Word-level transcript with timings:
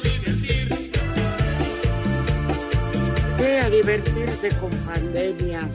Divertir. 0.00 0.68
¿Qué 3.36 3.58
a 3.58 3.70
divertirse 3.70 4.48
con 4.60 4.70
pandemia? 4.70 5.68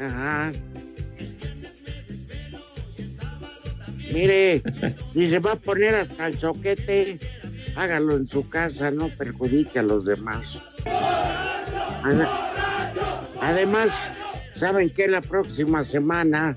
Ajá. 0.00 0.52
Mire, 4.12 4.62
si 5.12 5.28
se 5.28 5.38
va 5.38 5.52
a 5.52 5.56
poner 5.56 5.94
hasta 5.94 6.26
el 6.26 6.38
soquete, 6.38 7.18
hágalo 7.78 8.16
en 8.16 8.26
su 8.26 8.48
casa, 8.48 8.90
no 8.90 9.08
perjudique 9.08 9.78
a 9.78 9.82
los 9.82 10.04
demás. 10.04 10.60
Ade- 12.02 12.26
Además, 13.40 13.92
¿saben 14.54 14.90
que 14.90 15.06
la 15.06 15.20
próxima 15.20 15.84
semana 15.84 16.56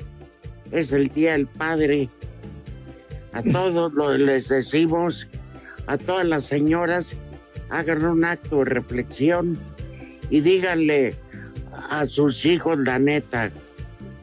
es 0.72 0.92
el 0.94 1.10
Día 1.10 1.34
del 1.34 1.46
Padre? 1.46 2.10
A 3.34 3.44
todos 3.52 3.94
lo- 3.94 4.18
les 4.18 4.50
decimos, 4.50 5.28
a 5.86 5.98
todas 5.98 6.26
las 6.26 6.46
señoras, 6.46 7.16
hagan 7.70 8.04
un 8.04 8.26
acto 8.26 8.58
de 8.60 8.66
reflexión 8.66 9.58
y 10.32 10.42
díganle 10.42 11.14
a 11.92 12.06
sus 12.08 12.46
hijos 12.46 12.80
la 12.82 12.98
neta, 12.98 13.52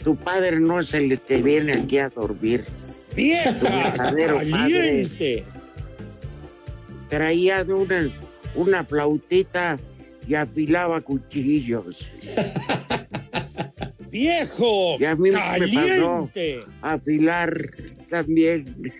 tu 0.02 0.16
padre 0.16 0.58
no 0.58 0.80
es 0.80 0.94
el 0.94 1.19
que 1.20 1.42
viene 1.42 1.72
aquí 1.74 1.98
a 1.98 2.08
dormir. 2.08 2.64
Tu 3.10 3.16
¡Vieja! 3.16 3.52
verdadero 3.62 4.41
padre. 4.50 5.02
Traía 7.09 7.65
de 7.65 7.75
una, 7.75 8.10
una 8.55 8.84
flautita 8.84 9.78
y 10.27 10.34
afilaba 10.34 11.00
cuchillos. 11.00 12.10
¡Viejo! 14.10 14.97
Y 14.99 15.05
a 15.05 15.15
mí 15.16 15.31
me 15.31 15.37
pasó 15.37 15.59
¡Caliente! 15.59 16.60
afilar 16.81 17.71
también. 18.09 18.93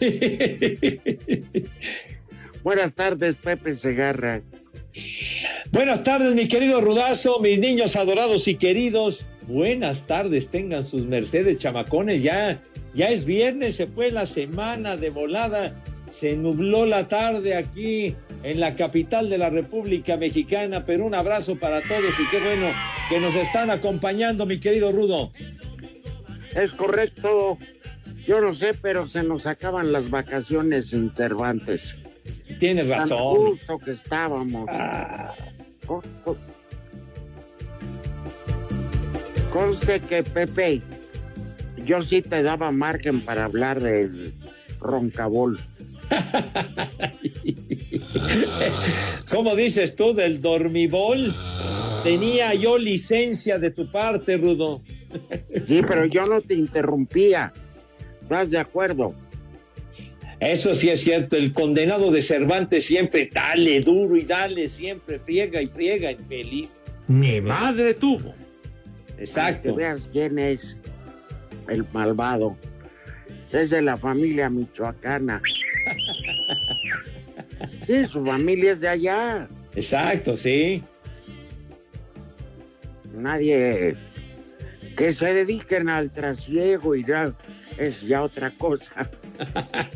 Buenas 2.62 2.94
tardes, 2.94 3.36
Pepe 3.36 3.74
Segarra. 3.74 4.42
Buenas 5.72 6.02
tardes, 6.04 6.34
mi 6.34 6.48
querido 6.48 6.80
Rudazo, 6.80 7.38
mis 7.40 7.58
niños 7.58 7.96
adorados 7.96 8.48
y 8.48 8.56
queridos. 8.56 9.24
Buenas 9.46 10.06
tardes, 10.06 10.48
tengan 10.48 10.84
sus 10.84 11.06
mercedes, 11.06 11.58
chamacones. 11.58 12.22
Ya, 12.22 12.60
ya 12.94 13.08
es 13.08 13.24
viernes, 13.24 13.76
se 13.76 13.86
fue 13.86 14.10
la 14.10 14.26
semana 14.26 14.96
de 14.96 15.10
volada. 15.10 15.72
Se 16.12 16.36
nubló 16.36 16.84
la 16.86 17.06
tarde 17.06 17.56
aquí 17.56 18.14
en 18.42 18.60
la 18.60 18.74
capital 18.74 19.30
de 19.30 19.38
la 19.38 19.48
República 19.50 20.16
Mexicana, 20.16 20.84
pero 20.84 21.06
un 21.06 21.14
abrazo 21.14 21.56
para 21.56 21.80
todos 21.82 22.14
y 22.18 22.28
qué 22.30 22.40
bueno 22.40 22.66
que 23.08 23.20
nos 23.20 23.34
están 23.36 23.70
acompañando, 23.70 24.44
mi 24.46 24.58
querido 24.58 24.92
Rudo. 24.92 25.30
Es 26.54 26.72
correcto. 26.72 27.58
Yo 28.26 28.40
no 28.40 28.52
sé, 28.54 28.74
pero 28.74 29.06
se 29.06 29.22
nos 29.22 29.46
acaban 29.46 29.92
las 29.92 30.10
vacaciones 30.10 30.92
en 30.92 31.10
Cervantes. 31.14 31.96
Tienes 32.58 32.88
Tan 32.88 33.00
razón. 33.00 33.36
gusto 33.36 33.78
que 33.78 33.92
estábamos. 33.92 34.68
Ah, 34.68 35.32
Co- 35.86 36.02
co- 36.24 36.36
Conste 39.52 40.00
que 40.00 40.22
Pepe, 40.22 40.80
yo 41.84 42.02
sí 42.02 42.22
te 42.22 42.42
daba 42.42 42.70
margen 42.70 43.20
para 43.22 43.44
hablar 43.44 43.80
del 43.80 44.32
roncabol. 44.80 45.58
¿Cómo 49.30 49.54
dices 49.54 49.96
tú 49.96 50.14
del 50.14 50.40
dormibol? 50.40 51.34
Tenía 52.02 52.54
yo 52.54 52.78
licencia 52.78 53.58
de 53.58 53.70
tu 53.70 53.90
parte, 53.90 54.36
Rudo. 54.36 54.82
Sí, 55.66 55.82
pero 55.86 56.06
yo 56.06 56.24
no 56.26 56.40
te 56.40 56.54
interrumpía. 56.54 57.52
¿Estás 58.22 58.50
de 58.50 58.58
acuerdo? 58.58 59.14
Eso 60.40 60.74
sí 60.74 60.88
es 60.88 61.02
cierto, 61.02 61.36
el 61.36 61.52
condenado 61.52 62.10
de 62.10 62.22
Cervantes 62.22 62.86
siempre 62.86 63.28
dale 63.30 63.82
duro 63.82 64.16
y 64.16 64.22
dale, 64.22 64.70
siempre 64.70 65.18
friega 65.18 65.60
y 65.60 65.66
friega, 65.66 66.12
infeliz. 66.12 66.70
Mi 67.08 67.42
madre 67.42 67.92
tuvo. 67.92 68.34
Que 69.16 69.24
Exacto. 69.24 69.74
veas 69.74 70.08
quién 70.10 70.38
es 70.38 70.84
el 71.68 71.84
malvado. 71.92 72.56
Es 73.52 73.70
de 73.70 73.82
la 73.82 73.98
familia 73.98 74.48
michoacana. 74.48 75.42
Sí, 77.90 78.06
su 78.06 78.24
familia 78.24 78.70
es 78.70 78.80
de 78.80 78.88
allá. 78.88 79.48
Exacto, 79.74 80.36
sí. 80.36 80.80
Nadie 83.12 83.96
que 84.96 85.12
se 85.12 85.34
dediquen 85.34 85.88
al 85.88 86.12
trasiego 86.12 86.94
y 86.94 87.04
ya 87.04 87.34
es 87.78 88.02
ya 88.02 88.22
otra 88.22 88.50
cosa. 88.52 89.10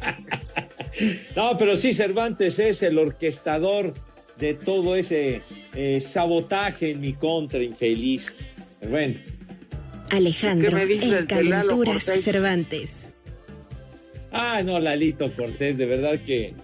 No, 1.35 1.59
pero 1.59 1.77
sí, 1.77 1.93
Cervantes 1.93 2.61
es 2.61 2.81
el 2.85 3.01
orquestador 3.01 3.95
de 4.39 4.55
todo 4.55 4.95
ese 4.95 5.43
eh, 5.75 5.99
sabotaje 6.01 6.93
en 6.93 7.01
mi 7.01 7.15
contra, 7.15 7.59
infeliz. 7.59 8.33
Bueno, 8.89 9.17
Alejandro, 10.11 10.71
¿Qué 10.71 10.75
me 10.77 10.87
dices 10.87 11.27
Calenturas? 11.27 12.05
Cervantes. 12.23 13.04
Ah, 14.35 14.63
no, 14.63 14.79
Lalito 14.79 15.35
Cortés, 15.35 15.79
de 15.79 15.87
verdad 15.87 16.19
que, 16.25 16.55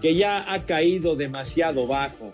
que 0.00 0.14
ya 0.14 0.52
ha 0.52 0.66
caído 0.66 1.16
demasiado 1.16 1.86
bajo. 1.86 2.32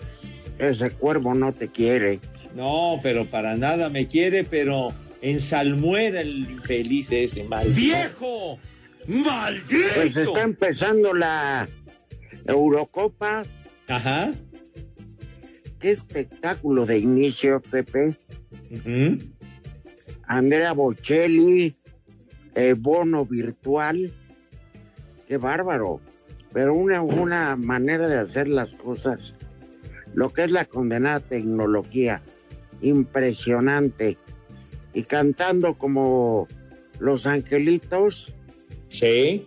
Ese 0.58 0.90
cuervo 0.90 1.34
no 1.34 1.52
te 1.52 1.68
quiere. 1.68 2.20
No, 2.54 2.98
pero 3.02 3.26
para 3.26 3.56
nada 3.56 3.88
me 3.88 4.06
quiere, 4.06 4.42
pero 4.42 4.92
en 5.22 5.40
salmuera 5.40 6.20
el 6.20 6.50
infeliz 6.50 7.12
ese, 7.12 7.44
mal. 7.44 7.68
¡Viejo! 7.72 8.58
¡Maldito! 9.06 9.88
Pues 9.94 10.16
está 10.16 10.42
empezando 10.42 11.14
la 11.14 11.68
Eurocopa. 12.46 13.44
Ajá. 13.86 14.32
Qué 15.78 15.90
espectáculo 15.90 16.86
de 16.86 16.98
inicio, 16.98 17.60
Pepe. 17.60 18.16
Andrea 20.26 20.72
Bocelli, 20.72 21.76
eh, 22.54 22.74
bono 22.76 23.24
virtual. 23.24 24.12
Qué 25.28 25.36
bárbaro. 25.36 26.00
Pero 26.52 26.74
una, 26.74 27.02
una 27.02 27.54
manera 27.54 28.08
de 28.08 28.18
hacer 28.18 28.48
las 28.48 28.72
cosas. 28.72 29.34
Lo 30.14 30.32
que 30.32 30.44
es 30.44 30.50
la 30.50 30.64
condenada 30.64 31.20
tecnología. 31.20 32.22
Impresionante. 32.80 34.16
Y 34.94 35.02
cantando 35.02 35.74
como 35.74 36.48
los 36.98 37.26
angelitos, 37.26 38.34
Sí. 38.88 39.46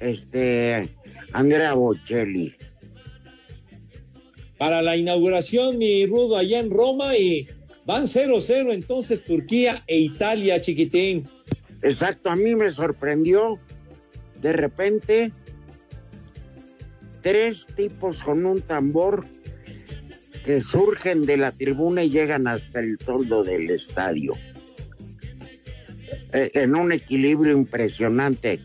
este, 0.00 0.90
Andrea 1.32 1.74
Bocelli. 1.74 2.56
Para 4.58 4.82
la 4.82 4.96
inauguración, 4.96 5.78
mi 5.78 6.04
rudo, 6.06 6.36
allá 6.36 6.58
en 6.58 6.70
Roma 6.70 7.16
y 7.16 7.46
Van 7.86 8.04
0-0 8.04 8.72
entonces 8.72 9.24
Turquía 9.24 9.82
e 9.86 9.98
Italia, 9.98 10.60
chiquitín. 10.60 11.28
Exacto, 11.82 12.30
a 12.30 12.36
mí 12.36 12.54
me 12.54 12.70
sorprendió 12.70 13.58
de 14.44 14.52
repente 14.52 15.32
tres 17.22 17.66
tipos 17.74 18.22
con 18.22 18.44
un 18.44 18.60
tambor 18.60 19.24
que 20.44 20.60
surgen 20.60 21.24
de 21.24 21.38
la 21.38 21.50
tribuna 21.50 22.04
y 22.04 22.10
llegan 22.10 22.46
hasta 22.46 22.80
el 22.80 22.98
toldo 22.98 23.42
del 23.42 23.70
estadio. 23.70 24.34
Eh, 26.34 26.50
en 26.52 26.76
un 26.76 26.92
equilibrio 26.92 27.56
impresionante. 27.56 28.60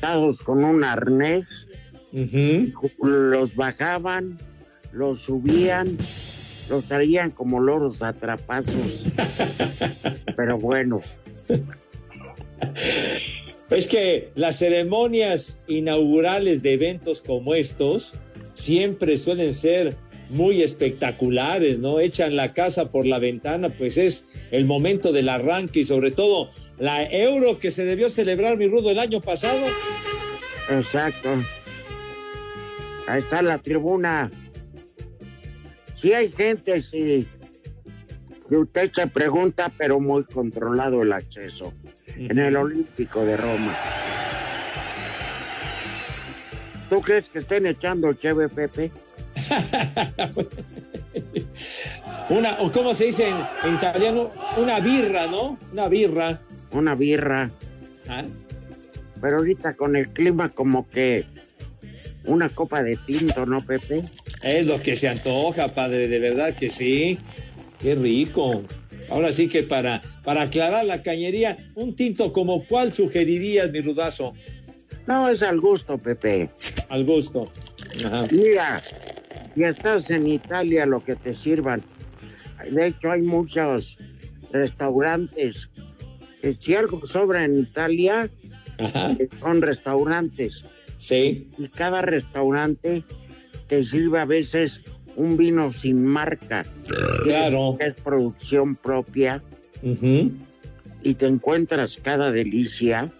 Todos 0.00 0.40
con 0.40 0.64
un 0.64 0.82
arnés, 0.82 1.68
los 3.00 3.54
bajaban, 3.54 4.36
los 4.90 5.20
subían, 5.20 5.96
los 6.68 6.86
traían 6.88 7.30
como 7.30 7.60
loros 7.60 8.02
atrapazos. 8.02 9.06
Pero 10.36 10.58
bueno, 10.58 10.98
Es 13.70 13.86
que 13.86 14.30
las 14.34 14.58
ceremonias 14.58 15.58
inaugurales 15.66 16.62
de 16.62 16.74
eventos 16.74 17.20
como 17.20 17.54
estos 17.54 18.14
siempre 18.54 19.16
suelen 19.16 19.54
ser 19.54 19.96
muy 20.30 20.62
espectaculares, 20.62 21.78
¿no? 21.78 22.00
Echan 22.00 22.36
la 22.36 22.52
casa 22.52 22.88
por 22.88 23.06
la 23.06 23.18
ventana, 23.18 23.68
pues 23.70 23.96
es 23.96 24.26
el 24.50 24.64
momento 24.64 25.12
del 25.12 25.28
arranque 25.28 25.80
y 25.80 25.84
sobre 25.84 26.10
todo 26.10 26.50
la 26.78 27.04
euro 27.04 27.58
que 27.58 27.70
se 27.70 27.84
debió 27.84 28.10
celebrar, 28.10 28.56
mi 28.56 28.66
rudo, 28.66 28.90
el 28.90 28.98
año 28.98 29.20
pasado. 29.20 29.64
Exacto. 30.70 31.30
Ahí 33.06 33.20
está 33.20 33.42
la 33.42 33.58
tribuna. 33.58 34.30
Sí 35.96 36.12
hay 36.12 36.30
gente, 36.30 36.82
sí. 36.82 37.26
Que 38.48 38.56
usted 38.56 38.92
se 38.92 39.06
pregunta, 39.06 39.70
pero 39.76 40.00
muy 40.00 40.24
controlado 40.24 41.02
el 41.02 41.12
acceso. 41.12 41.72
En 42.16 42.38
el 42.38 42.56
Olímpico 42.56 43.24
de 43.24 43.36
Roma. 43.36 43.74
¿Tú 46.90 47.00
crees 47.00 47.28
que 47.28 47.38
estén 47.40 47.66
echando 47.66 48.12
cheve, 48.12 48.48
Pepe? 48.48 48.92
Una, 52.28 52.56
o 52.60 52.70
¿cómo 52.70 52.94
se 52.94 53.06
dice 53.06 53.28
en, 53.28 53.36
en 53.64 53.74
italiano? 53.74 54.30
Una 54.56 54.80
birra, 54.80 55.26
¿no? 55.26 55.58
Una 55.72 55.88
birra. 55.88 56.40
Una 56.72 56.94
birra. 56.94 57.50
Ah, 58.08 58.24
Pero 59.20 59.38
ahorita 59.38 59.74
con 59.74 59.96
el 59.96 60.10
clima 60.10 60.50
como 60.50 60.88
que 60.88 61.26
una 62.26 62.48
copa 62.48 62.82
de 62.82 62.96
tinto, 62.96 63.44
¿no, 63.46 63.60
Pepe? 63.60 64.02
Es 64.42 64.66
lo 64.66 64.80
que 64.80 64.96
se 64.96 65.08
antoja, 65.08 65.68
padre, 65.68 66.08
de 66.08 66.18
verdad 66.18 66.54
que 66.54 66.70
sí. 66.70 67.18
Qué 67.80 67.94
rico. 67.94 68.62
Ahora 69.10 69.32
sí 69.32 69.48
que 69.48 69.62
para, 69.62 70.00
para 70.24 70.42
aclarar 70.42 70.84
la 70.86 71.02
cañería, 71.02 71.58
un 71.74 71.94
tinto 71.94 72.32
como 72.32 72.64
cuál 72.66 72.92
sugerirías, 72.92 73.70
mi 73.70 73.80
rudazo? 73.80 74.32
No, 75.06 75.28
es 75.28 75.42
al 75.42 75.60
gusto, 75.60 75.98
Pepe. 75.98 76.48
Al 76.88 77.04
gusto. 77.04 77.42
Ajá. 78.04 78.26
Mira, 78.32 78.80
si 79.54 79.62
estás 79.64 80.10
en 80.10 80.26
Italia, 80.26 80.86
lo 80.86 81.00
que 81.04 81.16
te 81.16 81.34
sirvan. 81.34 81.82
De 82.70 82.86
hecho, 82.86 83.10
hay 83.10 83.20
muchos 83.20 83.98
restaurantes. 84.50 85.68
que 86.40 86.54
Si 86.54 86.74
algo 86.74 87.04
sobra 87.04 87.44
en 87.44 87.58
Italia, 87.60 88.30
Ajá. 88.78 89.12
eh, 89.18 89.28
son 89.36 89.60
restaurantes. 89.60 90.64
Sí. 90.96 91.48
Y 91.58 91.68
cada 91.68 92.00
restaurante 92.00 93.04
te 93.66 93.84
sirve 93.84 94.20
a 94.20 94.24
veces 94.24 94.82
un 95.16 95.36
vino 95.36 95.72
sin 95.72 96.04
marca. 96.04 96.64
Claro. 97.22 97.76
Que 97.78 97.86
es 97.86 97.94
producción 97.94 98.76
propia. 98.76 99.42
Y 101.02 101.14
te 101.14 101.26
encuentras 101.26 101.98
cada 101.98 102.32
delicia. 102.32 103.12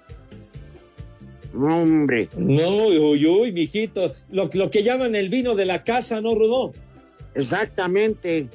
No, 1.52 1.82
hombre. 1.82 2.29
No, 2.37 2.87
uy, 2.87 3.26
uy, 3.26 3.52
mijito. 3.52 4.12
Lo, 4.31 4.50
lo 4.52 4.70
que 4.70 4.82
llaman 4.82 5.14
el 5.14 5.29
vino 5.29 5.55
de 5.55 5.67
la 5.67 5.85
casa, 5.85 6.20
¿no, 6.20 6.35
Rudo? 6.35 6.73
Exactamente. 7.35 8.49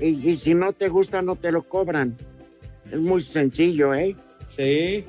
Y, 0.00 0.30
y 0.30 0.36
si 0.36 0.54
no 0.54 0.72
te 0.72 0.88
gusta, 0.88 1.22
no 1.22 1.36
te 1.36 1.50
lo 1.50 1.62
cobran. 1.62 2.16
Es 2.92 3.00
muy 3.00 3.22
sencillo, 3.22 3.94
¿eh? 3.94 4.14
Sí. 4.54 5.04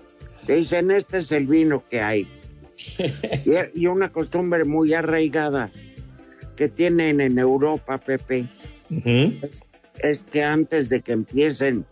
Te 0.46 0.56
dicen, 0.56 0.90
este 0.90 1.18
es 1.18 1.32
el 1.32 1.46
vino 1.46 1.84
que 1.90 2.02
hay. 2.02 2.28
y, 2.98 3.82
y 3.82 3.88
una 3.88 4.10
costumbre 4.10 4.64
muy 4.64 4.94
arraigada 4.94 5.72
que 6.58 6.68
tienen 6.68 7.22
en 7.22 7.40
Europa, 7.40 7.98
Pepe, 7.98 8.48
es, 8.90 9.64
es 10.00 10.24
que 10.24 10.44
antes 10.44 10.90
de 10.90 11.02
que 11.02 11.14
empiecen 11.14 11.86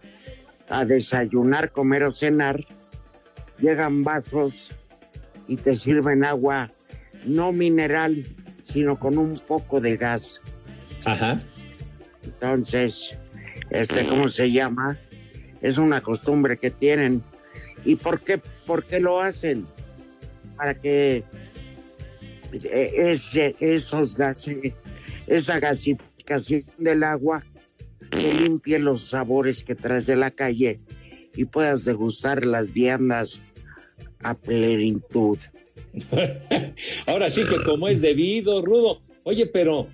a 0.68 0.84
desayunar, 0.84 1.72
comer 1.72 2.04
o 2.04 2.12
cenar, 2.12 2.66
llegan 3.60 4.04
vasos 4.04 4.74
y 5.48 5.56
te 5.56 5.78
sirven 5.78 6.26
agua 6.26 6.70
no 7.26 7.52
mineral, 7.52 8.26
sino 8.66 9.00
con 9.00 9.18
un 9.18 9.34
poco 9.48 9.80
de 9.80 9.98
gas. 9.98 10.42
Ajá. 11.06 11.38
Entonces, 12.24 13.18
este, 13.70 14.06
¿cómo 14.08 14.30
se 14.30 14.52
llama? 14.52 15.00
Es 15.62 15.78
una 15.78 16.02
costumbre 16.02 16.58
que 16.58 16.72
tienen. 16.72 17.24
¿Y 17.84 17.96
por 17.96 18.20
qué, 18.22 18.40
por 18.66 18.84
qué 18.84 19.00
lo 19.00 19.22
hacen? 19.22 19.66
Para 20.56 20.74
que 20.76 21.24
ese, 22.52 23.56
esos 23.60 24.16
gases, 24.16 24.74
esa 25.28 25.60
gasificación 25.60 26.64
del 26.78 27.04
agua 27.04 27.44
te 28.12 28.34
limpie 28.34 28.80
los 28.80 29.10
sabores 29.10 29.64
que 29.64 29.76
traes 29.76 30.06
de 30.08 30.16
la 30.16 30.32
calle 30.32 30.80
y 31.36 31.46
puedas 31.46 31.86
degustar 31.86 32.46
las 32.46 32.74
viandas 32.74 33.42
a 34.24 34.34
plenitud. 34.34 35.38
Ahora 37.06 37.30
sí 37.30 37.42
que 37.50 37.64
como 37.64 37.88
es 37.88 38.02
debido, 38.02 38.62
Rudo. 38.62 39.02
Oye, 39.24 39.46
pero 39.48 39.88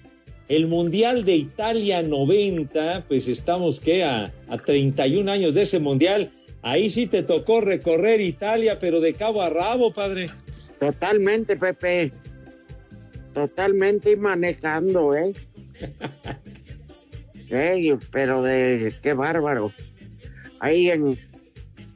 el 0.48 0.68
Mundial 0.68 1.24
de 1.26 1.36
Italia 1.36 2.02
90, 2.04 3.06
pues 3.08 3.28
estamos 3.28 3.80
que 3.80 4.04
a, 4.04 4.34
a 4.50 4.58
31 4.58 5.32
años 5.32 5.54
de 5.54 5.64
ese 5.64 5.80
Mundial. 5.80 6.32
Ahí 6.62 6.90
sí 6.90 7.08
te 7.08 7.24
tocó 7.24 7.62
recorrer 7.62 8.22
Italia, 8.22 8.78
pero 8.80 9.00
de 9.00 9.14
cabo 9.14 9.42
a 9.42 9.50
rabo, 9.50 9.92
padre. 9.92 10.30
Totalmente, 10.80 11.56
Pepe. 11.56 12.12
Totalmente 13.34 14.12
y 14.12 14.16
manejando, 14.16 15.16
¿eh? 15.16 15.34
Ey, 17.50 17.98
pero 18.12 18.42
de 18.42 18.94
qué 19.02 19.14
bárbaro. 19.14 19.72
Ahí 20.60 20.90
en, 20.90 21.18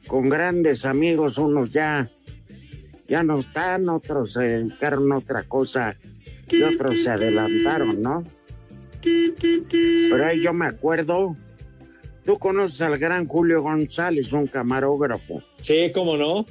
con 0.06 0.28
grandes 0.28 0.84
amigos, 0.84 1.38
unos 1.38 1.70
ya, 1.70 2.10
ya 3.08 3.22
no 3.22 3.38
están, 3.38 3.88
otros 3.88 4.32
se 4.34 4.42
dedicaron 4.42 5.12
a 5.12 5.18
otra 5.18 5.42
cosa 5.44 5.96
y 6.50 6.62
otros 6.62 7.02
se 7.02 7.10
adelantaron, 7.10 8.02
¿no? 8.02 8.24
Pero 9.02 10.26
ahí 10.26 10.42
yo 10.42 10.52
me 10.52 10.66
acuerdo, 10.66 11.36
tú 12.24 12.38
conoces 12.38 12.82
al 12.82 12.98
gran 12.98 13.26
Julio 13.26 13.62
González, 13.62 14.32
un 14.32 14.46
camarógrafo, 14.48 15.42
Sí, 15.62 15.90
cómo 15.94 16.16
no. 16.16 16.44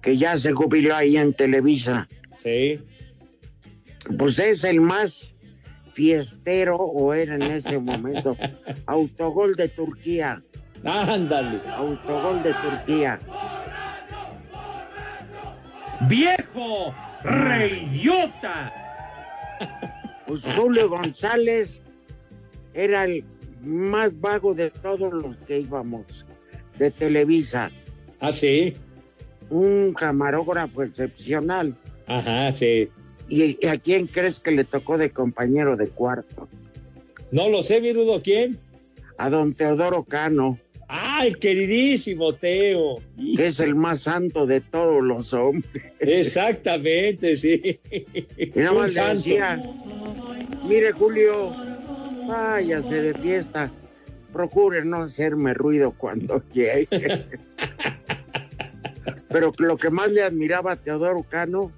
que 0.00 0.16
ya 0.16 0.36
se 0.38 0.52
jubiló 0.52 0.94
ahí 0.94 1.16
en 1.16 1.34
Televisa. 1.34 2.08
Sí. 2.36 2.80
Pues 4.16 4.38
es 4.38 4.64
el 4.64 4.80
más 4.80 5.28
fiestero, 5.92 6.76
o 6.76 7.12
era 7.12 7.34
en 7.34 7.42
ese 7.42 7.78
momento, 7.78 8.36
autogol 8.86 9.54
de 9.56 9.68
Turquía, 9.68 10.40
Ándale. 10.84 11.58
autogol 11.76 12.42
de 12.42 12.54
Turquía. 12.54 13.18
¡Viejo! 16.08 16.94
¡Reyota! 17.24 18.72
Pues 20.26 20.42
Julio 20.56 20.88
González 20.88 21.82
era 22.74 23.04
el 23.04 23.24
más 23.64 24.18
vago 24.20 24.54
de 24.54 24.70
todos 24.70 25.12
los 25.12 25.36
que 25.38 25.60
íbamos 25.60 26.24
de 26.78 26.90
Televisa. 26.92 27.70
Ah, 28.20 28.30
sí. 28.30 28.76
Un 29.50 29.92
camarógrafo 29.94 30.82
excepcional. 30.84 31.74
Ajá, 32.06 32.52
sí. 32.52 32.88
¿Y 33.28 33.66
a 33.66 33.78
quién 33.78 34.06
crees 34.06 34.38
que 34.38 34.50
le 34.50 34.64
tocó 34.64 34.96
de 34.98 35.10
compañero 35.10 35.76
de 35.76 35.88
cuarto? 35.88 36.48
No 37.30 37.48
lo 37.48 37.62
sé, 37.62 37.80
mi 37.80 37.92
Rudo, 37.92 38.22
¿quién? 38.22 38.56
A 39.18 39.28
don 39.28 39.52
Teodoro 39.54 40.04
Cano, 40.04 40.58
¡Ay, 40.90 41.34
queridísimo 41.34 42.32
Teo! 42.32 42.96
que 43.36 43.48
es 43.48 43.60
el 43.60 43.74
más 43.74 44.00
santo 44.00 44.46
de 44.46 44.62
todos 44.62 45.04
los 45.04 45.34
hombres. 45.34 45.84
Exactamente, 46.00 47.36
sí. 47.36 47.78
Y 48.38 48.58
nada 48.58 48.72
más 48.72 48.94
le 48.94 49.14
decía, 49.14 49.62
mire 50.66 50.92
Julio, 50.92 51.54
váyase 52.26 53.02
de 53.02 53.14
fiesta, 53.14 53.70
procure 54.32 54.82
no 54.82 55.02
hacerme 55.02 55.52
ruido 55.52 55.90
cuando 55.90 56.42
llegue. 56.54 56.88
Pero 59.28 59.52
lo 59.58 59.76
que 59.76 59.90
más 59.90 60.10
le 60.10 60.22
admiraba 60.22 60.72
a 60.72 60.76
Teodoro 60.76 61.22
Cano, 61.22 61.70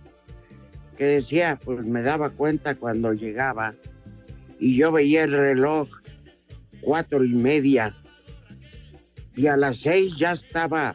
que 1.00 1.06
decía, 1.06 1.58
pues 1.64 1.82
me 1.86 2.02
daba 2.02 2.28
cuenta 2.28 2.74
cuando 2.74 3.14
llegaba 3.14 3.72
y 4.58 4.76
yo 4.76 4.92
veía 4.92 5.24
el 5.24 5.32
reloj 5.32 5.88
cuatro 6.82 7.24
y 7.24 7.30
media. 7.30 7.96
Y 9.34 9.46
a 9.46 9.56
las 9.56 9.78
seis 9.78 10.18
ya 10.18 10.32
estaba 10.32 10.94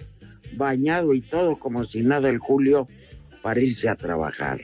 bañado 0.54 1.12
y 1.16 1.22
todo 1.22 1.58
como 1.58 1.86
si 1.86 2.04
nada 2.04 2.30
el 2.30 2.38
Julio 2.38 2.88
para 3.42 3.60
irse 3.60 3.90
a 3.90 3.96
trabajar. 3.96 4.62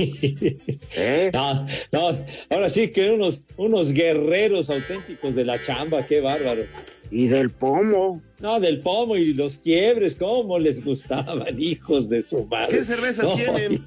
¿Eh? 0.00 1.30
No, 1.32 1.64
no, 1.92 2.24
ahora 2.50 2.68
sí 2.68 2.88
que 2.88 3.12
unos, 3.12 3.42
unos 3.56 3.92
guerreros 3.92 4.68
auténticos 4.68 5.36
de 5.36 5.44
la 5.44 5.62
chamba, 5.62 6.04
qué 6.04 6.20
bárbaros. 6.20 6.66
Y 7.10 7.28
del 7.28 7.50
pomo. 7.50 8.20
No, 8.40 8.58
del 8.60 8.80
pomo 8.80 9.16
y 9.16 9.32
los 9.32 9.58
quiebres, 9.58 10.14
cómo 10.16 10.58
les 10.58 10.84
gustaban, 10.84 11.60
hijos 11.60 12.08
de 12.08 12.22
su 12.22 12.44
madre. 12.46 12.78
¿Qué 12.78 12.84
cervezas 12.84 13.24
No, 13.24 13.34
tienen? 13.34 13.78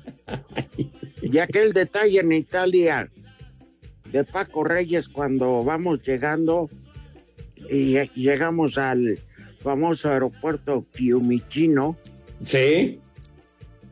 Y 1.22 1.38
aquel 1.38 1.74
detalle 1.74 2.20
en 2.22 2.32
Italia 2.32 3.10
de 4.12 4.24
Paco 4.24 4.64
Reyes 4.64 5.08
cuando 5.08 5.64
vamos 5.64 6.02
llegando 6.04 6.70
y 7.70 7.94
lle- 7.94 8.12
llegamos 8.16 8.78
al 8.78 9.20
famoso 9.62 10.10
aeropuerto 10.10 10.84
Fiumicino 10.94 11.98
Sí, 12.40 13.00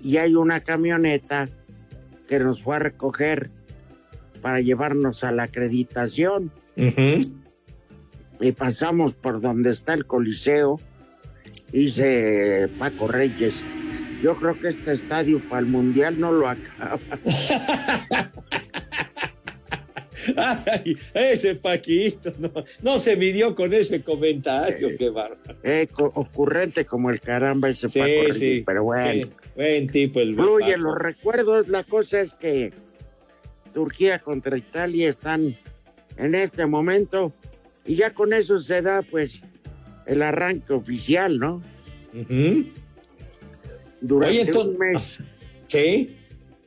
y 0.04 0.18
hay 0.18 0.34
una 0.36 0.62
camioneta 0.62 1.50
que 2.30 2.40
nos 2.40 2.62
fue 2.64 2.78
a 2.78 2.80
recoger 2.80 3.50
para 4.42 4.62
llevarnos 4.62 5.24
a 5.26 5.32
la 5.34 5.44
acreditación. 5.44 6.52
Y 8.40 8.52
pasamos 8.52 9.14
por 9.14 9.42
donde 9.42 9.72
está 9.72 9.94
el 9.94 10.06
Coliseo, 10.06 10.80
dice 11.72 12.68
Paco 12.80 13.08
Reyes. 13.08 13.64
Yo 14.22 14.36
creo 14.36 14.60
que 14.60 14.70
este 14.70 14.94
estadio 14.94 15.40
para 15.48 15.60
el 15.60 15.66
Mundial 15.68 16.20
no 16.20 16.32
lo 16.32 16.48
acaba. 16.50 17.00
Ay, 20.36 20.98
ese 21.14 21.56
Paquito, 21.56 22.34
no, 22.38 22.52
no 22.82 23.00
se 23.00 23.16
midió 23.16 23.56
con 23.56 23.74
ese 23.74 24.02
comentario, 24.02 24.90
qué 24.98 25.10
bárbaro. 25.10 25.56
Eh, 25.64 25.88
co- 25.92 26.12
ocurrente 26.16 26.84
como 26.86 27.10
el 27.12 27.22
caramba 27.22 27.70
ese 27.70 27.88
Sí, 27.88 28.00
Paco 28.00 28.12
Reyes, 28.12 28.38
sí. 28.38 28.64
pero 28.66 28.84
bueno. 28.84 29.28
Sí, 29.28 29.32
buen 29.56 29.88
tipo 29.88 30.20
el 30.20 30.36
buen 30.36 30.48
Fluye 30.48 30.72
Paco. 30.74 30.82
los 30.84 30.96
recuerdos. 30.98 31.68
La 31.70 31.84
cosa 31.84 32.20
es 32.22 32.34
que 32.34 32.74
Turquía 33.74 34.20
contra 34.20 34.58
Italia 34.58 35.08
están 35.10 35.56
en 36.18 36.36
este 36.36 36.66
momento 36.66 37.32
y 37.88 37.96
ya 37.96 38.14
con 38.14 38.34
eso 38.34 38.60
se 38.60 38.82
da 38.82 39.02
pues 39.02 39.42
el 40.06 40.22
arranque 40.22 40.74
oficial, 40.74 41.40
¿no? 41.40 41.62
Ujú. 42.14 42.64
Durante 44.02 44.32
Oye, 44.34 44.42
entonces- 44.42 44.72
un 44.74 44.78
mes. 44.80 45.20
Sí, 45.68 46.16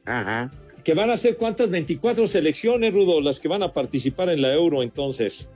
Ajá. 0.05 0.51
que 0.85 0.95
van 0.95 1.11
a 1.11 1.17
ser 1.17 1.37
cuántas 1.37 1.71
24 1.71 2.27
selecciones, 2.27 2.93
Rudo, 2.93 3.21
las 3.21 3.39
que 3.39 3.49
van 3.49 3.63
a 3.63 3.73
participar 3.73 4.29
en 4.31 4.43
la 4.43 4.53
Euro 4.53 4.83
entonces. 4.83 5.49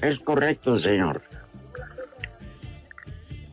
Es 0.00 0.18
correcto, 0.20 0.76
señor. 0.78 1.22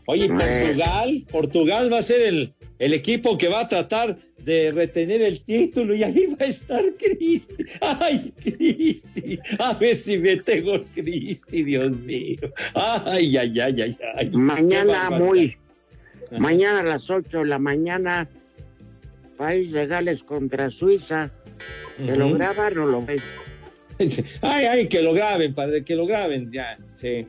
Oye, 0.06 0.26
¿y 0.26 0.30
Eh. 0.30 0.66
Portugal, 0.68 1.26
Portugal 1.32 1.94
va 1.94 2.00
a 2.00 2.04
ser 2.04 2.22
el, 2.22 2.54
el 2.80 2.94
equipo 2.94 3.38
que 3.38 3.48
va 3.48 3.62
a 3.62 3.68
tratar 3.68 4.18
de 4.44 4.72
retener 4.72 5.22
el 5.22 5.42
título 5.42 5.96
y 5.96 6.04
ahí 6.04 6.28
va 6.28 6.46
a 6.46 6.50
estar 6.50 6.84
Cristi. 6.98 7.66
Ay, 7.82 8.34
Cristi. 8.44 9.40
A 9.60 9.74
ver 9.74 9.96
si 9.96 10.18
mete 10.18 10.62
gol 10.62 10.86
Cristi, 10.94 11.64
Dios 11.64 11.96
mío. 11.98 12.40
Ay, 12.74 13.38
ay, 13.38 13.60
ay, 13.60 13.82
ay, 13.82 13.98
ay. 14.16 14.30
Mañana 14.32 15.10
muy, 15.10 15.58
mañana 16.32 16.82
a 16.82 16.84
las 16.84 17.10
8 17.10 17.40
de 17.40 17.46
la 17.46 17.60
mañana, 17.60 18.28
País 19.38 19.72
de 19.72 19.88
Gales 19.88 20.24
contra 20.24 20.70
Suiza. 20.70 21.32
¿Te 21.98 22.16
lo 22.18 22.28
Ujú. 22.28 22.36
graban 22.38 22.78
o 22.80 22.86
lo 22.88 23.06
ves? 23.06 23.24
Ay, 24.42 24.66
ay, 24.66 24.88
que 24.88 25.04
lo 25.04 25.14
graben, 25.14 25.54
padre, 25.54 25.84
que 25.84 25.96
lo 25.96 26.08
graben, 26.08 26.52
ya, 26.52 26.78
sí. 27.00 27.28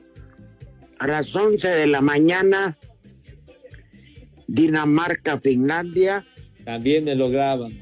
A 0.98 1.06
las 1.06 1.36
11 1.36 1.68
de 1.68 1.86
la 1.86 2.00
mañana, 2.00 2.78
Dinamarca, 4.46 5.38
Finlandia. 5.38 6.24
También 6.64 7.04
me 7.04 7.14
lo 7.14 7.30
graban. 7.30 7.72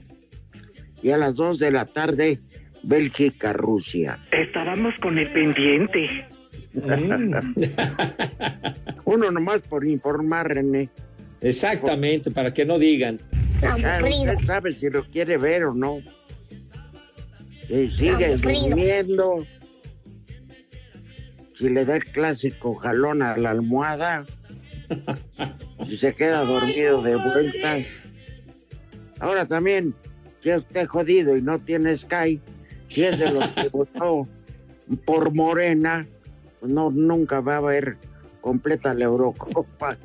Y 1.03 1.11
a 1.11 1.17
las 1.17 1.37
2 1.37 1.59
de 1.59 1.71
la 1.71 1.87
tarde, 1.87 2.39
Bélgica, 2.83 3.53
Rusia. 3.53 4.19
Estábamos 4.31 4.95
con 5.01 5.19
el 5.19 5.33
pendiente. 5.33 6.27
Mm. 6.75 7.55
Uno 9.05 9.31
nomás 9.31 9.63
por 9.63 9.87
informar, 9.87 10.49
René. 10.55 10.89
Exactamente, 11.41 12.31
para 12.31 12.55
que 12.55 12.65
no 12.65 12.79
digan. 12.79 13.19
Usted 13.63 14.39
sabe 14.45 14.73
si 14.73 14.91
lo 14.91 15.05
quiere 15.05 15.37
ver 15.37 15.65
o 15.65 15.75
no. 15.75 16.01
Si 17.69 17.91
sigue 17.91 18.37
durmiendo. 18.37 19.47
Si 21.55 21.69
le 21.69 21.85
da 21.85 21.97
el 21.97 22.05
clásico 22.07 22.75
jalón 22.75 23.23
a 23.23 23.37
la 23.37 23.51
almohada. 23.51 24.25
Si 25.89 25.97
se 25.97 26.15
queda 26.15 26.45
dormido 26.45 27.03
de 27.03 27.17
vuelta. 27.17 27.79
Ahora 29.23 29.47
también, 29.47 29.95
si 30.43 30.53
usted 30.53 30.87
jodido 30.87 31.37
y 31.37 31.43
no 31.43 31.61
tiene 31.61 31.97
Sky, 31.97 32.41
si 32.89 33.05
es 33.05 33.21
de 33.21 33.31
los 33.31 33.47
que 33.51 33.69
votó 33.73 34.27
por 35.05 35.33
Morena, 35.33 36.09
no, 36.61 36.91
nunca 36.91 37.41
va 37.41 37.55
a 37.55 37.59
haber 37.59 37.97
completa 38.41 38.93
la 38.95 39.05
Eurocopa. 39.05 39.97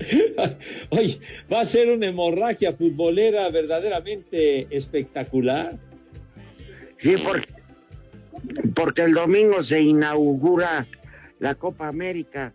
Oye, 0.90 1.20
va 1.52 1.60
a 1.60 1.64
ser 1.64 1.88
una 1.88 2.08
hemorragia 2.08 2.72
futbolera 2.72 3.48
verdaderamente 3.48 4.66
espectacular. 4.76 5.70
Sí, 6.98 7.14
porque, 7.24 7.54
porque 8.74 9.02
el 9.02 9.14
domingo 9.14 9.62
se 9.62 9.80
inaugura 9.80 10.84
la 11.38 11.54
Copa 11.54 11.86
América. 11.86 12.52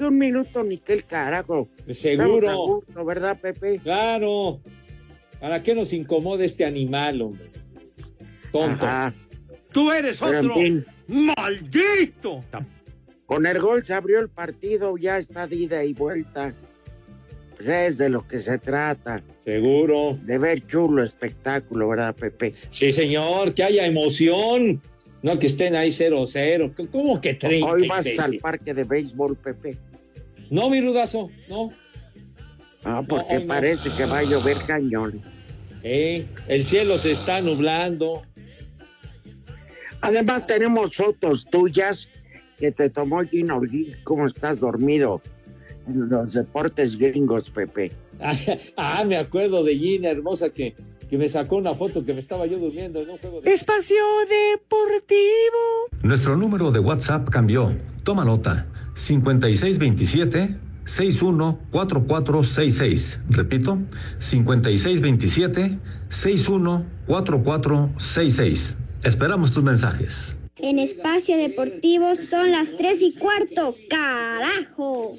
Que 0.00 0.06
un 0.06 0.16
minuto 0.16 0.64
ni 0.64 0.78
que 0.78 0.94
el 0.94 1.04
carajo. 1.04 1.68
A 1.86 1.92
Seguro, 1.92 2.56
gusto, 2.66 3.04
¿verdad, 3.04 3.38
Pepe? 3.38 3.80
claro. 3.82 4.58
¿Para 5.38 5.62
qué 5.62 5.74
nos 5.74 5.92
incomoda 5.92 6.42
este 6.42 6.64
animal, 6.64 7.20
hombre? 7.20 7.44
Tonto. 8.50 8.86
Ajá. 8.86 9.12
Tú 9.70 9.92
eres 9.92 10.22
en 10.22 10.36
otro 10.36 10.54
fin, 10.54 10.84
maldito. 11.06 12.42
con 13.26 13.44
el 13.44 13.58
gol 13.58 13.84
se 13.84 13.92
abrió 13.92 14.20
el 14.20 14.30
partido, 14.30 14.96
ya 14.96 15.18
está 15.18 15.46
de 15.46 15.56
ida 15.56 15.84
y 15.84 15.92
vuelta. 15.92 16.54
Pues 17.56 17.68
es 17.68 17.98
de 17.98 18.08
lo 18.08 18.26
que 18.26 18.40
se 18.40 18.56
trata, 18.56 19.22
Seguro. 19.44 20.16
de 20.22 20.38
ver 20.38 20.66
chulo 20.66 21.02
espectáculo, 21.02 21.90
¿verdad, 21.90 22.16
Pepe? 22.16 22.54
Sí, 22.70 22.90
señor, 22.90 23.52
que 23.54 23.64
haya 23.64 23.84
emoción. 23.84 24.80
No 25.22 25.38
que 25.38 25.48
estén 25.48 25.76
ahí 25.76 25.90
0-0. 25.90 26.88
¿Cómo 26.90 27.20
que 27.20 27.34
30? 27.34 27.66
Hoy 27.66 27.86
vas 27.86 28.18
al 28.18 28.38
parque 28.38 28.72
de 28.72 28.84
béisbol, 28.84 29.36
Pepe. 29.36 29.76
No, 30.50 30.68
mi 30.68 30.80
rudazo, 30.80 31.30
no. 31.48 31.70
Ah, 32.84 33.02
porque 33.06 33.38
no. 33.38 33.46
parece 33.46 33.90
que 33.94 34.04
va 34.04 34.18
a 34.18 34.22
llover 34.24 34.58
cañón. 34.66 35.22
Eh, 35.82 36.26
el 36.48 36.64
cielo 36.64 36.98
se 36.98 37.12
está 37.12 37.40
nublando. 37.40 38.22
Además 40.00 40.46
tenemos 40.46 40.96
fotos 40.96 41.46
tuyas 41.50 42.10
que 42.58 42.72
te 42.72 42.90
tomó 42.90 43.20
Gino 43.22 43.60
cómo 44.04 44.26
estás 44.26 44.60
dormido 44.60 45.22
en 45.86 46.08
los 46.08 46.32
deportes 46.32 46.96
gringos, 46.96 47.50
Pepe. 47.50 47.92
Ah, 48.20 48.34
ah, 48.76 49.04
me 49.04 49.16
acuerdo 49.16 49.62
de 49.62 49.76
Gina 49.76 50.10
hermosa 50.10 50.50
que, 50.50 50.74
que 51.08 51.16
me 51.16 51.28
sacó 51.28 51.56
una 51.56 51.74
foto 51.74 52.04
que 52.04 52.12
me 52.12 52.20
estaba 52.20 52.46
yo 52.46 52.58
durmiendo 52.58 53.00
en 53.00 53.10
un 53.10 53.18
juego 53.18 53.40
de... 53.40 53.52
Espacio 53.52 53.96
Deportivo. 54.52 55.18
Nuestro 56.02 56.36
número 56.36 56.70
de 56.70 56.80
WhatsApp 56.80 57.28
cambió. 57.28 57.72
Toma 58.02 58.24
nota. 58.24 58.66
5627 58.94 60.56
614466. 60.84 63.20
Repito, 63.28 63.78
5627 64.18 65.78
614466. 66.08 68.78
Esperamos 69.04 69.52
tus 69.52 69.62
mensajes. 69.62 70.36
En 70.58 70.78
espacio 70.78 71.38
deportivo 71.38 72.14
son 72.16 72.50
las 72.50 72.76
tres 72.76 73.00
y 73.00 73.14
cuarto. 73.14 73.74
¡Carajo! 73.88 75.16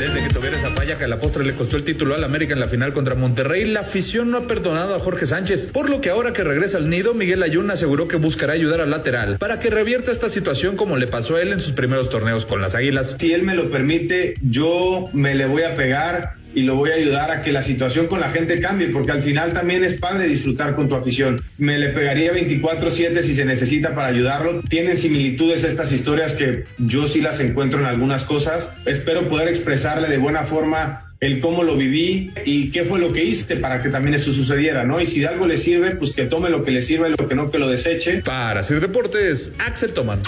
Desde 0.00 0.26
que 0.26 0.32
tuviera 0.32 0.56
esa 0.56 0.70
falla 0.70 0.96
que 0.96 1.04
a 1.04 1.08
la 1.08 1.20
postre 1.20 1.44
le 1.44 1.52
costó 1.52 1.76
el 1.76 1.84
título 1.84 2.14
al 2.14 2.24
América 2.24 2.54
en 2.54 2.60
la 2.60 2.68
final 2.68 2.94
contra 2.94 3.14
Monterrey, 3.16 3.66
la 3.66 3.80
afición 3.80 4.30
no 4.30 4.38
ha 4.38 4.46
perdonado 4.46 4.94
a 4.94 4.98
Jorge 4.98 5.26
Sánchez, 5.26 5.66
por 5.66 5.90
lo 5.90 6.00
que 6.00 6.08
ahora 6.08 6.32
que 6.32 6.42
regresa 6.42 6.78
al 6.78 6.88
nido, 6.88 7.12
Miguel 7.12 7.42
Ayun 7.42 7.70
aseguró 7.70 8.08
que 8.08 8.16
buscará 8.16 8.54
ayudar 8.54 8.80
al 8.80 8.88
lateral 8.88 9.36
para 9.36 9.60
que 9.60 9.68
revierta 9.68 10.10
esta 10.10 10.30
situación 10.30 10.78
como 10.78 10.96
le 10.96 11.06
pasó 11.06 11.36
a 11.36 11.42
él 11.42 11.52
en 11.52 11.60
sus 11.60 11.74
primeros 11.74 12.08
torneos 12.08 12.46
con 12.46 12.62
las 12.62 12.74
Águilas. 12.74 13.16
Si 13.18 13.34
él 13.34 13.42
me 13.42 13.54
lo 13.54 13.70
permite, 13.70 14.36
yo 14.40 15.10
me 15.12 15.34
le 15.34 15.44
voy 15.44 15.64
a 15.64 15.74
pegar 15.74 16.39
y 16.54 16.62
lo 16.62 16.74
voy 16.74 16.90
a 16.90 16.94
ayudar 16.94 17.30
a 17.30 17.42
que 17.42 17.52
la 17.52 17.62
situación 17.62 18.06
con 18.06 18.20
la 18.20 18.30
gente 18.30 18.60
cambie, 18.60 18.88
porque 18.88 19.12
al 19.12 19.22
final 19.22 19.52
también 19.52 19.84
es 19.84 19.94
padre 19.94 20.26
disfrutar 20.26 20.74
con 20.74 20.88
tu 20.88 20.94
afición. 20.94 21.40
Me 21.58 21.78
le 21.78 21.90
pegaría 21.90 22.32
24/7 22.32 23.22
si 23.22 23.34
se 23.34 23.44
necesita 23.44 23.94
para 23.94 24.08
ayudarlo. 24.08 24.62
Tienen 24.68 24.96
similitudes 24.96 25.64
estas 25.64 25.92
historias 25.92 26.32
que 26.32 26.64
yo 26.78 27.06
sí 27.06 27.20
las 27.20 27.40
encuentro 27.40 27.80
en 27.80 27.86
algunas 27.86 28.24
cosas. 28.24 28.68
Espero 28.86 29.28
poder 29.28 29.48
expresarle 29.48 30.08
de 30.08 30.18
buena 30.18 30.44
forma 30.44 31.06
el 31.20 31.40
cómo 31.40 31.62
lo 31.62 31.76
viví 31.76 32.32
y 32.46 32.70
qué 32.70 32.84
fue 32.84 32.98
lo 32.98 33.12
que 33.12 33.22
hice 33.22 33.56
para 33.56 33.82
que 33.82 33.90
también 33.90 34.14
eso 34.14 34.32
sucediera, 34.32 34.84
¿no? 34.84 35.00
Y 35.00 35.06
si 35.06 35.20
de 35.20 35.28
algo 35.28 35.46
le 35.46 35.58
sirve, 35.58 35.90
pues 35.92 36.12
que 36.12 36.24
tome 36.24 36.48
lo 36.48 36.64
que 36.64 36.70
le 36.70 36.80
sirva 36.80 37.08
y 37.08 37.14
lo 37.16 37.28
que 37.28 37.34
no, 37.34 37.50
que 37.50 37.58
lo 37.58 37.68
deseche. 37.68 38.22
Para 38.24 38.60
hacer 38.60 38.80
deportes, 38.80 39.52
Axel 39.58 39.92
Toman. 39.92 40.20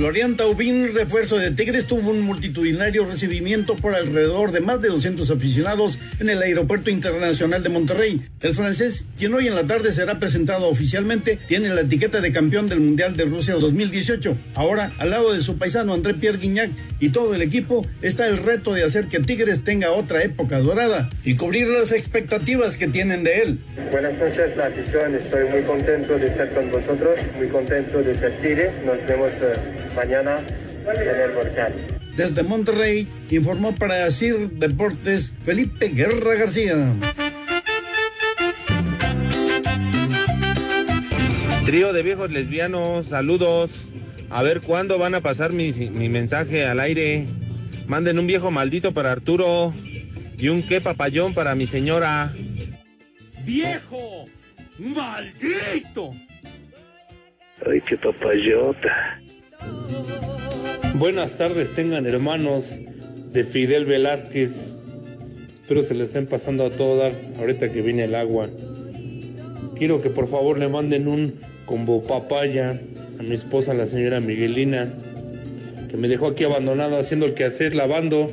Florian 0.00 0.34
Taubín, 0.34 0.94
refuerzo 0.94 1.36
de 1.36 1.50
Tigres, 1.50 1.86
tuvo 1.86 2.08
un 2.08 2.22
multitudinario 2.22 3.04
recibimiento 3.04 3.76
por 3.76 3.94
alrededor 3.94 4.50
de 4.50 4.60
más 4.60 4.80
de 4.80 4.88
200 4.88 5.30
aficionados 5.30 5.98
en 6.20 6.30
el 6.30 6.40
Aeropuerto 6.40 6.88
Internacional 6.88 7.62
de 7.62 7.68
Monterrey. 7.68 8.22
El 8.40 8.54
francés, 8.54 9.04
quien 9.18 9.34
hoy 9.34 9.46
en 9.46 9.54
la 9.54 9.66
tarde 9.66 9.92
será 9.92 10.18
presentado 10.18 10.68
oficialmente, 10.68 11.38
tiene 11.46 11.68
la 11.68 11.82
etiqueta 11.82 12.22
de 12.22 12.32
campeón 12.32 12.70
del 12.70 12.80
Mundial 12.80 13.14
de 13.14 13.26
Rusia 13.26 13.56
2018. 13.56 14.38
Ahora, 14.54 14.90
al 14.96 15.10
lado 15.10 15.34
de 15.34 15.42
su 15.42 15.58
paisano 15.58 15.92
André 15.92 16.14
Pierre 16.14 16.38
Guignac 16.38 16.70
y 16.98 17.10
todo 17.10 17.34
el 17.34 17.42
equipo, 17.42 17.86
está 18.00 18.26
el 18.26 18.38
reto 18.38 18.72
de 18.72 18.84
hacer 18.84 19.08
que 19.08 19.20
Tigres 19.20 19.64
tenga 19.64 19.92
otra 19.92 20.22
época 20.22 20.60
dorada 20.60 21.10
y 21.24 21.36
cubrir 21.36 21.68
las 21.68 21.92
expectativas 21.92 22.78
que 22.78 22.88
tienen 22.88 23.22
de 23.22 23.42
él. 23.42 23.58
Buenas 23.92 24.16
noches, 24.16 24.56
la 24.56 24.68
afición. 24.68 25.14
Estoy 25.14 25.46
muy 25.50 25.60
contento 25.60 26.18
de 26.18 26.26
estar 26.26 26.48
con 26.54 26.70
vosotros, 26.70 27.18
muy 27.36 27.48
contento 27.48 28.02
de 28.02 28.14
ser 28.14 28.32
Tigre. 28.38 28.70
Nos 28.86 29.06
vemos 29.06 29.32
eh, 29.42 29.89
mañana 30.00 30.38
en 30.86 31.20
el 31.20 31.32
volcán. 31.32 31.72
Desde 32.16 32.42
Monterrey, 32.42 33.06
informó 33.30 33.74
para 33.74 34.10
CIR 34.10 34.50
Deportes 34.52 35.34
Felipe 35.44 35.88
Guerra 35.88 36.36
García. 36.36 36.94
Trío 41.66 41.92
de 41.92 42.02
viejos 42.02 42.30
lesbianos, 42.30 43.08
saludos. 43.08 43.88
A 44.30 44.42
ver 44.42 44.62
cuándo 44.62 44.98
van 44.98 45.14
a 45.14 45.20
pasar 45.20 45.52
mi, 45.52 45.70
mi 45.72 46.08
mensaje 46.08 46.64
al 46.64 46.80
aire. 46.80 47.26
Manden 47.86 48.18
un 48.18 48.26
viejo 48.26 48.50
maldito 48.50 48.92
para 48.92 49.12
Arturo 49.12 49.74
y 50.38 50.48
un 50.48 50.62
qué 50.62 50.80
papayón 50.80 51.34
para 51.34 51.54
mi 51.54 51.66
señora. 51.66 52.32
¡Viejo! 53.44 54.24
¡Maldito! 54.78 56.12
Ay, 57.66 57.82
qué 57.86 57.96
papayota. 57.98 59.20
Buenas 60.94 61.36
tardes, 61.36 61.74
tengan 61.74 62.04
hermanos 62.04 62.78
de 63.32 63.44
Fidel 63.44 63.86
Velázquez. 63.86 64.72
Espero 65.62 65.82
se 65.82 65.94
le 65.94 66.04
estén 66.04 66.26
pasando 66.26 66.66
a 66.66 66.70
todo 66.70 66.98
dar 66.98 67.12
ahorita 67.38 67.72
que 67.72 67.80
viene 67.80 68.04
el 68.04 68.14
agua. 68.14 68.50
Quiero 69.76 70.02
que 70.02 70.10
por 70.10 70.28
favor 70.28 70.58
le 70.58 70.68
manden 70.68 71.08
un 71.08 71.40
combo 71.64 72.04
papaya 72.04 72.78
a 73.18 73.22
mi 73.22 73.34
esposa, 73.34 73.72
la 73.72 73.86
señora 73.86 74.20
Miguelina, 74.20 74.92
que 75.88 75.96
me 75.96 76.06
dejó 76.06 76.26
aquí 76.26 76.44
abandonado 76.44 76.98
haciendo 76.98 77.24
el 77.24 77.32
quehacer 77.32 77.74
lavando. 77.74 78.30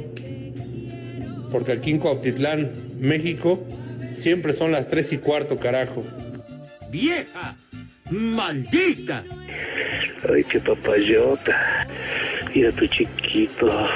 Porque 1.50 1.72
aquí 1.72 1.92
en 1.92 2.00
Cuautitlán, 2.00 2.72
México, 3.00 3.64
siempre 4.12 4.52
son 4.52 4.74
las 4.74 4.90
tres 4.90 5.14
y 5.14 5.20
cuarto, 5.20 5.58
carajo. 5.58 6.04
¡Vieja! 6.92 7.56
¡Maldita! 8.10 9.24
Ay, 10.34 10.44
qué 10.46 10.60
papayota. 10.60 11.88
Mira 12.54 12.72
tu 12.72 12.88
chiquito. 12.88 13.88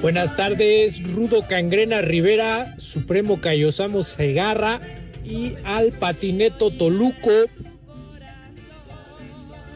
Buenas 0.00 0.36
tardes, 0.36 1.02
Rudo 1.14 1.46
Cangrena 1.48 2.02
Rivera, 2.02 2.74
Supremo 2.78 3.40
Cayosamo 3.40 4.02
Segarra 4.02 4.80
y 5.24 5.54
al 5.64 5.92
Patineto 5.92 6.70
Toluco. 6.70 7.30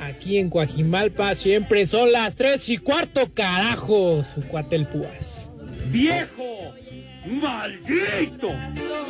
Aquí 0.01 0.39
en 0.39 0.51
Coajimalpa 0.51 1.35
siempre 1.35 1.87
son 1.87 2.13
las 2.13 2.37
tres 2.37 2.69
y 2.69 2.79
cuarto, 2.79 3.31
carajo, 3.35 4.23
su 4.23 4.41
púas. 4.43 5.49
¡Viejo! 5.91 6.75
¡Maldito! 7.27 8.49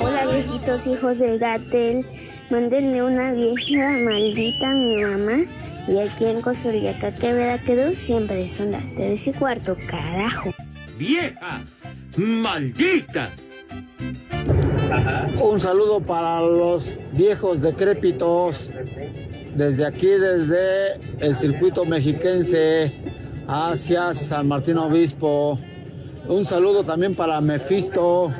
Hola 0.00 0.26
viejitos 0.26 0.86
hijos 0.86 1.18
del 1.18 1.38
Gatel, 1.38 2.06
mándenme 2.50 3.02
una 3.02 3.32
vieja 3.32 3.90
maldita 4.04 4.70
a 4.70 4.74
mi 4.74 5.04
mamá. 5.04 5.44
Y 5.86 5.98
aquí 5.98 6.24
en 6.24 6.40
Cosuriacate, 6.40 7.32
Veracruz, 7.32 7.98
siempre 7.98 8.48
son 8.48 8.72
las 8.72 8.94
tres 8.94 9.26
y 9.26 9.32
cuarto, 9.32 9.76
carajo. 9.86 10.54
¡Vieja! 10.96 11.60
¡Maldita! 12.16 13.30
Un 15.40 15.60
saludo 15.60 16.00
para 16.00 16.40
los 16.40 16.98
viejos 17.12 17.60
decrépitos. 17.60 18.72
Desde 19.54 19.86
aquí, 19.86 20.08
desde 20.08 20.94
el 21.20 21.34
circuito 21.36 21.84
mexiquense 21.84 22.92
hacia 23.46 24.14
San 24.14 24.48
Martín 24.48 24.78
Obispo. 24.78 25.58
Un 26.28 26.44
saludo 26.44 26.84
también 26.84 27.14
para 27.14 27.40
Mefisto. 27.40 28.30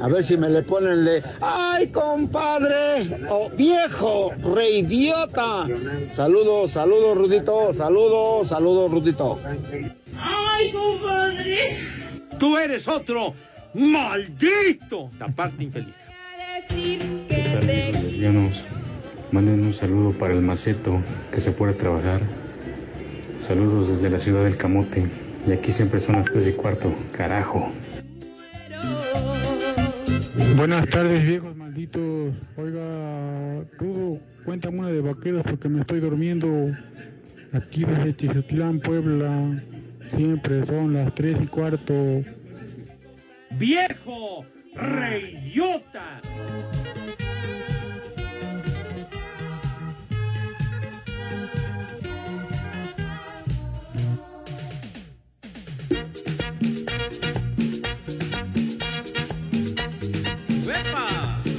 A 0.00 0.08
ver 0.08 0.24
si 0.24 0.36
me 0.36 0.48
le 0.48 0.62
ponen 0.62 1.04
de. 1.04 1.22
¡Ay, 1.42 1.88
compadre! 1.88 3.26
¡Oh, 3.28 3.50
viejo! 3.50 4.32
¡Reidiota! 4.54 5.66
Saludos, 6.08 6.70
saludos, 6.72 7.18
Rudito. 7.18 7.74
Saludos, 7.74 8.48
saludos, 8.48 8.90
Rudito. 8.90 9.38
¡Ay, 10.18 10.72
compadre! 10.72 11.78
¡Tú 12.38 12.56
eres 12.56 12.88
otro! 12.88 13.34
¡Maldito! 13.74 15.10
La 15.18 15.28
parte 15.28 15.64
infeliz. 15.64 15.94
¿Qué 16.68 17.42
tal, 17.44 18.26
amigos? 18.26 18.66
Manden 19.32 19.64
un 19.64 19.72
saludo 19.74 20.12
para 20.12 20.32
el 20.32 20.40
maceto 20.40 20.98
que 21.30 21.40
se 21.40 21.52
puede 21.52 21.74
trabajar. 21.74 22.22
Saludos 23.38 23.88
desde 23.88 24.08
la 24.08 24.18
ciudad 24.18 24.44
del 24.44 24.56
Camote. 24.56 25.10
Y 25.46 25.52
aquí 25.52 25.70
siempre 25.70 25.98
son 25.98 26.16
las 26.16 26.30
tres 26.30 26.48
y 26.48 26.52
cuarto. 26.52 26.94
Carajo. 27.12 27.70
Buenas 30.56 30.88
tardes, 30.88 31.24
viejos 31.24 31.54
malditos. 31.56 32.34
Oiga, 32.56 33.64
Rudo, 33.78 34.20
cuéntame 34.44 34.78
una 34.78 34.88
de 34.88 35.00
vaqueros 35.00 35.42
porque 35.42 35.68
me 35.68 35.80
estoy 35.80 36.00
durmiendo. 36.00 36.48
Aquí 37.52 37.84
desde 37.84 38.16
Chizotlán, 38.16 38.80
Puebla. 38.80 39.62
Siempre 40.14 40.64
son 40.64 40.94
las 40.94 41.14
tres 41.14 41.38
y 41.42 41.46
cuarto. 41.46 42.22
¡Viejo! 43.58 44.44
¡Reyota! 44.74 46.20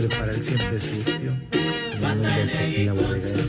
Prepara 0.08 0.34
el 0.34 0.44
siempre 0.44 0.80
sucio. 0.82 1.36
En 2.04 2.86
la 2.86 2.94
bodega. 2.94 3.40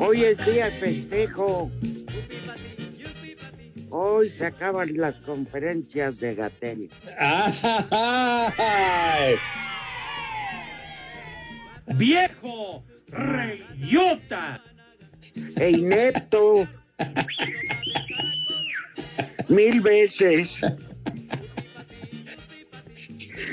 Hoy 0.00 0.24
es 0.24 0.44
día 0.44 0.64
de 0.64 0.70
festejo. 0.72 1.70
Hoy 3.90 4.30
se 4.30 4.46
acaban 4.46 4.96
las 4.96 5.20
conferencias 5.20 6.18
de 6.18 6.34
Gatel. 6.34 6.90
¡Viejo! 11.86 12.82
¡Reyota! 13.06 14.60
E 15.54 15.70
inepto. 15.70 16.66
Mil 19.52 19.80
veces. 19.80 20.64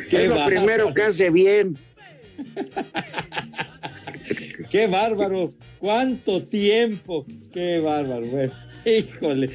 Qué 0.10 0.24
es 0.24 0.30
lo 0.30 0.36
bárbaro. 0.36 0.48
primero 0.48 0.94
que 0.94 1.02
hace 1.04 1.30
bien. 1.30 1.78
¡Qué 4.70 4.88
bárbaro! 4.88 5.54
¿Cuánto 5.80 6.44
tiempo? 6.44 7.26
¡Qué 7.54 7.80
bárbaro! 7.80 8.26
Bueno, 8.28 8.54
híjole. 8.86 9.50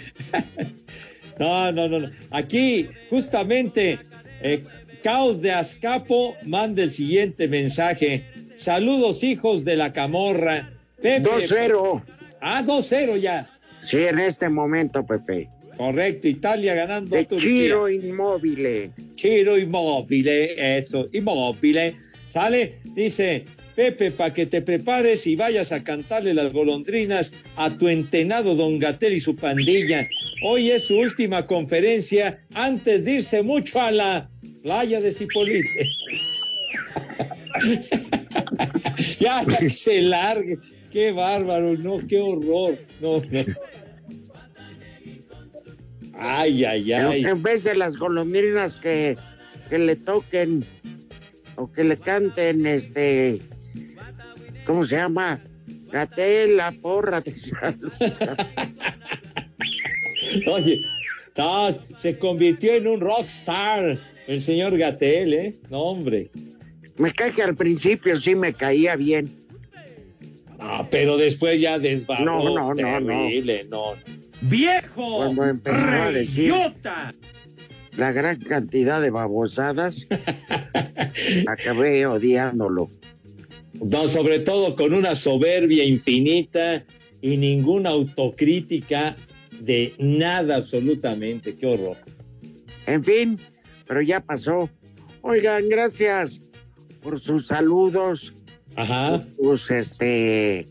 No, 1.38 1.72
no, 1.72 1.88
no, 1.88 2.00
no. 2.00 2.08
Aquí, 2.30 2.88
justamente, 3.10 3.98
eh, 4.42 4.62
Caos 5.02 5.40
de 5.40 5.52
Azcapo 5.52 6.36
manda 6.44 6.82
el 6.82 6.90
siguiente 6.90 7.48
mensaje. 7.48 8.24
Saludos, 8.56 9.22
hijos 9.22 9.64
de 9.64 9.76
la 9.76 9.92
camorra. 9.92 10.70
Pepe- 11.00 11.22
2-0. 11.22 12.02
Ah, 12.40 12.62
2-0 12.64 13.16
ya. 13.18 13.50
Sí, 13.82 13.98
en 14.04 14.18
este 14.18 14.48
momento, 14.48 15.04
Pepe. 15.06 15.48
Correcto, 15.76 16.28
Italia 16.28 16.74
ganando 16.74 17.14
De 17.16 17.22
a 17.22 17.28
Turquía. 17.28 17.48
Chiro 17.48 17.88
Inmóvil. 17.88 18.90
Chiro 19.14 19.58
Inmóvil, 19.58 20.28
eso, 20.28 21.06
Inmóvil. 21.12 21.94
¿Sale? 22.30 22.74
Dice, 22.94 23.44
Pepe, 23.74 24.10
para 24.10 24.32
que 24.32 24.46
te 24.46 24.62
prepares 24.62 25.26
y 25.26 25.36
vayas 25.36 25.72
a 25.72 25.82
cantarle 25.82 26.34
las 26.34 26.52
golondrinas 26.52 27.32
a 27.56 27.70
tu 27.70 27.88
entenado 27.88 28.54
Don 28.54 28.78
Gatel 28.78 29.14
y 29.14 29.20
su 29.20 29.34
pandilla. 29.36 30.06
Hoy 30.44 30.70
es 30.70 30.84
su 30.84 30.96
última 30.96 31.46
conferencia 31.46 32.32
antes 32.54 33.04
de 33.04 33.12
irse 33.12 33.42
mucho 33.42 33.80
a 33.80 33.90
la 33.90 34.30
playa 34.62 34.98
de 35.00 35.12
Cipolite. 35.12 35.88
ya, 39.18 39.44
ya 39.44 39.58
que 39.58 39.70
se 39.70 40.00
largue. 40.02 40.58
Qué 40.92 41.10
bárbaro, 41.10 41.76
no, 41.76 41.98
qué 42.06 42.20
horror. 42.20 42.78
No, 43.00 43.20
no. 43.30 43.44
Ay, 46.18 46.64
ay, 46.64 46.92
ay. 46.92 47.20
En, 47.20 47.28
en 47.28 47.42
vez 47.42 47.64
de 47.64 47.74
las 47.74 47.96
golondrinas 47.96 48.76
que, 48.76 49.16
que 49.68 49.78
le 49.78 49.96
toquen 49.96 50.64
o 51.56 51.70
que 51.70 51.84
le 51.84 51.96
canten, 51.96 52.66
este, 52.66 53.40
¿cómo 54.64 54.84
se 54.84 54.96
llama? 54.96 55.40
Gatel, 55.90 56.56
la 56.56 56.72
porra 56.72 57.20
de 57.20 57.38
salud. 57.38 57.92
Oye, 60.46 60.80
no, 61.36 61.68
se 61.96 62.18
convirtió 62.18 62.74
en 62.74 62.86
un 62.86 63.00
rockstar 63.00 63.98
el 64.26 64.42
señor 64.42 64.76
Gatel, 64.76 65.34
¿eh? 65.34 65.54
No, 65.70 65.82
hombre. 65.82 66.30
Me 66.96 67.12
cae 67.12 67.32
que 67.32 67.42
al 67.42 67.56
principio 67.56 68.16
sí 68.16 68.34
me 68.34 68.52
caía 68.52 68.96
bien. 68.96 69.36
Ah, 70.58 70.86
pero 70.90 71.16
después 71.16 71.60
ya 71.60 71.78
desbarró. 71.78 72.24
No, 72.24 72.44
no, 72.44 72.74
no, 72.74 73.00
no. 73.00 73.06
terrible, 73.06 73.66
no. 73.68 73.92
¡Viejo! 74.48 75.18
Cuando 75.18 75.44
empezó 75.44 75.76
a 75.76 76.12
decir 76.12 76.52
¡Reyota! 76.52 77.14
la 77.96 78.12
gran 78.12 78.38
cantidad 78.40 79.00
de 79.00 79.10
babosadas, 79.10 80.06
acabé 81.46 82.06
odiándolo. 82.06 82.90
No, 83.74 84.08
sobre 84.08 84.40
todo 84.40 84.76
con 84.76 84.94
una 84.94 85.14
soberbia 85.14 85.84
infinita 85.84 86.84
y 87.20 87.36
ninguna 87.36 87.90
autocrítica 87.90 89.16
de 89.60 89.94
nada 89.98 90.56
absolutamente. 90.56 91.54
Qué 91.56 91.66
horror. 91.66 91.96
En 92.86 93.02
fin, 93.02 93.38
pero 93.86 94.02
ya 94.02 94.20
pasó. 94.20 94.68
Oigan, 95.22 95.68
gracias 95.68 96.40
por 97.02 97.18
sus 97.18 97.46
saludos. 97.46 98.34
Ajá. 98.76 99.22
Por 99.38 99.58
sus, 99.58 99.70
este, 99.70 100.66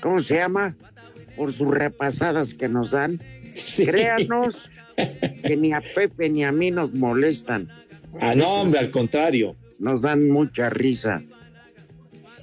¿cómo 0.00 0.20
se 0.20 0.36
llama? 0.36 0.74
Por 1.40 1.54
sus 1.54 1.68
repasadas 1.68 2.52
que 2.52 2.68
nos 2.68 2.90
dan. 2.90 3.18
Sí. 3.54 3.86
Créanos 3.86 4.68
que 5.42 5.56
ni 5.56 5.72
a 5.72 5.80
Pepe 5.94 6.28
ni 6.28 6.44
a 6.44 6.52
mí 6.52 6.70
nos 6.70 6.92
molestan. 6.92 7.66
Ah, 8.20 8.34
no, 8.34 8.60
hombre, 8.60 8.80
al 8.80 8.90
contrario. 8.90 9.56
Nos 9.78 10.02
dan 10.02 10.28
mucha 10.28 10.68
risa. 10.68 11.22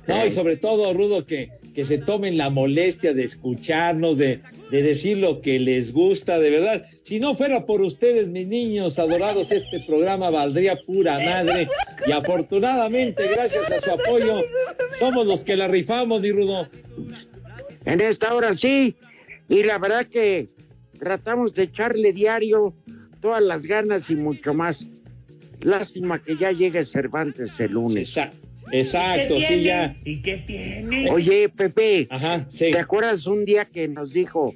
No, 0.07 0.25
y 0.25 0.31
sobre 0.31 0.57
todo, 0.57 0.91
Rudo, 0.93 1.27
que, 1.27 1.51
que 1.75 1.86
se 1.86 1.99
tomen 1.99 2.39
la 2.39 2.49
molestia 2.49 3.13
de 3.13 3.23
escucharnos, 3.23 4.17
de, 4.17 4.39
de 4.71 4.81
decir 4.81 5.19
lo 5.19 5.41
que 5.41 5.60
les 5.60 5.93
gusta, 5.93 6.39
de 6.39 6.49
verdad. 6.49 6.83
Si 7.03 7.19
no 7.19 7.36
fuera 7.36 7.67
por 7.67 7.83
ustedes, 7.83 8.29
mis 8.29 8.47
niños 8.47 8.97
adorados, 8.97 9.51
este 9.51 9.79
programa 9.81 10.31
valdría 10.31 10.75
pura 10.75 11.19
madre. 11.19 11.67
Y 12.07 12.12
afortunadamente, 12.13 13.27
gracias 13.27 13.69
a 13.69 13.79
su 13.79 13.91
apoyo, 13.91 14.41
somos 14.97 15.27
los 15.27 15.43
que 15.43 15.55
la 15.55 15.67
rifamos, 15.67 16.19
mi 16.19 16.31
Rudo. 16.31 16.67
En 17.88 18.02
esta 18.02 18.34
hora 18.36 18.54
sí. 18.54 18.95
Y 19.50 19.63
la 19.63 19.78
verdad 19.78 20.06
que 20.06 20.47
tratamos 21.00 21.54
de 21.54 21.63
echarle 21.63 22.12
diario 22.12 22.76
todas 23.21 23.41
las 23.41 23.65
ganas 23.65 24.10
y 24.10 24.15
mucho 24.15 24.54
más. 24.54 24.86
Lástima 25.62 26.19
que 26.21 26.36
ya 26.36 26.52
llegue 26.52 26.84
Cervantes 26.86 27.60
el 27.60 27.71
lunes. 27.71 28.15
Exacto, 28.71 29.36
¿Qué 29.36 29.47
sí, 29.47 29.63
ya. 29.63 29.95
¿Y 30.04 30.21
qué 30.21 30.38
tiene? 30.45 31.10
Oye, 31.10 31.47
Pepe, 31.50 32.08
Ajá, 32.10 32.45
sí. 32.52 32.71
¿te 32.71 32.80
acuerdas 32.80 33.26
un 33.26 33.45
día 33.45 33.63
que 33.63 33.88
nos 33.88 34.12
dijo 34.12 34.54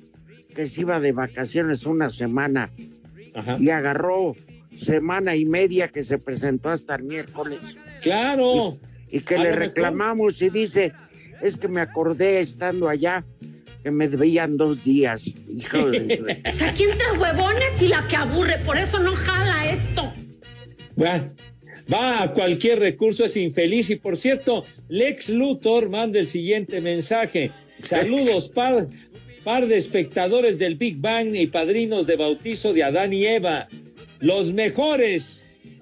que 0.54 0.68
se 0.68 0.82
iba 0.82 1.00
de 1.00 1.14
vacaciones 1.14 1.86
una 1.86 2.10
semana 2.10 2.70
Ajá. 3.34 3.58
y 3.60 3.70
agarró 3.70 4.36
semana 4.78 5.36
y 5.38 5.46
media 5.46 5.88
que 5.88 6.04
se 6.04 6.18
presentó 6.18 6.70
hasta 6.70 6.96
el 6.96 7.04
miércoles? 7.04 7.78
Claro. 8.02 8.74
Y 9.10 9.22
que 9.22 9.36
A 9.36 9.38
le 9.38 9.44
mejor. 9.46 9.60
reclamamos 9.60 10.42
y 10.42 10.50
dice, 10.50 10.92
es 11.42 11.58
que 11.58 11.68
me 11.68 11.82
acordé 11.82 12.40
estando 12.40 12.88
allá 12.90 13.24
que 13.84 13.90
me 13.92 14.08
debían 14.08 14.58
dos 14.58 14.84
días. 14.84 15.24
Su- 15.24 15.92
O 16.48 16.52
sea, 16.52 16.70
aquí 16.70 16.84
entre 16.84 17.12
huevones 17.20 17.82
y 17.82 17.88
la 17.88 18.08
que 18.08 18.16
aburre, 18.16 18.58
por 18.60 18.78
eso 18.78 19.00
no 19.00 19.16
jala 19.16 19.72
esto. 19.72 20.14
Va, 21.02 21.28
va 21.92 22.24
a 22.24 22.32
cualquier 22.34 22.80
recurso, 22.80 23.26
es 23.26 23.36
infeliz. 23.38 23.90
Y 23.90 23.96
por 23.96 24.18
cierto, 24.18 24.64
Lex 24.90 25.30
Luthor 25.30 25.90
manda 25.90 26.20
el 26.20 26.28
siguiente 26.28 26.80
mensaje. 26.80 27.52
Saludos, 27.82 28.50
par, 28.50 28.88
par 29.44 29.66
de 29.66 29.78
espectadores 29.78 30.60
del 30.60 30.76
Big 30.76 30.98
Bang 30.98 31.36
y 31.36 31.48
padrinos 31.48 32.06
de 32.06 32.18
bautizo 32.18 32.74
de 32.74 32.84
Adán 32.84 33.14
y 33.14 33.26
Eva. 33.26 33.68
Los 34.20 34.54
mejores. 34.54 35.41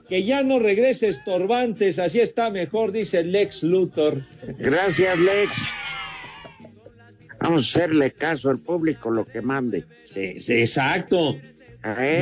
Que 0.10 0.24
ya 0.24 0.42
no 0.44 0.60
regrese 0.60 1.08
estorbantes, 1.08 2.00
así 2.00 2.20
está 2.20 2.50
mejor, 2.50 2.92
dice 2.92 3.24
Lex 3.24 3.64
Luthor. 3.64 4.24
Gracias, 4.60 5.20
Lex. 5.20 5.64
Vamos 7.40 7.76
a 7.76 7.80
hacerle 7.80 8.12
caso 8.12 8.50
al 8.50 8.58
público 8.60 9.12
lo 9.12 9.24
que 9.26 9.42
mande. 9.42 9.86
Sí, 10.04 10.40
sí, 10.40 10.54
exacto. 10.54 11.38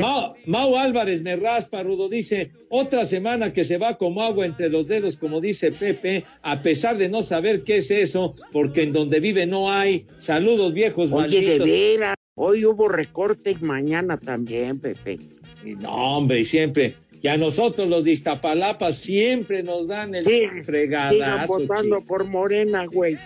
Mau, 0.00 0.34
Mau 0.46 0.76
Álvarez 0.76 1.22
me 1.22 1.34
raspa, 1.34 1.82
Rudo, 1.82 2.08
dice, 2.08 2.52
otra 2.68 3.04
semana 3.04 3.52
que 3.52 3.64
se 3.64 3.76
va 3.76 3.96
como 3.98 4.22
agua 4.22 4.46
entre 4.46 4.68
los 4.68 4.86
dedos, 4.86 5.16
como 5.16 5.40
dice 5.40 5.72
Pepe, 5.72 6.24
a 6.42 6.62
pesar 6.62 6.96
de 6.96 7.08
no 7.08 7.24
saber 7.24 7.64
qué 7.64 7.78
es 7.78 7.90
eso, 7.90 8.34
porque 8.52 8.82
en 8.82 8.92
donde 8.92 9.18
vive 9.18 9.46
no 9.46 9.72
hay. 9.72 10.06
Saludos, 10.18 10.72
viejos 10.74 11.10
Oye, 11.10 11.40
de 11.40 11.58
malditos. 11.58 11.66
veras, 11.66 12.14
hoy 12.36 12.64
hubo 12.66 12.88
recorte 12.88 13.50
y 13.50 13.64
mañana 13.64 14.16
también, 14.16 14.78
Pepe. 14.78 15.18
No, 15.64 16.18
hombre, 16.18 16.40
y 16.40 16.44
siempre. 16.44 16.94
Y 17.20 17.28
a 17.28 17.36
nosotros 17.36 17.88
los 17.88 18.04
de 18.04 18.12
Iztapalapa 18.12 18.92
siempre 18.92 19.62
nos 19.62 19.88
dan 19.88 20.14
el 20.14 20.24
Sí, 20.24 20.30
Sigan 20.48 20.64
fregadazo. 20.64 21.46
votando 21.58 21.98
chis. 21.98 22.06
por 22.08 22.24
Morena, 22.28 22.86
güey. 22.86 23.16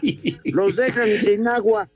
Los 0.44 0.76
dejan 0.76 1.08
sin 1.22 1.48
agua 1.48 1.88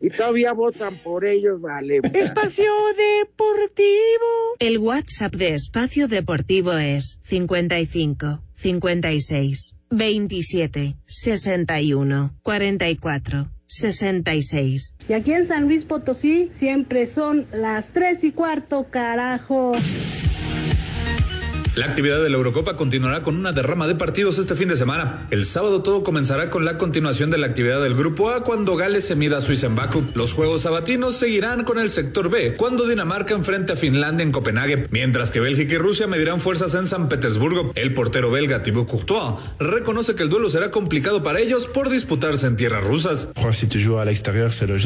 y 0.00 0.10
todavía 0.10 0.52
votan 0.52 0.96
por 0.96 1.24
ellos, 1.24 1.60
vale. 1.60 2.00
Espacio 2.12 2.70
Deportivo. 2.96 4.56
El 4.58 4.78
WhatsApp 4.78 5.34
de 5.34 5.54
Espacio 5.54 6.08
Deportivo 6.08 6.72
es 6.72 7.20
55 7.24 8.42
56 8.54 9.76
27 9.90 10.96
61 11.06 12.34
44 12.42 13.48
66. 13.66 14.94
Y 15.08 15.12
aquí 15.14 15.32
en 15.32 15.46
San 15.46 15.64
Luis 15.64 15.84
Potosí 15.84 16.48
siempre 16.52 17.06
son 17.06 17.46
las 17.52 17.90
tres 17.92 18.22
y 18.24 18.32
cuarto, 18.32 18.86
carajo. 18.90 19.72
La 21.74 21.86
actividad 21.86 22.22
de 22.22 22.28
la 22.28 22.36
Eurocopa 22.36 22.76
continuará 22.76 23.22
con 23.22 23.34
una 23.34 23.52
derrama 23.52 23.86
de 23.86 23.94
partidos 23.94 24.36
este 24.36 24.54
fin 24.56 24.68
de 24.68 24.76
semana. 24.76 25.26
El 25.30 25.46
sábado 25.46 25.82
todo 25.82 26.04
comenzará 26.04 26.50
con 26.50 26.66
la 26.66 26.76
continuación 26.76 27.30
de 27.30 27.38
la 27.38 27.46
actividad 27.46 27.82
del 27.82 27.94
Grupo 27.94 28.28
A 28.28 28.44
cuando 28.44 28.76
Gales 28.76 29.06
se 29.06 29.16
mida 29.16 29.38
a 29.38 29.40
Suiza 29.40 29.68
en 29.68 29.74
Bakú. 29.74 30.04
Los 30.12 30.34
juegos 30.34 30.62
sabatinos 30.62 31.16
seguirán 31.16 31.64
con 31.64 31.78
el 31.78 31.88
sector 31.88 32.28
B 32.28 32.56
cuando 32.58 32.86
Dinamarca 32.86 33.32
enfrente 33.32 33.72
a 33.72 33.76
Finlandia 33.76 34.22
en 34.22 34.32
Copenhague, 34.32 34.86
mientras 34.90 35.30
que 35.30 35.40
Bélgica 35.40 35.76
y 35.76 35.78
Rusia 35.78 36.06
medirán 36.06 36.40
fuerzas 36.40 36.74
en 36.74 36.86
San 36.86 37.08
Petersburgo. 37.08 37.72
El 37.74 37.94
portero 37.94 38.30
belga 38.30 38.62
Thibaut 38.62 38.86
Courtois 38.86 39.36
reconoce 39.58 40.14
que 40.14 40.24
el 40.24 40.28
duelo 40.28 40.50
será 40.50 40.70
complicado 40.70 41.22
para 41.22 41.40
ellos 41.40 41.68
por 41.68 41.88
disputarse 41.88 42.48
en 42.48 42.56
tierras 42.56 42.84
rusas. 42.84 43.30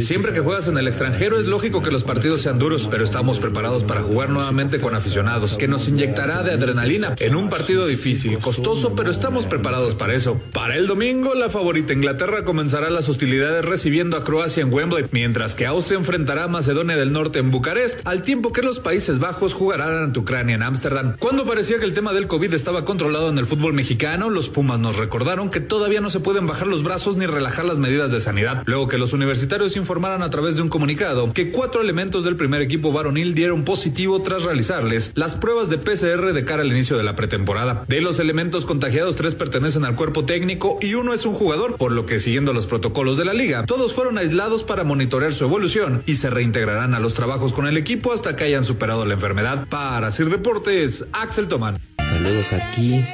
Siempre 0.06 0.32
que 0.32 0.38
juegas 0.40 0.68
en 0.68 0.78
el 0.78 0.86
extranjero 0.86 1.40
es 1.40 1.46
lógico 1.46 1.82
que 1.82 1.90
los 1.90 2.04
partidos 2.04 2.42
sean 2.42 2.60
duros, 2.60 2.86
pero 2.88 3.02
estamos 3.02 3.40
preparados 3.40 3.82
para 3.82 4.02
jugar 4.02 4.30
nuevamente 4.30 4.80
con 4.80 4.94
aficionados, 4.94 5.56
que 5.56 5.66
nos 5.66 5.88
inyectará 5.88 6.44
de 6.44 6.52
adrenalina 6.52 6.75
en 7.18 7.36
un 7.36 7.48
partido 7.48 7.86
difícil, 7.86 8.38
costoso, 8.38 8.94
pero 8.94 9.10
estamos 9.10 9.46
preparados 9.46 9.94
para 9.94 10.14
eso. 10.14 10.40
Para 10.52 10.76
el 10.76 10.86
domingo, 10.86 11.34
la 11.34 11.48
favorita 11.48 11.92
Inglaterra 11.92 12.44
comenzará 12.44 12.90
las 12.90 13.08
hostilidades 13.08 13.64
recibiendo 13.64 14.16
a 14.16 14.24
Croacia 14.24 14.62
en 14.62 14.72
Wembley, 14.72 15.06
mientras 15.10 15.54
que 15.54 15.66
Austria 15.66 15.98
enfrentará 15.98 16.44
a 16.44 16.48
Macedonia 16.48 16.96
del 16.96 17.12
Norte 17.12 17.38
en 17.38 17.50
Bucarest, 17.50 18.06
al 18.06 18.22
tiempo 18.22 18.52
que 18.52 18.62
los 18.62 18.78
Países 18.78 19.18
Bajos 19.18 19.54
jugarán 19.54 19.96
ante 19.96 20.18
Ucrania 20.18 20.54
en 20.54 20.62
Ámsterdam. 20.62 21.16
Cuando 21.18 21.46
parecía 21.46 21.78
que 21.78 21.84
el 21.84 21.94
tema 21.94 22.12
del 22.12 22.26
COVID 22.26 22.52
estaba 22.52 22.84
controlado 22.84 23.30
en 23.30 23.38
el 23.38 23.46
fútbol 23.46 23.72
mexicano, 23.72 24.30
los 24.30 24.48
Pumas 24.48 24.78
nos 24.78 24.96
recordaron 24.96 25.50
que 25.50 25.60
todavía 25.60 26.00
no 26.00 26.10
se 26.10 26.20
pueden 26.20 26.46
bajar 26.46 26.66
los 26.66 26.82
brazos 26.82 27.16
ni 27.16 27.26
relajar 27.26 27.64
las 27.64 27.78
medidas 27.78 28.10
de 28.10 28.20
sanidad, 28.20 28.62
luego 28.66 28.88
que 28.88 28.98
los 28.98 29.12
universitarios 29.12 29.76
informaran 29.76 30.22
a 30.22 30.30
través 30.30 30.56
de 30.56 30.62
un 30.62 30.68
comunicado 30.68 31.32
que 31.32 31.50
cuatro 31.50 31.80
elementos 31.80 32.24
del 32.24 32.36
primer 32.36 32.60
equipo 32.60 32.92
varonil 32.92 33.34
dieron 33.34 33.64
positivo 33.64 34.20
tras 34.22 34.42
realizarles 34.42 35.12
las 35.14 35.36
pruebas 35.36 35.68
de 35.68 35.78
PCR 35.78 36.32
de 36.32 36.44
cara 36.44 36.62
al 36.62 36.65
inicio 36.72 36.96
de 36.96 37.04
la 37.04 37.16
pretemporada. 37.16 37.84
De 37.88 38.00
los 38.00 38.20
elementos 38.20 38.66
contagiados, 38.66 39.16
tres 39.16 39.34
pertenecen 39.34 39.84
al 39.84 39.96
cuerpo 39.96 40.24
técnico 40.24 40.78
y 40.80 40.94
uno 40.94 41.12
es 41.12 41.26
un 41.26 41.34
jugador, 41.34 41.76
por 41.76 41.92
lo 41.92 42.06
que 42.06 42.20
siguiendo 42.20 42.52
los 42.52 42.66
protocolos 42.66 43.16
de 43.16 43.24
la 43.24 43.34
liga, 43.34 43.64
todos 43.66 43.94
fueron 43.94 44.18
aislados 44.18 44.64
para 44.64 44.84
monitorear 44.84 45.32
su 45.32 45.44
evolución 45.44 46.02
y 46.06 46.16
se 46.16 46.30
reintegrarán 46.30 46.94
a 46.94 47.00
los 47.00 47.14
trabajos 47.14 47.52
con 47.52 47.66
el 47.66 47.76
equipo 47.76 48.12
hasta 48.12 48.36
que 48.36 48.44
hayan 48.44 48.64
superado 48.64 49.04
la 49.04 49.14
enfermedad. 49.14 49.66
Para 49.68 50.10
Sir 50.10 50.30
Deportes, 50.30 51.06
Axel 51.12 51.48
Tomán. 51.48 51.78
Saludos 51.98 52.52
aquí 52.52 53.04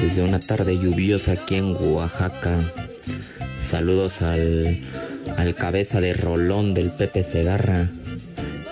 desde 0.00 0.22
una 0.22 0.40
tarde 0.40 0.78
lluviosa 0.78 1.32
aquí 1.32 1.56
en 1.56 1.76
Oaxaca. 1.78 2.58
Saludos 3.58 4.22
al, 4.22 4.80
al 5.36 5.54
cabeza 5.54 6.00
de 6.00 6.14
rolón 6.14 6.74
del 6.74 6.90
Pepe 6.90 7.22
Segarra. 7.22 7.88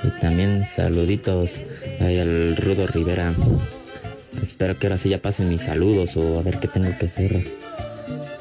Y 0.03 0.21
también 0.21 0.65
saluditos 0.65 1.63
al 2.01 2.57
Rudo 2.57 2.87
Rivera. 2.87 3.35
Espero 4.43 4.79
que 4.79 4.87
ahora 4.87 4.99
sí 4.99 5.09
ya 5.09 5.19
pasen 5.21 5.49
mis 5.49 5.63
saludos 5.63 6.17
o 6.17 6.39
a 6.39 6.43
ver 6.43 6.59
qué 6.59 6.69
tengo 6.69 6.91
que 6.99 7.07
hacer. 7.07 7.45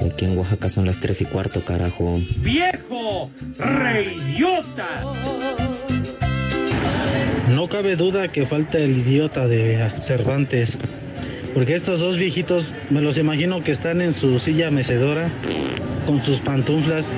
Aquí 0.06 0.26
en 0.26 0.38
Oaxaca 0.38 0.70
son 0.70 0.86
las 0.86 1.00
tres 1.00 1.22
y 1.22 1.26
cuarto, 1.26 1.64
carajo. 1.66 2.20
¡Viejo! 2.38 3.30
¡Reyota! 3.58 5.04
no 7.58 7.68
cabe 7.68 7.96
duda 7.96 8.28
que 8.28 8.46
falta 8.46 8.78
el 8.78 9.00
idiota 9.00 9.48
de 9.48 9.90
Cervantes. 10.00 10.78
Porque 11.56 11.74
estos 11.74 12.00
dos 12.00 12.16
viejitos 12.16 12.72
me 12.92 13.02
los 13.02 13.18
imagino 13.18 13.64
que 13.64 13.72
están 13.72 14.00
en 14.00 14.14
su 14.14 14.38
silla 14.38 14.70
mecedora 14.70 15.30
con 16.06 16.24
sus 16.24 16.40
pantuflas 16.40 17.10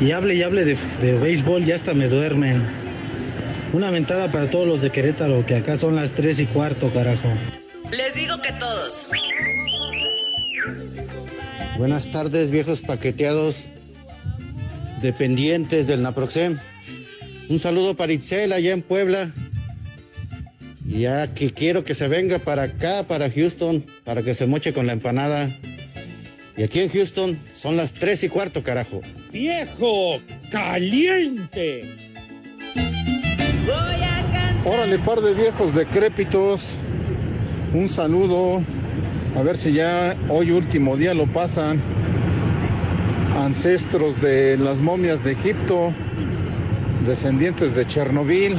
y 0.00 0.12
hable 0.12 0.36
y 0.36 0.44
hable 0.44 0.64
de, 0.64 0.76
de 1.02 1.18
béisbol 1.18 1.64
y 1.64 1.72
hasta 1.72 1.92
me 1.92 2.08
duermen. 2.08 2.62
Una 3.72 3.90
ventada 3.90 4.30
para 4.30 4.48
todos 4.48 4.68
los 4.68 4.80
de 4.80 4.90
Querétaro, 4.90 5.44
que 5.44 5.56
acá 5.56 5.76
son 5.76 5.96
las 5.96 6.12
tres 6.12 6.38
y 6.38 6.46
cuarto, 6.46 6.88
carajo. 6.90 7.28
Les 7.90 8.14
digo 8.14 8.40
que 8.40 8.52
todos. 8.52 9.08
Buenas 11.76 12.10
tardes, 12.10 12.50
viejos 12.50 12.80
paqueteados 12.82 13.68
dependientes 15.00 15.86
del 15.86 16.02
Naproxem. 16.02 16.58
Un 17.48 17.58
saludo 17.58 17.96
para 17.96 18.12
Itzel 18.12 18.52
allá 18.52 18.72
en 18.72 18.82
Puebla. 18.82 19.32
Y 20.86 21.00
ya 21.00 21.32
que 21.34 21.52
quiero 21.52 21.84
que 21.84 21.94
se 21.94 22.08
venga 22.08 22.38
para 22.38 22.64
acá, 22.64 23.04
para 23.04 23.30
Houston, 23.30 23.86
para 24.04 24.22
que 24.22 24.34
se 24.34 24.46
moche 24.46 24.72
con 24.72 24.86
la 24.86 24.92
empanada. 24.92 25.56
Y 26.56 26.62
aquí 26.62 26.80
en 26.80 26.90
Houston 26.90 27.40
son 27.54 27.76
las 27.76 27.92
tres 27.92 28.22
y 28.24 28.28
cuarto, 28.28 28.62
carajo. 28.62 29.00
¡Viejo! 29.32 30.20
¡Caliente! 30.50 31.96
Órale, 34.64 34.98
par 34.98 35.20
de 35.20 35.34
viejos 35.34 35.74
decrépitos. 35.74 36.76
Un 37.72 37.88
saludo. 37.88 38.62
A 39.38 39.42
ver 39.42 39.56
si 39.56 39.72
ya 39.72 40.16
hoy 40.28 40.50
último 40.50 40.96
día 40.96 41.14
lo 41.14 41.26
pasan. 41.26 41.80
Ancestros 43.38 44.20
de 44.20 44.58
las 44.58 44.80
momias 44.80 45.22
de 45.22 45.32
Egipto. 45.32 45.92
Descendientes 47.06 47.76
de 47.76 47.86
Chernobyl. 47.86 48.58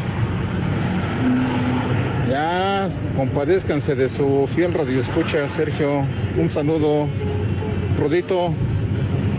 Ya 2.29 2.89
compadézcanse 3.17 3.95
de 3.95 4.07
su 4.07 4.47
fiel 4.55 4.73
radioescucha, 4.73 5.47
Sergio. 5.49 6.05
Un 6.37 6.47
saludo. 6.47 7.09
Rudito, 7.99 8.53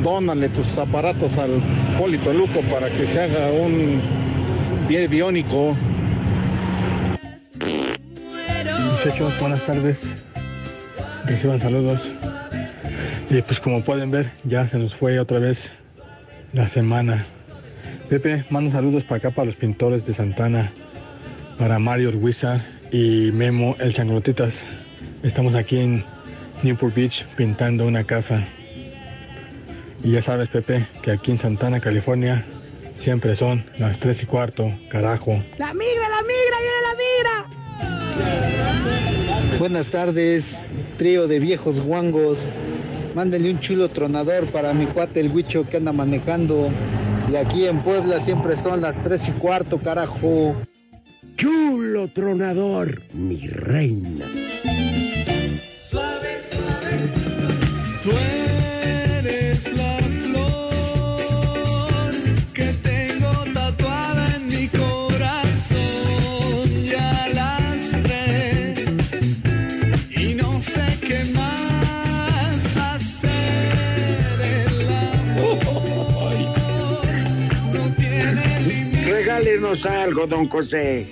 dónale 0.03 0.51
tus 0.51 0.77
aparatos 0.77 1.39
al 1.39 1.63
Polito 1.99 2.31
Luco 2.35 2.61
para 2.71 2.91
que 2.91 3.07
se 3.07 3.23
haga 3.23 3.51
un 3.51 4.03
pie 4.87 5.09
biónico. 5.09 5.75
Muchachos, 9.05 9.41
buenas 9.41 9.67
tardes. 9.67 10.09
Reciban 11.27 11.59
saludos. 11.59 12.09
Y 13.31 13.43
pues 13.43 13.59
como 13.59 13.83
pueden 13.83 14.13
ver, 14.13 14.31
ya 14.45 14.69
se 14.69 14.79
nos 14.79 14.95
fue 14.95 15.19
otra 15.19 15.41
vez 15.41 15.73
la 16.53 16.69
semana. 16.69 17.27
Pepe, 18.09 18.45
manda 18.49 18.71
saludos 18.71 19.03
para 19.03 19.17
acá 19.17 19.33
para 19.33 19.47
los 19.47 19.57
pintores 19.57 20.07
de 20.07 20.13
Santana, 20.13 20.71
para 21.59 21.81
Mario 21.81 22.11
Wizard 22.11 22.61
y 22.93 23.33
Memo 23.33 23.75
el 23.81 23.93
Changlotitas. 23.93 24.67
Estamos 25.25 25.57
aquí 25.57 25.79
en 25.79 26.05
Newport 26.63 26.95
Beach 26.95 27.27
pintando 27.35 27.89
una 27.89 28.05
casa. 28.05 28.47
Y 30.05 30.13
ya 30.13 30.23
sabes, 30.23 30.49
Pepe, 30.49 30.87
que 31.03 31.11
aquí 31.11 31.33
en 31.33 31.41
Santana, 31.41 31.81
California, 31.81 32.45
siempre 32.95 33.35
son 33.35 33.65
las 33.79 33.99
tres 33.99 34.23
y 34.23 34.27
cuarto, 34.27 34.71
carajo. 34.89 35.33
La 35.59 35.75
migra, 35.75 36.09
la 36.09 36.23
migra, 36.23 36.59
viene 36.61 36.83
la 36.87 36.95
migra. 36.95 37.42
Buenas 39.63 39.93
tardes, 39.93 40.71
trío 40.99 41.29
de 41.29 41.39
viejos 41.39 41.81
guangos. 41.81 42.51
Mándenle 43.15 43.53
un 43.53 43.61
chulo 43.61 43.89
tronador 43.89 44.45
para 44.47 44.75
mi 44.75 44.87
cuate 44.87 45.21
el 45.21 45.31
huicho 45.31 45.65
que 45.71 45.77
anda 45.77 45.93
manejando. 45.93 46.69
Y 47.31 47.37
aquí 47.37 47.67
en 47.67 47.81
Puebla 47.81 48.19
siempre 48.19 48.57
son 48.57 48.81
las 48.81 49.01
tres 49.05 49.29
y 49.29 49.31
cuarto, 49.31 49.79
carajo. 49.79 50.57
Chulo 51.37 52.09
tronador, 52.09 53.03
mi 53.15 53.47
reina. 53.47 54.27
Algo, 79.73 80.27
don 80.27 80.49
José. 80.49 81.07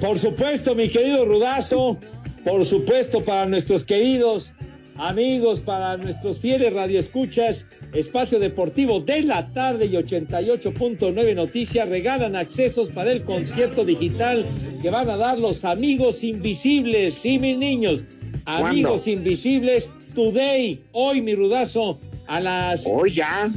Por 0.00 0.18
supuesto, 0.18 0.74
mi 0.74 0.88
querido 0.88 1.24
Rudazo, 1.24 1.96
por 2.44 2.64
supuesto 2.64 3.24
para 3.24 3.46
nuestros 3.46 3.84
queridos 3.84 4.52
amigos, 4.98 5.60
para 5.60 5.96
nuestros 5.96 6.40
fieles 6.40 6.72
radioescuchas, 6.72 7.64
Espacio 7.92 8.40
Deportivo 8.40 9.00
de 9.00 9.22
la 9.22 9.52
tarde 9.52 9.86
y 9.86 9.92
88.9 9.92 11.34
Noticias 11.36 11.88
regalan 11.88 12.34
accesos 12.34 12.90
para 12.90 13.12
el 13.12 13.22
concierto 13.22 13.84
digital 13.84 14.44
que 14.82 14.90
van 14.90 15.08
a 15.08 15.16
dar 15.16 15.38
los 15.38 15.64
amigos 15.64 16.24
invisibles, 16.24 17.14
sí, 17.14 17.38
mis 17.38 17.56
niños, 17.56 18.02
amigos 18.46 19.06
invisibles, 19.06 19.88
today, 20.14 20.82
hoy, 20.90 21.22
mi 21.22 21.36
Rudazo, 21.36 22.00
a 22.26 22.40
las... 22.40 22.84
Hoy 22.84 23.12
ya. 23.12 23.48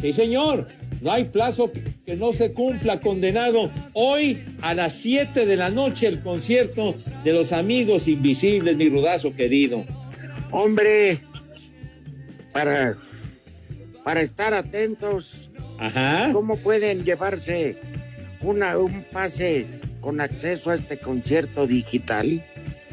Sí, 0.00 0.12
señor. 0.12 0.68
No 1.02 1.10
hay 1.10 1.24
plazo 1.24 1.72
que 2.06 2.14
no 2.14 2.32
se 2.32 2.52
cumpla, 2.52 3.00
condenado. 3.00 3.72
Hoy 3.92 4.40
a 4.60 4.72
las 4.72 4.92
7 4.92 5.46
de 5.46 5.56
la 5.56 5.68
noche 5.68 6.06
el 6.06 6.20
concierto 6.20 6.94
de 7.24 7.32
los 7.32 7.50
amigos 7.50 8.06
invisibles, 8.06 8.76
mi 8.76 8.88
rudazo 8.88 9.34
querido. 9.34 9.84
Hombre, 10.52 11.18
para, 12.52 12.94
para 14.04 14.20
estar 14.20 14.54
atentos, 14.54 15.50
Ajá. 15.78 16.30
¿cómo 16.32 16.56
pueden 16.58 17.04
llevarse 17.04 17.76
una, 18.40 18.78
un 18.78 19.02
pase 19.12 19.66
con 20.00 20.20
acceso 20.20 20.70
a 20.70 20.76
este 20.76 20.98
concierto 20.98 21.66
digital? 21.66 22.44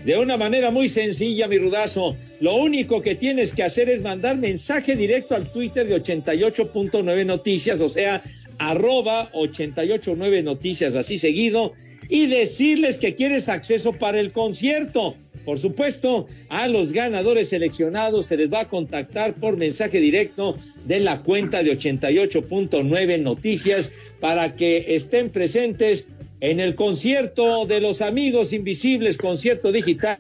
De 0.05 0.17
una 0.17 0.37
manera 0.37 0.71
muy 0.71 0.87
sencilla, 0.87 1.47
mi 1.47 1.57
rudazo. 1.57 2.15
Lo 2.39 2.55
único 2.55 3.01
que 3.01 3.15
tienes 3.15 3.51
que 3.51 3.63
hacer 3.63 3.89
es 3.89 4.01
mandar 4.01 4.37
mensaje 4.37 4.95
directo 4.95 5.35
al 5.35 5.51
Twitter 5.51 5.87
de 5.87 6.01
88.9 6.01 7.25
Noticias, 7.25 7.81
o 7.81 7.89
sea, 7.89 8.23
arroba 8.57 9.29
889 9.33 10.43
Noticias, 10.43 10.95
así 10.95 11.19
seguido, 11.19 11.73
y 12.07 12.27
decirles 12.27 12.97
que 12.97 13.13
quieres 13.13 13.49
acceso 13.49 13.93
para 13.93 14.19
el 14.19 14.31
concierto. 14.31 15.15
Por 15.45 15.59
supuesto, 15.59 16.27
a 16.49 16.67
los 16.67 16.93
ganadores 16.93 17.49
seleccionados 17.49 18.27
se 18.27 18.37
les 18.37 18.51
va 18.51 18.61
a 18.61 18.69
contactar 18.69 19.33
por 19.35 19.57
mensaje 19.57 19.99
directo 19.99 20.57
de 20.85 20.99
la 20.99 21.21
cuenta 21.21 21.61
de 21.61 21.77
88.9 21.77 23.19
Noticias 23.19 23.91
para 24.19 24.53
que 24.53 24.95
estén 24.95 25.29
presentes 25.29 26.07
en 26.41 26.59
el 26.59 26.75
concierto 26.75 27.65
de 27.65 27.81
los 27.81 28.01
amigos 28.01 28.53
invisibles, 28.53 29.17
concierto 29.17 29.71
digital, 29.71 30.19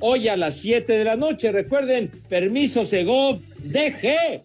hoy 0.00 0.28
a 0.28 0.36
las 0.36 0.56
7 0.56 0.92
de 0.92 1.04
la 1.04 1.16
noche. 1.16 1.52
Recuerden, 1.52 2.10
permiso 2.28 2.84
Segov, 2.84 3.40
DG. 3.64 4.42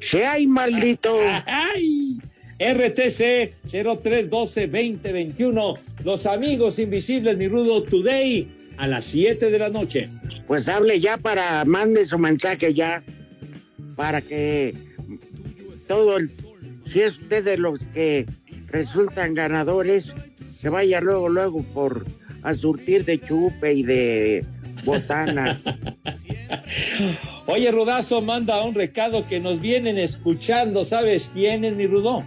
¡Se 0.00 0.26
hay 0.26 0.46
maldito! 0.46 1.18
¡Ay! 1.46 2.18
RTC 2.58 3.54
0312-2021. 3.66 5.78
Los 6.04 6.26
amigos 6.26 6.78
invisibles, 6.78 7.36
mi 7.36 7.48
rudo, 7.48 7.82
today 7.82 8.48
a 8.76 8.86
las 8.86 9.04
7 9.06 9.50
de 9.50 9.58
la 9.58 9.70
noche. 9.70 10.08
Pues 10.46 10.68
hable 10.68 11.00
ya 11.00 11.16
para, 11.16 11.64
mande 11.64 12.06
su 12.06 12.18
mensaje 12.18 12.72
ya, 12.74 13.02
para 13.96 14.20
que 14.20 14.74
todo 15.88 16.18
el, 16.18 16.30
si 16.84 17.00
es 17.00 17.18
usted 17.18 17.42
de 17.44 17.58
los 17.58 17.80
que 17.94 18.26
resultan 18.72 19.34
ganadores, 19.34 20.12
se 20.58 20.68
vaya 20.68 21.00
luego, 21.00 21.28
luego 21.28 21.62
por 21.74 22.04
a 22.42 22.54
surtir 22.54 23.04
de 23.04 23.20
chupe 23.20 23.72
y 23.72 23.82
de 23.82 24.44
botanas. 24.84 25.62
Oye, 27.46 27.70
Rudazo, 27.70 28.20
manda 28.20 28.62
un 28.62 28.74
recado 28.74 29.26
que 29.28 29.40
nos 29.40 29.60
vienen 29.60 29.98
escuchando. 29.98 30.84
¿Sabes 30.84 31.30
quién 31.32 31.64
es 31.64 31.74
mi 31.76 31.86
Rudo? 31.86 32.22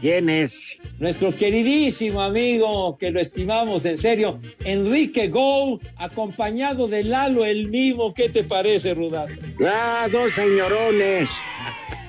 ¿Quién 0.00 0.28
es? 0.28 0.76
Nuestro 0.98 1.30
queridísimo 1.30 2.22
amigo, 2.22 2.96
que 2.98 3.10
lo 3.10 3.20
estimamos 3.20 3.84
en 3.84 3.98
serio, 3.98 4.38
Enrique 4.64 5.28
Go, 5.28 5.78
acompañado 5.96 6.88
de 6.88 7.04
Lalo 7.04 7.44
el 7.44 7.68
Mimo. 7.68 8.12
¿Qué 8.12 8.28
te 8.28 8.42
parece, 8.42 8.94
Rudazo? 8.94 9.34
Ah, 9.64 10.08
dos 10.10 10.32
señorones. 10.34 11.30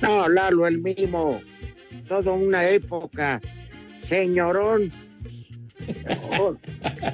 No, 0.01 0.27
Lalo 0.27 0.65
el 0.67 0.79
Mimo. 0.79 1.39
Toda 2.07 2.31
una 2.31 2.67
época. 2.67 3.39
Señorón. 4.07 4.91
Oh, 6.39 6.55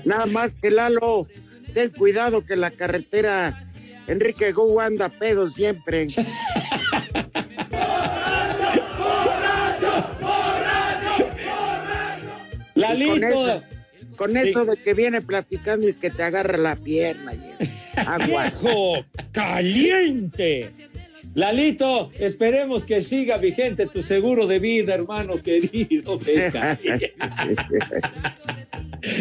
nada 0.05 0.25
más 0.25 0.55
que 0.55 0.69
Lalo, 0.69 1.27
ten 1.73 1.89
cuidado 1.89 2.45
que 2.45 2.55
la 2.55 2.71
carretera 2.71 3.67
Enrique 4.07 4.51
Go 4.51 4.79
anda 4.79 5.09
pedo 5.09 5.49
siempre. 5.49 6.07
Lalito, 12.75 13.61
con 14.15 14.31
Sí. 14.33 14.49
eso 14.49 14.65
de 14.65 14.77
que 14.77 14.93
viene 14.93 15.21
platicando 15.21 15.87
y 15.87 15.93
que 15.93 16.09
te 16.09 16.23
agarra 16.23 16.57
la 16.57 16.75
pierna. 16.75 17.33
Agua. 18.05 18.45
¡Viejo 18.45 19.05
caliente! 19.31 20.71
Lalito, 21.35 22.11
esperemos 22.17 22.85
que 22.85 23.01
siga 23.01 23.37
vigente 23.37 23.85
tu 23.85 24.01
seguro 24.01 24.47
de 24.47 24.59
vida, 24.59 24.95
hermano 24.95 25.41
querido. 25.41 26.17
Venga. 26.25 26.77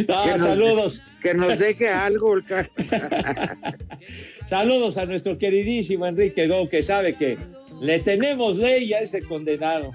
No, 0.09 0.25
Que 0.25 0.31
nos- 0.31 0.41
saludos. 0.41 1.03
Que 1.23 1.35
nos 1.35 1.59
deje 1.59 1.89
algo. 1.89 2.37
el 2.37 2.45
Saludos 4.49 4.97
a 4.99 5.07
nuestro 5.07 5.39
queridísimo 5.39 6.07
Enrique 6.07 6.49
Go, 6.49 6.69
que 6.69 6.83
sabe 6.83 7.15
que 7.15 7.39
le 7.81 7.99
tenemos 8.01 8.57
ley 8.57 8.93
a 8.95 9.01
ese 9.01 9.23
condenado. 9.23 9.93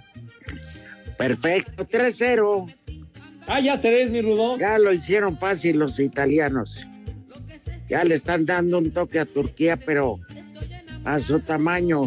Perfecto, 1.18 1.86
3-0. 1.88 2.74
Ah, 3.48 3.60
ya 3.60 3.82
tres, 3.82 4.10
mi 4.10 4.22
Rudo. 4.22 4.58
Ya 4.58 4.78
lo 4.78 4.94
hicieron 4.94 5.38
fácil 5.38 5.78
los 5.78 6.00
italianos. 6.00 6.88
Ya 7.90 8.04
le 8.06 8.16
están 8.16 8.46
dando 8.46 8.78
un 8.78 8.92
toque 8.92 9.20
a 9.20 9.26
Turquía, 9.26 9.76
pero 9.76 10.20
a 11.06 11.20
su 11.20 11.40
tamaño. 11.40 12.02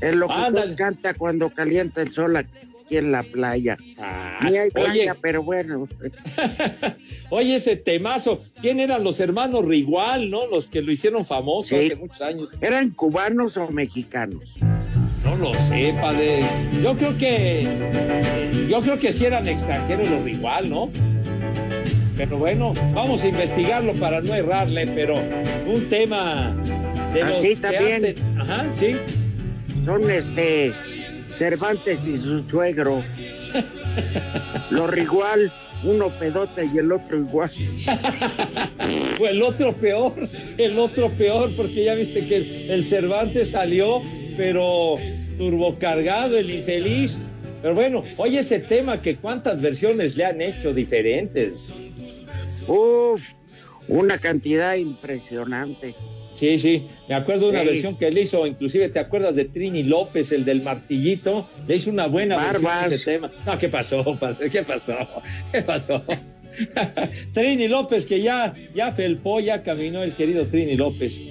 Es 0.00 0.14
lo 0.14 0.28
que 0.28 0.74
canta 0.76 1.14
cuando 1.14 1.50
calienta 1.50 2.02
el 2.02 2.12
sol 2.12 2.36
aquí 2.36 2.96
en 2.96 3.12
la 3.12 3.22
playa. 3.22 3.76
Ah, 3.98 4.36
Ni 4.48 4.56
hay 4.56 4.70
playa, 4.70 4.90
oye, 4.90 5.12
pero 5.20 5.42
bueno. 5.42 5.88
oye, 7.30 7.56
ese 7.56 7.76
temazo. 7.76 8.42
¿Quién 8.60 8.80
eran 8.80 9.04
los 9.04 9.20
hermanos 9.20 9.64
Rigual, 9.64 10.30
no? 10.30 10.46
Los 10.46 10.68
que 10.68 10.82
lo 10.82 10.92
hicieron 10.92 11.24
famoso 11.24 11.68
Sí. 11.68 11.86
hace 11.86 11.96
muchos 11.96 12.20
años. 12.20 12.50
¿Eran 12.60 12.90
cubanos 12.90 13.56
o 13.56 13.68
mexicanos? 13.68 14.56
No 15.24 15.36
lo 15.36 15.54
sé, 15.54 15.94
padre. 16.00 16.42
Yo 16.82 16.96
creo 16.96 17.16
que. 17.16 17.66
Yo 18.68 18.80
creo 18.80 18.98
que 18.98 19.12
sí 19.12 19.24
eran 19.24 19.46
extranjeros 19.46 20.10
los 20.10 20.22
Rigual, 20.24 20.68
¿no? 20.68 20.90
Pero 22.16 22.38
bueno, 22.38 22.74
vamos 22.92 23.22
a 23.22 23.28
investigarlo 23.28 23.94
para 23.94 24.20
no 24.20 24.34
errarle, 24.34 24.86
pero 24.88 25.14
un 25.66 25.88
tema 25.88 26.54
de 27.12 27.20
los 27.20 27.30
Aquí 27.38 27.56
también. 27.56 27.94
antes- 28.06 28.22
Ajá, 28.38 28.66
sí. 28.72 28.96
Son 29.84 30.10
este 30.10 30.72
Cervantes 31.36 32.06
y 32.06 32.18
su 32.18 32.42
suegro. 32.48 33.02
Los 34.70 34.96
igual, 34.96 35.52
uno 35.84 36.08
pedota 36.18 36.62
y 36.64 36.78
el 36.78 36.92
otro 36.92 37.18
igual. 37.18 37.50
Pues 39.18 39.30
el 39.32 39.42
otro 39.42 39.72
peor, 39.74 40.14
el 40.58 40.78
otro 40.78 41.10
peor, 41.12 41.54
porque 41.54 41.84
ya 41.84 41.94
viste 41.94 42.26
que 42.26 42.36
el, 42.36 42.70
el 42.70 42.84
Cervantes 42.86 43.50
salió, 43.50 44.00
pero 44.36 44.94
turbocargado, 45.38 46.36
el 46.38 46.50
infeliz. 46.50 47.18
Pero 47.60 47.74
bueno, 47.74 48.02
oye 48.16 48.40
ese 48.40 48.58
tema 48.58 49.00
que 49.00 49.16
cuántas 49.16 49.60
versiones 49.60 50.16
le 50.16 50.24
han 50.24 50.40
hecho 50.40 50.74
diferentes. 50.74 51.72
Uf, 52.66 53.22
una 53.86 54.18
cantidad 54.18 54.74
impresionante. 54.74 55.94
Sí, 56.42 56.58
sí, 56.58 56.86
me 57.08 57.14
acuerdo 57.14 57.44
de 57.44 57.50
una 57.52 57.60
Sí. 57.60 57.66
versión 57.66 57.96
que 57.96 58.08
él 58.08 58.18
hizo, 58.18 58.44
inclusive 58.48 58.88
te 58.88 58.98
acuerdas 58.98 59.36
de 59.36 59.44
Trini 59.44 59.84
López, 59.84 60.32
el 60.32 60.44
del 60.44 60.60
martillito, 60.60 61.46
le 61.68 61.76
hizo 61.76 61.88
una 61.88 62.08
buena 62.08 62.36
versión 62.36 62.88
de 62.88 62.96
ese 62.96 63.12
tema. 63.12 63.30
No, 63.46 63.56
¿qué 63.60 63.68
pasó, 63.68 64.02
padre? 64.18 64.50
¿Qué 64.50 64.64
pasó? 64.64 64.96
¿Qué 65.52 65.62
pasó? 65.62 66.02
Trini 67.32 67.68
López, 67.68 68.06
que 68.06 68.20
ya, 68.22 68.54
ya 68.74 68.90
felpó, 68.90 69.38
ya 69.38 69.62
caminó 69.62 70.02
el 70.02 70.14
querido 70.14 70.44
Trini 70.48 70.74
López. 70.74 71.30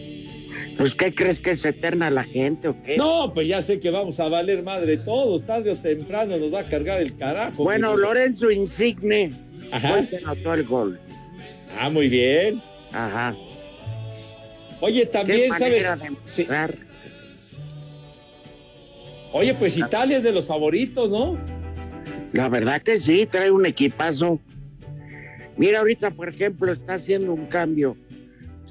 Pues, 0.77 0.95
¿qué 0.95 1.13
crees 1.13 1.41
que 1.41 1.51
es 1.51 1.65
eterna 1.65 2.09
la 2.09 2.23
gente 2.23 2.69
o 2.69 2.81
qué? 2.81 2.95
No, 2.95 3.31
pues 3.33 3.49
ya 3.49 3.61
sé 3.61 3.81
que 3.81 3.89
vamos 3.89 4.17
a 4.21 4.29
valer 4.29 4.63
madre 4.63 4.95
todos, 4.95 5.45
tarde 5.45 5.71
o 5.71 5.75
temprano 5.75 6.37
nos 6.37 6.53
va 6.53 6.61
a 6.61 6.63
cargar 6.69 7.01
el 7.01 7.17
carajo. 7.17 7.65
Bueno, 7.65 7.95
mi- 7.97 8.01
Lorenzo 8.01 8.49
Insigne 8.49 9.31
Ajá. 9.73 9.89
fue 9.89 9.99
el 9.99 10.07
que 10.09 10.17
anotó 10.19 10.53
el 10.53 10.63
gol. 10.63 11.01
Ah, 11.77 11.89
muy 11.89 12.07
bien. 12.07 12.61
Ajá. 12.93 13.35
Oye, 14.81 15.05
también, 15.05 15.53
¿sabes? 15.57 15.85
Sí. 16.25 16.47
Oye, 19.33 19.53
pues 19.53 19.77
Italia 19.77 20.17
es 20.17 20.23
de 20.23 20.33
los 20.33 20.45
favoritos, 20.47 21.09
¿no? 21.09 21.35
La 22.33 22.49
verdad 22.49 22.81
que 22.81 22.99
sí, 22.99 23.25
trae 23.25 23.51
un 23.51 23.65
equipazo. 23.65 24.39
Mira, 25.57 25.79
ahorita, 25.79 26.11
por 26.11 26.29
ejemplo, 26.29 26.71
está 26.71 26.95
haciendo 26.95 27.33
un 27.33 27.45
cambio. 27.45 27.95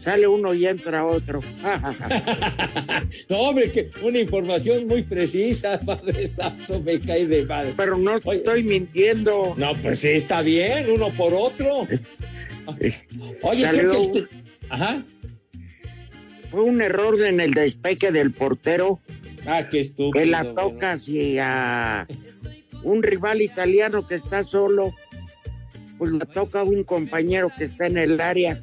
Sale 0.02 0.26
uno 0.26 0.54
y 0.54 0.66
entra 0.66 1.04
otro. 1.04 1.40
No, 3.28 3.38
hombre, 3.38 3.70
que 3.70 3.90
una 4.02 4.18
información 4.18 4.86
muy 4.86 5.02
precisa, 5.02 5.78
Padre 5.86 6.26
Santo, 6.26 6.80
me 6.80 6.98
cae 7.00 7.26
de 7.26 7.44
madre. 7.44 7.72
Pero 7.76 7.96
no 7.96 8.16
estoy 8.16 8.62
mintiendo. 8.64 9.54
No, 9.56 9.72
pues 9.74 10.00
sí, 10.00 10.08
está 10.08 10.42
bien, 10.42 10.86
uno 10.92 11.08
por 11.10 11.32
otro. 11.34 11.86
Oye, 13.42 13.62
Salió 13.62 13.90
creo 13.90 14.12
que 14.12 14.20
te- 14.22 14.28
Ajá. 14.68 15.02
Fue 16.50 16.62
un 16.62 16.82
error 16.82 17.20
en 17.24 17.40
el 17.40 17.54
despeque 17.54 18.10
del 18.10 18.32
portero 18.32 19.00
Ah, 19.46 19.62
qué 19.70 19.80
estúpido. 19.80 20.12
que 20.12 20.26
la 20.26 20.52
toca 20.54 20.92
hacia 20.92 22.06
un 22.82 23.02
rival 23.02 23.40
italiano 23.42 24.06
que 24.06 24.16
está 24.16 24.42
solo. 24.44 24.94
Pues 25.98 26.12
la 26.12 26.24
toca 26.26 26.60
a 26.60 26.64
un 26.64 26.82
compañero 26.82 27.50
que 27.56 27.64
está 27.64 27.86
en 27.86 27.98
el 27.98 28.20
área 28.20 28.62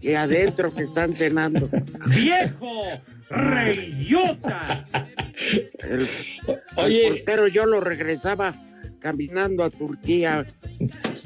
y 0.00 0.14
adentro 0.14 0.74
que 0.74 0.84
están 0.84 1.14
cenando. 1.14 1.66
¡Viejo! 2.14 2.84
¡Reyota! 3.28 4.86
El, 5.80 6.08
Oye. 6.76 7.06
el 7.06 7.14
portero 7.14 7.48
yo 7.48 7.66
lo 7.66 7.80
regresaba 7.80 8.54
caminando 9.00 9.64
a 9.64 9.70
Turquía, 9.70 10.44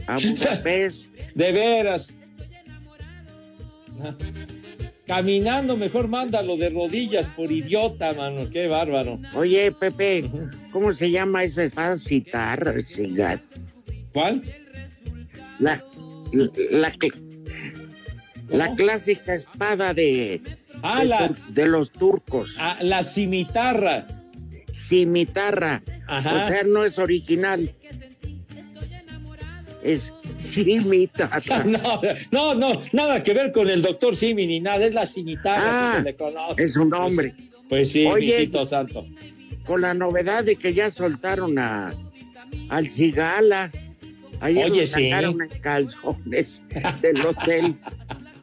a 0.06 0.18
Budapest. 0.18 1.12
De 1.34 1.52
veras. 1.52 2.12
Caminando, 5.06 5.76
mejor 5.76 6.08
mándalo 6.08 6.56
de 6.56 6.70
rodillas 6.70 7.28
por 7.28 7.52
idiota, 7.52 8.12
mano. 8.14 8.48
Qué 8.50 8.66
bárbaro. 8.66 9.20
Oye, 9.34 9.70
Pepe, 9.72 10.28
¿cómo 10.72 10.92
se 10.92 11.10
llama 11.10 11.44
esa 11.44 11.62
espada? 11.64 11.96
Citarra, 11.96 12.80
cigat. 12.80 13.40
¿Cuál? 14.12 14.42
La, 15.60 15.82
la, 16.32 16.50
la, 16.70 16.92
cl- 16.94 17.14
la 18.48 18.74
clásica 18.74 19.34
espada 19.34 19.94
de, 19.94 20.40
Ah, 20.82 21.00
de, 21.00 21.04
la- 21.06 21.34
de 21.50 21.66
los 21.66 21.90
turcos. 21.92 22.56
Ah, 22.58 22.76
la 22.80 23.02
cimitarra. 23.04 24.06
Cimitarra. 24.72 25.82
Ajá. 26.08 26.34
O 26.44 26.46
sea, 26.48 26.62
no 26.64 26.84
es 26.84 26.98
original. 26.98 27.72
Es 29.86 30.12
cimitarra. 30.40 31.40
No, 31.64 32.00
no, 32.32 32.54
no, 32.54 32.80
nada 32.92 33.22
que 33.22 33.32
ver 33.32 33.52
con 33.52 33.70
el 33.70 33.82
doctor 33.82 34.16
Simi 34.16 34.46
ni 34.46 34.60
nada, 34.60 34.84
es 34.84 34.94
la 34.94 35.06
cimitarra 35.06 35.62
Ah, 35.64 35.92
que 35.92 35.98
se 35.98 36.04
le 36.04 36.16
conoce. 36.16 36.64
es 36.64 36.76
un 36.76 36.88
nombre. 36.90 37.34
Pues, 37.36 37.52
pues 37.68 37.92
sí, 37.92 38.06
Oye, 38.06 38.50
santo. 38.66 39.06
Con 39.64 39.80
la 39.82 39.94
novedad 39.94 40.44
de 40.44 40.56
que 40.56 40.74
ya 40.74 40.90
soltaron 40.90 41.58
a 41.58 41.94
al 42.68 42.90
Cigala. 42.90 43.70
Ayer 44.40 44.70
Oye, 44.70 44.80
lo 44.82 44.86
sí. 44.86 45.08
sacaron 45.10 45.42
en 45.42 45.60
calzones 45.60 46.62
del 47.00 47.24
hotel. 47.24 47.74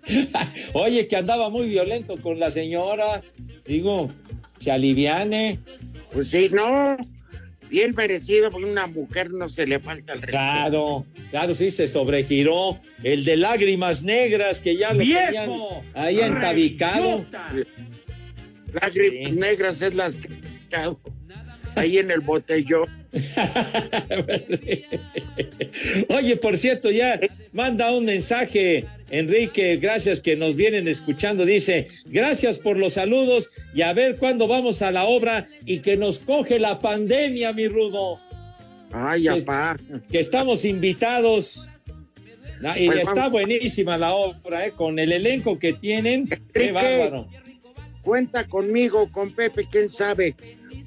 Oye, 0.74 1.08
que 1.08 1.16
andaba 1.16 1.50
muy 1.50 1.68
violento 1.70 2.16
con 2.22 2.40
la 2.40 2.52
señora. 2.52 3.22
Digo, 3.66 4.10
se 4.60 4.72
aliviane. 4.72 5.60
Pues 6.12 6.30
sí, 6.30 6.48
no. 6.52 6.98
Bien 7.70 7.94
merecido, 7.96 8.52
porque 8.52 8.70
una 8.70 8.88
mujer 8.88 9.32
no 9.32 9.50
se 9.50 9.66
le 9.66 9.80
falta 9.80 10.14
el 10.14 10.22
respeto. 10.22 10.38
Claro, 10.38 11.06
claro, 11.32 11.56
sí, 11.56 11.72
se 11.72 11.88
sobregiró. 11.88 12.80
El 13.04 13.26
de 13.26 13.38
lágrimas 13.38 14.04
negras 14.04 14.60
que 14.60 14.78
ya 14.78 14.94
lo 14.94 15.00
tenían 15.00 15.50
ahí 15.94 16.20
entabicado. 16.20 17.26
Lágrimas 18.74 19.34
negras 19.34 19.82
es 19.82 19.96
las 19.96 20.16
que 20.16 20.28
ahí 21.76 21.98
en 21.98 22.12
el 22.12 22.22
botellón. 22.22 22.88
Oye, 26.10 26.38
por 26.38 26.58
cierto, 26.58 26.92
ya 26.92 27.20
manda 27.52 27.92
un 27.92 28.06
mensaje, 28.06 28.86
Enrique, 29.14 29.78
gracias 29.78 30.20
que 30.20 30.36
nos 30.36 30.56
vienen 30.56 30.88
escuchando. 30.88 31.46
Dice, 31.46 31.88
gracias 32.06 32.58
por 32.58 32.78
los 32.78 32.94
saludos 32.94 33.52
y 33.76 33.84
a 33.84 33.94
ver 33.94 34.18
cuándo 34.18 34.48
vamos 34.48 34.82
a 34.82 34.92
la 34.92 35.06
obra 35.06 35.48
y 35.66 35.80
que 35.82 35.96
nos 35.98 36.18
coge 36.18 36.58
la 36.58 36.80
pandemia, 36.80 37.54
mi 37.54 37.68
rudo. 37.68 38.18
Ay, 38.92 39.28
apá. 39.28 39.78
Que 40.12 40.20
estamos 40.20 40.66
invitados. 40.66 41.70
Y 42.76 42.88
Pues 42.88 43.00
está 43.02 43.14
vamos. 43.14 43.32
buenísima 43.34 44.00
la 44.00 44.16
obra, 44.16 44.66
¿eh? 44.66 44.72
con 44.72 44.98
el 44.98 45.12
elenco 45.12 45.60
que 45.60 45.74
tienen. 45.74 46.28
Qué 46.28 46.36
Enrique, 46.36 46.72
bárbaro. 46.72 47.28
Cuenta 48.02 48.48
conmigo, 48.48 49.12
con 49.12 49.32
Pepe, 49.32 49.68
quién 49.72 49.92
sabe, 49.92 50.36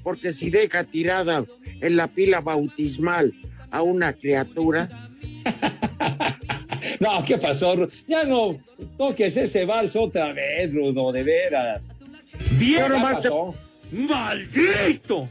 porque 0.03 0.33
si 0.33 0.49
deja 0.49 0.83
tirada 0.83 1.45
en 1.79 1.95
la 1.95 2.07
pila 2.07 2.41
bautismal 2.41 3.33
a 3.71 3.83
una 3.83 4.11
criatura, 4.11 4.89
No, 6.99 7.23
¿qué 7.25 7.37
pasó? 7.37 7.87
Ya 8.07 8.23
no 8.23 8.57
toques 8.97 9.37
ese 9.37 9.65
vals 9.65 9.95
otra 9.95 10.33
vez, 10.33 10.73
Rudo, 10.73 11.11
de 11.11 11.23
veras. 11.23 11.89
Bien, 12.59 12.83
¿Qué 12.83 12.89
nomás 12.89 13.21
te- 13.21 13.29
pasó? 13.29 13.55
¡Maldito! 13.91 15.29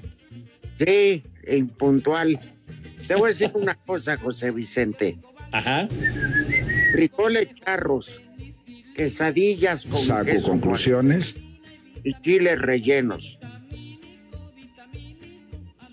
sí, 0.78 1.22
impuntual. 1.48 2.38
Te 3.08 3.14
voy 3.14 3.26
a 3.26 3.28
decir 3.28 3.50
una 3.54 3.74
cosa, 3.74 4.16
José 4.16 4.50
Vicente. 4.50 5.16
Ajá. 5.52 5.88
Frijoles 6.92 7.48
charros, 7.64 8.20
quesadillas 8.94 9.86
con 9.86 9.98
Saco 10.00 10.26
queso 10.26 10.50
conclusiones. 10.50 11.36
y 12.04 12.12
chiles 12.20 12.58
rellenos. 12.60 13.38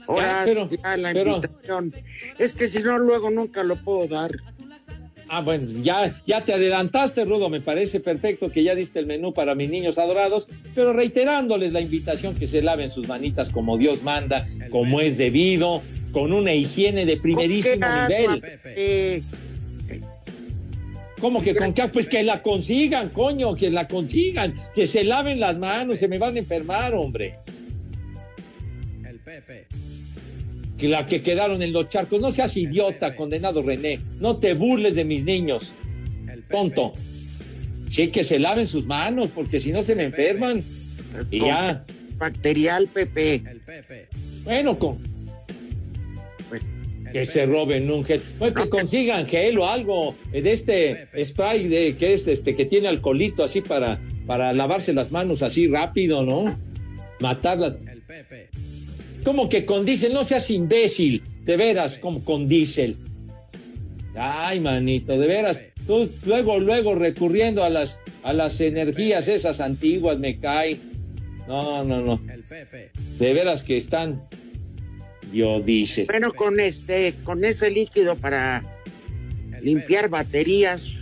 Ahora 0.08 0.26
Ya, 0.28 0.42
pero- 0.46 0.70
ya 0.70 0.98
la 0.98 1.14
pero- 1.14 1.36
invitación. 1.36 1.94
Es 2.38 2.54
que 2.54 2.68
si 2.68 2.80
no, 2.80 3.00
luego 3.00 3.30
nunca 3.32 3.64
lo 3.64 3.76
puedo 3.84 4.08
dar. 4.08 4.32
Ah, 5.36 5.42
bueno, 5.42 5.68
ya, 5.82 6.14
ya 6.28 6.42
te 6.42 6.54
adelantaste, 6.54 7.26
Rudo. 7.26 7.50
Me 7.50 7.60
parece 7.60 8.00
perfecto 8.00 8.50
que 8.50 8.62
ya 8.64 8.76
diste 8.76 9.00
el 9.00 9.08
menú 9.08 9.34
para 9.34 9.56
mis 9.56 9.68
niños 9.68 9.98
adorados, 9.98 10.48
pero 10.76 10.94
reiterándoles 10.94 11.72
la 11.72 11.82
invitación 11.82 12.36
que 12.36 12.46
se 12.46 12.62
laven 12.62 12.92
sus 12.92 13.08
manitas 13.08 13.50
como 13.50 13.80
Dios 13.80 14.04
manda, 14.04 14.46
como 14.70 15.02
es 15.02 15.18
debido, 15.18 15.82
con 16.12 16.34
una 16.34 16.54
higiene 16.54 17.08
de 17.08 17.18
primerísimo 17.18 17.80
¿Con 17.80 18.08
qué 18.08 18.18
agua, 18.18 18.36
nivel. 18.36 18.42
Pepe? 18.42 19.24
¿Cómo 21.20 21.42
que 21.42 21.56
con 21.56 21.74
qué? 21.74 21.88
Pues 21.88 22.08
que 22.08 22.22
la 22.22 22.44
consigan, 22.44 23.10
coño, 23.10 23.56
que 23.56 23.72
la 23.72 23.88
consigan, 23.88 24.54
que 24.76 24.86
se 24.86 25.04
laven 25.04 25.40
las 25.40 25.58
manos, 25.58 25.98
se 25.98 26.08
me 26.08 26.20
van 26.20 26.36
a 26.36 26.40
enfermar, 26.40 26.94
hombre. 26.94 27.40
El 29.04 29.18
Pepe. 29.18 29.66
Que 30.78 30.88
la 30.88 31.06
que 31.06 31.22
quedaron 31.22 31.62
en 31.62 31.72
los 31.72 31.90
charcos. 31.90 32.20
No 32.22 32.32
seas 32.32 32.58
idiota, 32.58 33.16
condenado 33.16 33.62
René. 33.62 34.00
No 34.20 34.38
te 34.38 34.54
burles 34.54 34.96
de 34.96 35.06
mis 35.06 35.24
niños. 35.24 35.74
Tonto. 36.50 36.94
Sí, 37.90 38.08
que 38.08 38.24
se 38.24 38.40
laven 38.40 38.68
sus 38.68 38.88
manos, 38.88 39.30
porque 39.34 39.60
si 39.60 39.72
no 39.72 39.84
se 39.84 39.96
me 39.96 40.04
enferman. 40.04 40.64
Y 41.30 41.40
Con 41.40 41.48
ya. 41.50 41.86
Bacterial, 42.18 42.88
Pepe. 42.88 43.36
El 43.36 43.60
Pepe. 43.60 44.08
Bueno, 44.44 44.78
con. 44.78 44.98
Pues, 46.50 46.62
Que 47.12 47.26
se 47.26 47.46
roben 47.46 47.92
un 47.92 48.04
gel. 48.04 48.22
Bueno, 48.40 48.64
que 48.64 48.70
consigan 48.70 49.28
gel 49.28 49.58
o 49.60 49.68
algo 49.68 50.16
eh, 50.32 50.42
de 50.42 50.54
este 50.54 51.08
spray 51.24 51.68
de 51.68 51.96
que 51.96 52.14
es 52.14 52.28
este 52.28 52.56
que 52.56 52.66
tiene 52.66 52.88
alcoholito 52.88 53.44
así 53.44 53.62
para, 53.62 54.00
para 54.26 54.54
lavarse 54.54 54.94
las 54.94 55.12
manos 55.12 55.44
así 55.44 55.68
rápido, 55.68 56.24
¿no? 56.24 56.58
Matarla. 57.20 57.78
El 57.92 58.02
Pepe. 58.02 58.50
Como 59.24 59.50
que 59.50 59.66
con 59.66 59.86
diésel, 59.86 60.14
no 60.14 60.24
seas 60.24 60.50
imbécil, 60.50 61.24
de 61.44 61.58
veras, 61.58 62.00
como 62.00 62.24
con 62.24 62.48
diésel. 62.48 62.98
Ay, 64.16 64.60
manito, 64.60 65.18
de 65.18 65.28
veras. 65.28 65.60
Tú 65.88 66.10
luego, 66.26 66.60
luego 66.60 66.96
recurriendo 66.96 67.64
a 67.64 67.70
las, 67.70 68.00
a 68.24 68.34
las 68.34 68.60
energías 68.62 69.28
esas 69.28 69.60
antiguas, 69.60 70.20
me 70.20 70.40
cae. 70.40 70.80
No, 71.48 71.84
no, 71.84 72.02
no. 72.02 72.14
El 72.14 72.44
Pepe. 72.48 72.92
De 73.20 73.34
veras 73.34 73.64
que 73.64 73.78
están 73.78 74.22
biodiesel. 75.32 76.06
Bueno, 76.06 76.32
con 76.34 76.60
este, 76.60 77.14
con 77.24 77.44
ese 77.44 77.70
líquido 77.70 78.16
para 78.16 78.64
limpiar 79.62 80.10
baterías. 80.10 80.94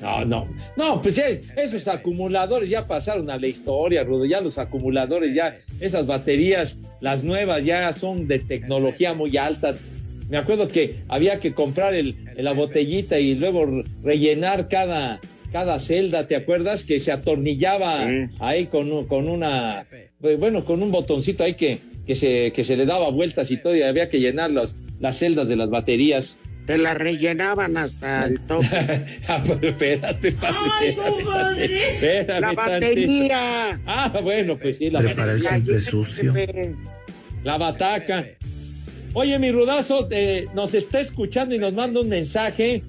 No, 0.00 0.24
no, 0.24 0.48
no, 0.76 1.00
pues 1.00 1.16
ya 1.16 1.24
esos 1.56 1.88
acumuladores 1.88 2.68
ya 2.68 2.86
pasaron 2.86 3.30
a 3.30 3.38
la 3.38 3.46
historia, 3.46 4.04
Rudo, 4.04 4.26
ya 4.26 4.40
los 4.40 4.58
acumuladores, 4.58 5.34
ya 5.34 5.56
esas 5.80 6.06
baterías, 6.06 6.78
las 7.00 7.24
nuevas 7.24 7.64
ya 7.64 7.92
son 7.92 8.28
de 8.28 8.38
tecnología 8.38 9.14
muy 9.14 9.36
alta. 9.36 9.74
Me 10.28 10.36
acuerdo 10.36 10.68
que 10.68 10.96
había 11.08 11.40
que 11.40 11.54
comprar 11.54 11.94
el, 11.94 12.16
la 12.36 12.52
botellita 12.52 13.18
y 13.18 13.36
luego 13.36 13.84
rellenar 14.02 14.68
cada, 14.68 15.20
cada 15.52 15.78
celda, 15.78 16.26
¿te 16.26 16.36
acuerdas? 16.36 16.84
Que 16.84 17.00
se 17.00 17.12
atornillaba 17.12 18.06
ahí 18.40 18.66
con, 18.66 19.06
con 19.06 19.28
una, 19.28 19.86
bueno, 20.38 20.64
con 20.64 20.82
un 20.82 20.90
botoncito 20.90 21.44
ahí 21.44 21.54
que, 21.54 21.78
que, 22.06 22.14
se, 22.14 22.52
que 22.52 22.64
se 22.64 22.76
le 22.76 22.86
daba 22.86 23.08
vueltas 23.10 23.50
y 23.50 23.56
todo 23.56 23.74
y 23.76 23.82
había 23.82 24.08
que 24.08 24.20
llenar 24.20 24.50
las 24.50 25.18
celdas 25.18 25.48
de 25.48 25.56
las 25.56 25.70
baterías. 25.70 26.36
Te 26.66 26.78
la 26.78 26.94
rellenaban 26.94 27.76
hasta 27.76 28.26
el 28.26 28.40
tope. 28.40 28.66
Ah, 29.28 29.42
pero 29.46 29.68
espérate, 29.68 30.32
padre, 30.32 30.88
espérate, 30.88 31.64
espérame 31.94 32.40
la 32.40 32.54
tantito. 32.54 32.62
batería. 32.62 33.80
Ah, 33.86 34.20
bueno, 34.22 34.56
pues 34.58 34.78
sí, 34.78 34.90
la, 34.90 35.00
Prepara 35.00 35.32
el 35.32 35.42
La 35.42 35.50
siempre 35.50 35.74
llena, 35.74 35.90
sucio. 35.90 36.34
La 37.44 37.58
bataca. 37.58 38.26
Oye, 39.14 39.38
mi 39.38 39.50
rudazo, 39.52 40.08
eh, 40.10 40.44
nos 40.54 40.74
está 40.74 41.00
escuchando 41.00 41.54
y 41.54 41.58
nos 41.58 41.72
manda 41.72 42.00
un 42.00 42.08
mensaje. 42.08 42.82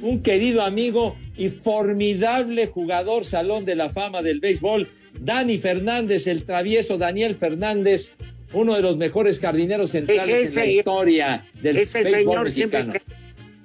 Un 0.00 0.22
querido 0.22 0.62
amigo 0.62 1.16
y 1.36 1.48
formidable 1.48 2.66
jugador 2.66 3.24
salón 3.24 3.64
de 3.64 3.74
la 3.76 3.88
fama 3.88 4.22
del 4.22 4.40
béisbol, 4.40 4.88
Dani 5.20 5.58
Fernández, 5.58 6.26
el 6.26 6.44
travieso 6.44 6.98
Daniel 6.98 7.34
Fernández, 7.36 8.16
uno 8.52 8.74
de 8.74 8.82
los 8.82 8.96
mejores 8.96 9.38
jardineros 9.40 9.90
centrales 9.90 10.48
Ese- 10.50 10.60
en 10.60 10.66
la 10.66 10.72
historia 10.72 11.44
del 11.62 11.76
Ese 11.78 12.04
señor 12.04 12.50
siempre 12.50 12.84
mexicano. 12.84 13.14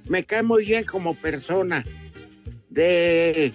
me, 0.06 0.10
me 0.10 0.24
cae 0.24 0.44
muy 0.44 0.66
bien 0.66 0.84
como 0.86 1.14
persona. 1.16 1.84
De, 2.70 3.52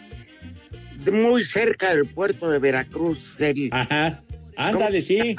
de 1.04 1.10
muy 1.12 1.44
cerca 1.44 1.94
del 1.94 2.06
puerto 2.06 2.50
de 2.50 2.58
Veracruz. 2.58 3.40
El 3.40 3.68
Ajá, 3.72 4.22
ándale, 4.56 5.00
sí. 5.00 5.36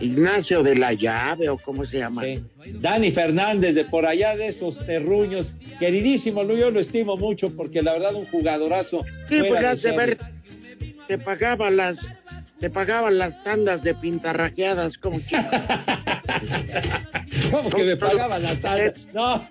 Ignacio 0.00 0.62
de 0.62 0.74
la 0.76 0.92
Llave, 0.92 1.48
o 1.48 1.56
cómo 1.56 1.84
se 1.84 1.98
llama. 1.98 2.22
Sí. 2.22 2.42
Dani 2.80 3.10
Fernández, 3.12 3.74
de 3.74 3.84
por 3.84 4.06
allá 4.06 4.36
de 4.36 4.48
esos 4.48 4.84
terruños, 4.84 5.54
queridísimo, 5.78 6.42
yo 6.44 6.70
lo 6.70 6.80
estimo 6.80 7.16
mucho 7.16 7.50
porque 7.54 7.80
la 7.82 7.92
verdad 7.92 8.14
un 8.14 8.24
jugadorazo. 8.26 9.04
Sí, 9.28 9.40
pues 9.46 9.62
hace 9.62 9.92
ver, 9.92 10.18
te 11.06 11.16
pagaban 11.18 11.76
las, 11.76 11.98
te 12.64 12.70
pagaban 12.70 13.18
las 13.18 13.44
tandas 13.44 13.82
de 13.82 13.94
pintarrajeadas 13.94 14.96
como 14.96 15.20
chico. 15.20 15.42
¿Cómo 17.50 17.68
que 17.68 17.84
me 17.84 17.94
pagaban 17.94 18.42
las 18.42 18.58
tardes? 18.62 19.06
No, 19.12 19.46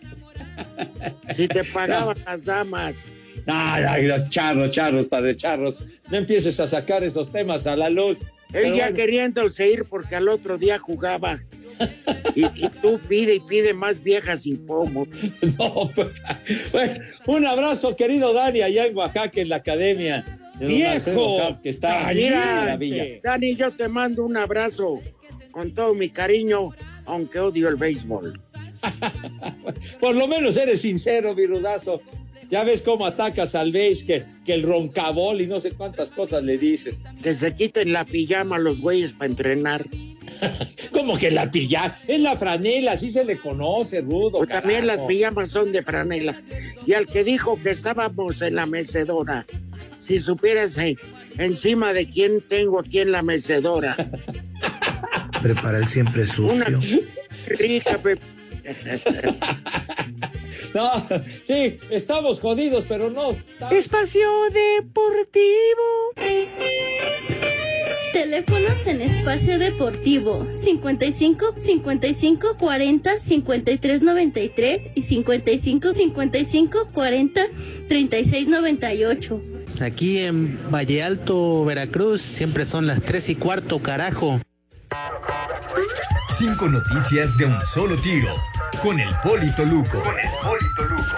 si 1.35 1.47
te 1.47 1.63
pagaban 1.63 2.17
las 2.25 2.45
damas. 2.45 3.05
ay, 3.45 4.09
ay, 4.09 4.29
charros, 4.29 4.71
charros, 4.71 5.05
padre, 5.05 5.37
charros. 5.37 5.77
No 6.09 6.17
empieces 6.17 6.59
a 6.59 6.65
sacar 6.65 7.03
esos 7.03 7.31
temas 7.31 7.67
a 7.67 7.75
la 7.75 7.91
luz. 7.91 8.17
Él 8.51 8.73
ya 8.73 8.85
bueno, 8.85 8.95
queriéndose 8.95 9.69
ir 9.69 9.85
porque 9.85 10.15
al 10.15 10.27
otro 10.27 10.57
día 10.57 10.79
jugaba. 10.79 11.39
Y, 12.35 12.45
y 12.45 12.69
tú 12.81 12.99
pide 13.07 13.35
y 13.35 13.39
pide 13.41 13.75
más 13.75 14.01
viejas 14.01 14.47
y 14.47 14.55
pomo. 14.55 15.05
no, 15.59 15.91
pues, 15.93 16.71
bueno, 16.71 16.93
un 17.27 17.45
abrazo, 17.45 17.95
querido 17.95 18.33
Dani, 18.33 18.61
allá 18.61 18.87
en 18.87 18.97
Oaxaca, 18.97 19.39
en 19.39 19.49
la 19.49 19.57
academia. 19.57 20.25
¡Viejo! 20.59 21.59
Que 21.61 21.69
está 21.69 22.13
la 22.13 22.77
villa. 22.77 23.19
Dani, 23.23 23.55
yo 23.55 23.71
te 23.71 23.87
mando 23.87 24.25
un 24.25 24.37
abrazo 24.37 25.01
con 25.51 25.73
todo 25.73 25.93
mi 25.93 26.09
cariño, 26.09 26.71
aunque 27.05 27.39
odio 27.39 27.69
el 27.69 27.75
béisbol. 27.75 28.39
Por 29.99 30.15
lo 30.15 30.27
menos 30.27 30.57
eres 30.57 30.81
sincero, 30.81 31.33
virudazo. 31.33 32.01
Ya 32.49 32.63
ves 32.63 32.81
cómo 32.81 33.05
atacas 33.05 33.55
al 33.55 33.71
béis, 33.71 34.03
que, 34.03 34.23
que 34.45 34.53
el 34.53 34.63
roncabol 34.63 35.41
y 35.41 35.47
no 35.47 35.59
sé 35.59 35.71
cuántas 35.71 36.11
cosas 36.11 36.43
le 36.43 36.57
dices. 36.57 37.01
Que 37.23 37.33
se 37.33 37.55
quiten 37.55 37.91
la 37.93 38.05
pijama 38.05 38.59
los 38.59 38.81
güeyes 38.81 39.13
para 39.13 39.31
entrenar. 39.31 39.85
Como 40.91 41.17
que 41.17 41.31
la 41.31 41.49
pilla, 41.49 41.97
es 42.07 42.19
la 42.19 42.37
franela, 42.37 42.93
así 42.93 43.09
se 43.09 43.25
le 43.25 43.37
conoce, 43.37 44.01
rudo. 44.01 44.37
Pues 44.37 44.49
también 44.49 44.85
las 44.85 45.07
pijamas 45.07 45.49
son 45.49 45.71
de 45.71 45.81
franela. 45.81 46.39
Y 46.85 46.93
al 46.93 47.07
que 47.07 47.23
dijo 47.23 47.59
que 47.61 47.71
estábamos 47.71 48.41
en 48.41 48.55
la 48.55 48.65
mecedora, 48.65 49.45
si 50.03 50.19
supieras 50.19 50.77
eh, 50.77 50.95
encima 51.37 51.93
de 51.93 52.07
quién 52.09 52.41
tengo 52.41 52.79
aquí 52.79 52.99
en 52.99 53.11
la 53.11 53.23
mecedora. 53.23 53.95
Prepara 55.41 55.77
el 55.79 55.87
siempre 55.87 56.23
Una 56.37 56.65
sucio. 56.65 56.81
rica, 57.47 57.97
Pepe. 57.97 58.21
No, 60.73 60.89
sí, 61.45 61.77
estamos 61.91 62.39
jodidos, 62.39 62.85
pero 62.89 63.11
no. 63.11 63.31
estamos- 63.31 63.75
Espacio 63.75 64.27
Deportivo. 64.51 66.13
Teléfonos 68.11 68.85
en 68.87 69.01
espacio 69.01 69.59
deportivo 69.59 70.47
55 70.63 71.55
55 71.57 72.57
40 72.57 73.19
53 73.19 74.01
93 74.01 74.81
y 74.95 75.01
55 75.01 75.93
55 75.93 76.87
40 76.93 77.47
36 77.89 78.47
98. 78.47 79.41
Aquí 79.81 80.19
en 80.19 80.57
Valle 80.71 81.03
Alto, 81.03 81.65
Veracruz, 81.65 82.21
siempre 82.21 82.65
son 82.65 82.87
las 82.87 83.01
tres 83.01 83.29
y 83.29 83.35
cuarto, 83.35 83.79
carajo. 83.79 84.39
Cinco 86.29 86.67
noticias 86.69 87.37
de 87.37 87.45
un 87.45 87.59
solo 87.65 87.95
tiro. 87.97 88.33
Con 88.81 88.99
el 88.99 89.09
Polito 89.23 89.65
Luco. 89.65 90.01
Con 90.01 90.15
el 90.19 90.29
Polito 90.41 90.83
Luco. 90.89 91.13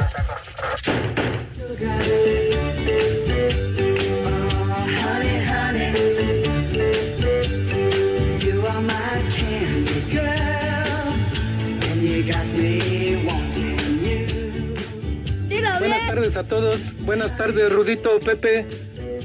Tardes 16.25 16.37
a 16.37 16.47
todos. 16.47 17.05
Buenas 17.05 17.37
tardes, 17.37 17.71
Rudito, 17.71 18.19
Pepe. 18.19 18.65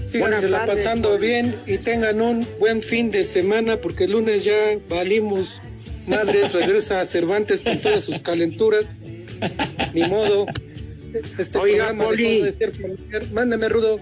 Síganse 0.07 0.51
la 0.51 0.67
pasando 0.67 1.19
bien 1.19 1.55
y 1.67 1.79
tengan 1.79 2.21
un 2.21 2.47
buen 2.59 2.83
fin 2.83 3.11
de 3.11 3.25
semana 3.25 3.79
porque 3.79 4.05
el 4.05 4.13
lunes 4.13 4.45
ya 4.45 4.79
valimos. 4.87 5.63
Madres 6.07 6.53
regresa 6.61 7.01
a 7.01 7.07
Cervantes 7.07 7.63
con 7.63 7.81
todas 7.81 8.05
sus 8.05 8.19
calenturas. 8.19 8.99
Ni 9.95 10.03
modo. 10.03 10.47
Este 11.39 11.57
Oiga, 11.57 11.95
Poli. 11.97 12.43
de. 12.43 13.27
Mándame, 13.33 13.71
Rudo. 13.71 13.99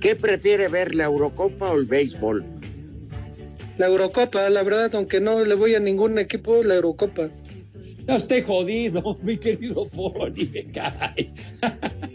¿Qué 0.00 0.16
prefiere 0.16 0.66
ver, 0.66 0.96
la 0.96 1.04
Eurocopa 1.04 1.70
o 1.70 1.78
el 1.78 1.84
béisbol? 1.84 2.44
La 3.78 3.86
Eurocopa, 3.86 4.48
la 4.50 4.64
verdad, 4.64 4.92
aunque 4.96 5.20
no 5.20 5.44
le 5.44 5.54
voy 5.54 5.76
a 5.76 5.80
ningún 5.80 6.18
equipo, 6.18 6.64
la 6.64 6.74
Eurocopa. 6.74 7.30
No 8.08 8.16
esté 8.16 8.42
jodido, 8.42 9.16
mi 9.22 9.36
querido 9.36 9.86
Poli, 9.86 10.50
me 10.52 10.72
cae. 10.72 11.28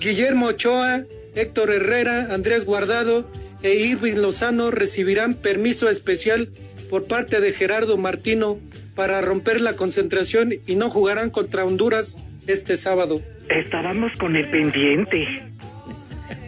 Guillermo 0.00 0.46
Ochoa, 0.46 1.04
Héctor 1.34 1.70
Herrera, 1.70 2.32
Andrés 2.32 2.64
Guardado 2.64 3.30
e 3.62 3.74
Irving 3.74 4.16
Lozano 4.16 4.70
recibirán 4.70 5.34
permiso 5.34 5.88
especial 5.90 6.48
por 6.88 7.06
parte 7.06 7.40
de 7.40 7.52
Gerardo 7.52 7.96
Martino 7.96 8.58
para 8.94 9.20
romper 9.20 9.60
la 9.60 9.74
concentración 9.74 10.54
y 10.66 10.74
no 10.74 10.90
jugarán 10.90 11.30
contra 11.30 11.64
Honduras 11.64 12.16
este 12.46 12.76
sábado. 12.76 13.22
Estábamos 13.48 14.12
con 14.18 14.36
el 14.36 14.50
pendiente. 14.50 15.26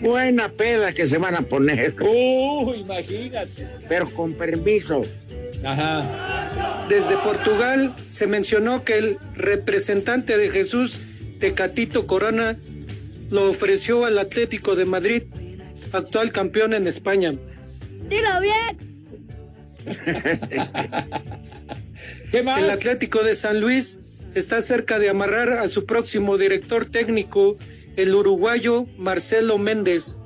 Buena 0.01 0.49
peda 0.49 0.93
que 0.93 1.07
se 1.07 1.19
van 1.19 1.35
a 1.35 1.43
poner. 1.43 1.95
Uh, 2.01 2.75
imagínate. 2.75 3.67
Pero 3.89 4.11
con 4.11 4.35
permiso. 4.35 5.03
Ajá. 5.65 6.87
Desde 6.89 7.17
Portugal 7.19 7.95
se 8.09 8.27
mencionó 8.27 8.85
que 8.85 8.99
el 8.99 9.19
representante 9.35 10.37
de 10.37 10.51
Jesús, 10.51 11.01
Tecatito 11.43 12.07
Corona, 12.07 12.57
lo 13.33 13.51
ofreció 13.51 14.05
al 14.05 14.17
Atlético 14.19 14.77
de 14.77 14.85
Madrid, 14.85 15.25
actual 15.91 16.31
campeón 16.31 16.73
en 16.73 16.87
España. 16.87 17.35
Dilo 18.09 18.41
bien. 18.41 18.79
¿Qué 22.31 22.45
más? 22.45 22.63
El 22.63 22.71
Atlético 22.71 23.25
de 23.25 23.35
San 23.35 23.61
Luis 23.61 23.99
está 24.37 24.63
cerca 24.63 25.01
de 25.01 25.09
amarrar 25.09 25.59
a 25.59 25.67
su 25.67 25.85
próximo 25.85 26.39
director 26.39 26.85
técnico, 26.85 27.59
el 27.97 28.15
uruguayo 28.15 28.87
Marcelo 28.97 29.59
Méndez. 29.59 30.19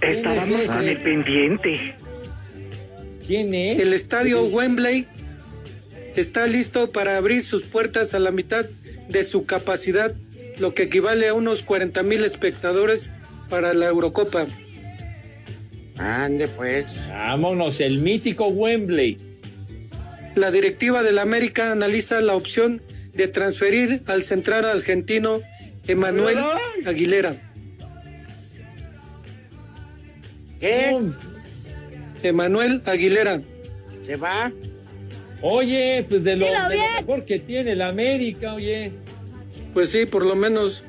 Estábamos 0.00 0.62
con 0.62 0.82
el 0.82 0.98
pendiente. 0.98 1.94
¿Quién 3.24 3.54
es? 3.54 3.80
El 3.80 3.92
estadio 3.92 4.42
Wembley 4.46 5.06
está 6.16 6.48
listo 6.48 6.90
para 6.90 7.18
abrir 7.18 7.44
sus 7.44 7.62
puertas 7.62 8.14
a 8.14 8.18
la 8.18 8.32
mitad 8.32 8.66
de 9.08 9.22
su 9.22 9.46
capacidad, 9.46 10.12
lo 10.58 10.74
que 10.74 10.84
equivale 10.84 11.28
a 11.28 11.34
unos 11.34 11.62
40 11.62 12.02
mil 12.02 12.24
espectadores 12.24 13.10
para 13.48 13.74
la 13.74 13.86
Eurocopa. 13.86 14.46
Ande 15.98 16.48
pues. 16.48 16.94
Vámonos, 17.08 17.80
el 17.80 17.98
mítico 17.98 18.48
Wembley. 18.48 19.18
La 20.34 20.50
directiva 20.50 21.02
del 21.02 21.18
América 21.18 21.72
analiza 21.72 22.20
la 22.20 22.34
opción 22.34 22.82
de 23.14 23.28
transferir 23.28 24.02
al 24.06 24.22
central 24.22 24.66
argentino 24.66 25.40
Emanuel 25.86 26.38
Aguilera. 26.86 27.34
¿Qué? 30.60 30.98
Emanuel 32.22 32.82
Aguilera. 32.84 33.40
¿Se 34.04 34.16
va? 34.16 34.52
Oye, 35.42 36.04
pues 36.08 36.24
de 36.24 36.36
lo, 36.36 36.46
de 36.46 36.78
mejor 37.00 37.24
que 37.24 37.38
tiene 37.38 37.72
el 37.72 37.82
América, 37.82 38.54
oye. 38.54 38.90
Pues 39.76 39.90
sí, 39.90 40.06
por 40.06 40.24
lo 40.24 40.34
menos. 40.34 40.84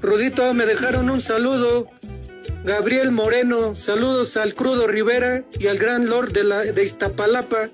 Rudito, 0.00 0.54
me 0.54 0.64
dejaron 0.64 1.10
un 1.10 1.20
saludo. 1.20 1.86
Gabriel 2.64 3.10
Moreno, 3.10 3.74
saludos 3.74 4.38
al 4.38 4.54
Crudo 4.54 4.86
Rivera 4.86 5.44
y 5.58 5.66
al 5.66 5.76
Gran 5.76 6.08
Lord 6.08 6.32
de, 6.32 6.44
la, 6.44 6.60
de 6.60 6.82
Iztapalapa. 6.82 7.68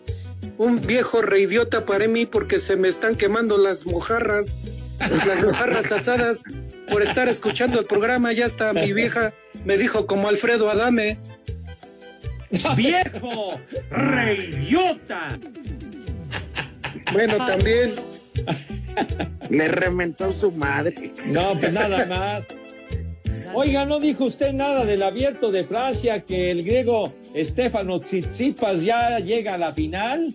Un 0.59 0.85
viejo 0.85 1.23
reidiota 1.23 1.87
para 1.87 2.09
mí 2.09 2.27
porque 2.27 2.59
se 2.59 2.75
me 2.75 2.89
están 2.89 3.15
quemando 3.15 3.57
las 3.57 3.87
mojarras, 3.87 4.59
las 4.99 5.41
mojarras 5.41 5.93
asadas 5.93 6.43
por 6.91 7.03
estar 7.03 7.29
escuchando 7.29 7.79
el 7.79 7.87
programa. 7.87 8.33
Ya 8.33 8.47
está 8.47 8.73
mi 8.73 8.93
vieja, 8.93 9.33
me 9.65 9.79
dijo 9.79 10.09
como 10.09 10.29
Alfredo 10.29 10.69
Adame. 10.71 11.21
¡Viejo! 12.75 13.61
¡Reyota! 13.91 15.39
Bueno, 17.13 17.37
también. 17.37 17.95
Le 19.51 19.69
reventó 19.69 20.33
su 20.33 20.51
madre. 20.53 21.13
No, 21.27 21.59
pues 21.59 21.73
nada 21.73 22.07
más. 22.07 22.45
Oiga, 23.53 23.85
¿no 23.85 24.01
dijo 24.01 24.25
usted 24.25 24.53
nada 24.53 24.85
del 24.85 25.03
abierto 25.03 25.53
de 25.53 25.65
Francia 25.65 26.21
que 26.21 26.51
el 26.51 26.65
griego 26.65 27.15
Estefano 27.35 28.01
Tsitsipas 28.01 28.83
ya 28.83 29.21
llega 29.21 29.55
a 29.55 29.59
la 29.59 29.73
final? 29.73 30.35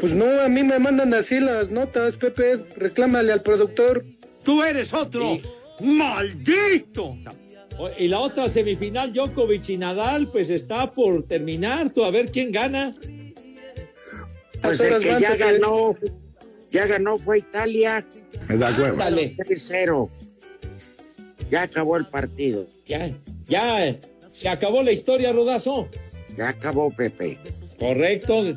Pues 0.00 0.14
no, 0.14 0.24
a 0.40 0.48
mí 0.48 0.62
me 0.62 0.78
mandan 0.78 1.12
así 1.12 1.40
las 1.40 1.70
notas, 1.70 2.16
Pepe. 2.16 2.56
Reclámale 2.76 3.32
al 3.32 3.42
productor. 3.42 4.06
Tú 4.42 4.62
eres 4.62 4.94
otro. 4.94 5.38
¡Maldito! 5.80 7.16
Y 7.98 8.08
la 8.08 8.20
otra 8.20 8.48
semifinal, 8.48 9.12
Djokovic 9.12 9.68
y 9.70 9.78
Nadal, 9.78 10.28
pues 10.28 10.50
está 10.50 10.90
por 10.92 11.26
terminar. 11.26 11.90
Tú 11.90 12.04
a 12.04 12.10
ver 12.10 12.30
quién 12.30 12.52
gana. 12.52 12.94
Pues 14.62 14.80
el 14.80 15.00
que 15.00 15.20
ya 15.20 15.36
ganó, 15.36 15.96
ya 16.70 16.86
ganó 16.86 17.18
fue 17.18 17.38
Italia. 17.38 18.06
Me 18.48 18.56
da 18.56 18.70
huevo. 18.78 18.96
Dale, 18.96 19.34
3-0. 19.36 20.08
Ya 21.50 21.62
acabó 21.62 21.96
el 21.96 22.06
partido. 22.06 22.66
ya, 22.86 23.10
ya, 23.48 23.96
se 24.28 24.48
acabó 24.48 24.82
la 24.82 24.92
historia, 24.92 25.32
Rodazo. 25.32 25.88
Ya 26.36 26.50
acabó 26.50 26.90
Pepe. 26.94 27.38
Correcto, 27.78 28.54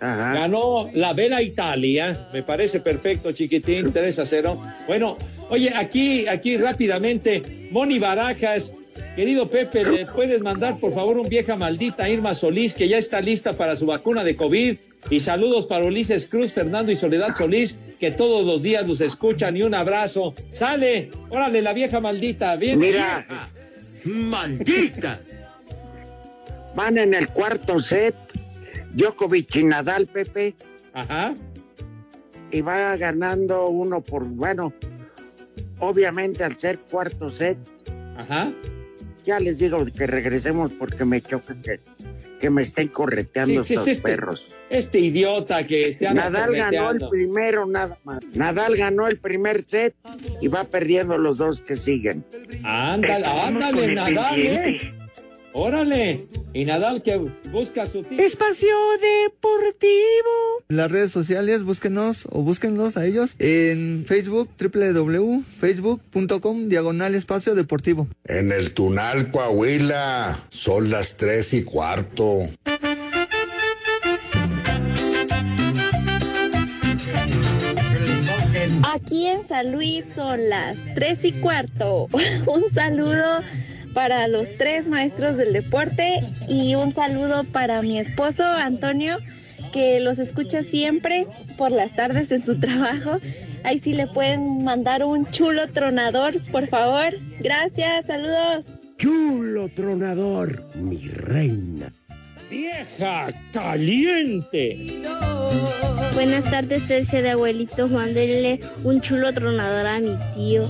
Ajá. 0.00 0.34
ganó 0.34 0.88
la 0.94 1.12
Vela 1.12 1.42
Italia. 1.42 2.28
Me 2.32 2.42
parece 2.42 2.78
perfecto, 2.80 3.32
chiquitín, 3.32 3.92
3 3.92 4.18
a 4.20 4.24
0. 4.24 4.62
Bueno, 4.86 5.16
oye, 5.50 5.72
aquí, 5.74 6.28
aquí 6.28 6.56
rápidamente, 6.56 7.68
Moni 7.72 7.98
Barajas. 7.98 8.72
Querido 9.16 9.50
Pepe, 9.50 9.84
¿le 9.84 10.06
puedes 10.06 10.40
mandar 10.42 10.78
por 10.78 10.94
favor 10.94 11.18
un 11.18 11.28
vieja 11.28 11.56
maldita 11.56 12.04
a 12.04 12.08
Irma 12.08 12.34
Solís 12.34 12.74
que 12.74 12.88
ya 12.88 12.98
está 12.98 13.20
lista 13.20 13.52
para 13.54 13.74
su 13.76 13.86
vacuna 13.86 14.22
de 14.24 14.36
COVID? 14.36 14.76
Y 15.10 15.20
saludos 15.20 15.66
para 15.66 15.84
Ulises 15.84 16.26
Cruz, 16.26 16.52
Fernando 16.52 16.92
y 16.92 16.96
Soledad 16.96 17.34
Solís, 17.36 17.92
que 17.98 18.10
todos 18.10 18.46
los 18.46 18.62
días 18.62 18.86
nos 18.86 19.00
escuchan. 19.00 19.56
Y 19.56 19.62
un 19.62 19.74
abrazo. 19.74 20.34
¡Sale! 20.52 21.10
¡Órale, 21.30 21.62
la 21.62 21.72
vieja 21.72 22.00
maldita! 22.00 22.56
¡Bien! 22.56 22.78
Mira, 22.78 23.26
¡Maldita! 24.04 25.20
van 26.74 26.98
en 26.98 27.14
el 27.14 27.28
cuarto 27.28 27.80
set. 27.80 28.14
Djokovic 28.94 29.56
y 29.56 29.64
Nadal, 29.64 30.06
Pepe. 30.06 30.54
Ajá. 30.92 31.34
Y 32.50 32.60
va 32.60 32.96
ganando 32.96 33.68
uno 33.68 34.00
por, 34.00 34.24
bueno, 34.24 34.72
obviamente 35.80 36.44
al 36.44 36.58
ser 36.58 36.78
cuarto 36.78 37.30
set, 37.30 37.58
Ajá. 38.16 38.50
Ya 39.28 39.38
les 39.38 39.58
digo 39.58 39.84
que 39.84 40.06
regresemos 40.06 40.72
porque 40.72 41.04
me 41.04 41.20
choca 41.20 41.54
que, 41.60 41.80
que 42.40 42.48
me 42.48 42.62
estén 42.62 42.88
correteando 42.88 43.60
estos 43.60 43.86
este- 43.86 44.02
perros. 44.02 44.56
Este 44.70 45.00
idiota 45.00 45.64
que 45.64 45.96
te 45.98 46.06
anda 46.06 46.30
Nadal 46.30 46.54
ganó 46.56 46.90
el 46.92 47.08
primero, 47.10 47.66
nada 47.66 47.98
más. 48.04 48.20
Nadal 48.32 48.74
ganó 48.76 49.06
el 49.06 49.18
primer 49.18 49.66
set 49.68 49.94
y 50.40 50.48
va 50.48 50.64
perdiendo 50.64 51.18
los 51.18 51.36
dos 51.36 51.60
que 51.60 51.76
siguen. 51.76 52.24
Ándale, 52.64 53.26
ándale, 53.26 53.94
Nadal, 53.94 54.40
¿eh? 54.40 54.97
Órale. 55.60 56.28
Y 56.54 56.66
Nadal 56.66 57.02
que 57.02 57.16
busca 57.50 57.84
su 57.86 58.04
título. 58.04 58.22
Espacio 58.22 58.68
Deportivo. 59.24 60.62
Las 60.68 60.92
redes 60.92 61.10
sociales, 61.10 61.64
búsquenos 61.64 62.28
o 62.30 62.42
búsquenlos 62.42 62.96
a 62.96 63.04
ellos 63.04 63.34
en 63.40 64.04
Facebook, 64.06 64.48
www.facebook.com, 64.56 66.68
diagonal 66.68 67.16
espacio 67.16 67.56
deportivo. 67.56 68.06
En 68.26 68.52
el 68.52 68.72
Tunal, 68.72 69.32
Coahuila, 69.32 70.46
son 70.48 70.90
las 70.90 71.16
tres 71.16 71.52
y 71.52 71.64
cuarto. 71.64 72.46
Aquí 78.84 79.26
en 79.26 79.48
San 79.48 79.72
Luis 79.72 80.04
son 80.14 80.48
las 80.48 80.76
tres 80.94 81.24
y 81.24 81.32
cuarto. 81.32 82.06
Un 82.46 82.70
saludo 82.72 83.40
para 83.98 84.28
los 84.28 84.48
tres 84.58 84.86
maestros 84.86 85.36
del 85.36 85.52
deporte 85.52 86.22
y 86.46 86.76
un 86.76 86.94
saludo 86.94 87.42
para 87.42 87.82
mi 87.82 87.98
esposo 87.98 88.44
Antonio, 88.44 89.18
que 89.72 89.98
los 89.98 90.20
escucha 90.20 90.62
siempre 90.62 91.26
por 91.56 91.72
las 91.72 91.96
tardes 91.96 92.30
en 92.30 92.40
su 92.40 92.56
trabajo. 92.60 93.18
Ahí 93.64 93.80
sí 93.80 93.94
le 93.94 94.06
pueden 94.06 94.62
mandar 94.62 95.02
un 95.02 95.28
chulo 95.32 95.66
tronador, 95.66 96.40
por 96.52 96.68
favor. 96.68 97.12
Gracias, 97.40 98.06
saludos. 98.06 98.66
Chulo 98.98 99.68
tronador, 99.70 100.62
mi 100.76 101.08
reina. 101.08 101.90
Vieja 102.48 103.32
caliente. 103.52 105.02
Buenas 106.14 106.48
tardes, 106.48 106.86
tercia 106.86 107.20
de 107.20 107.30
abuelitos. 107.30 107.90
Mándenle 107.90 108.60
un 108.84 109.00
chulo 109.00 109.34
tronador 109.34 109.88
a 109.88 109.98
mi 109.98 110.14
tío. 110.36 110.68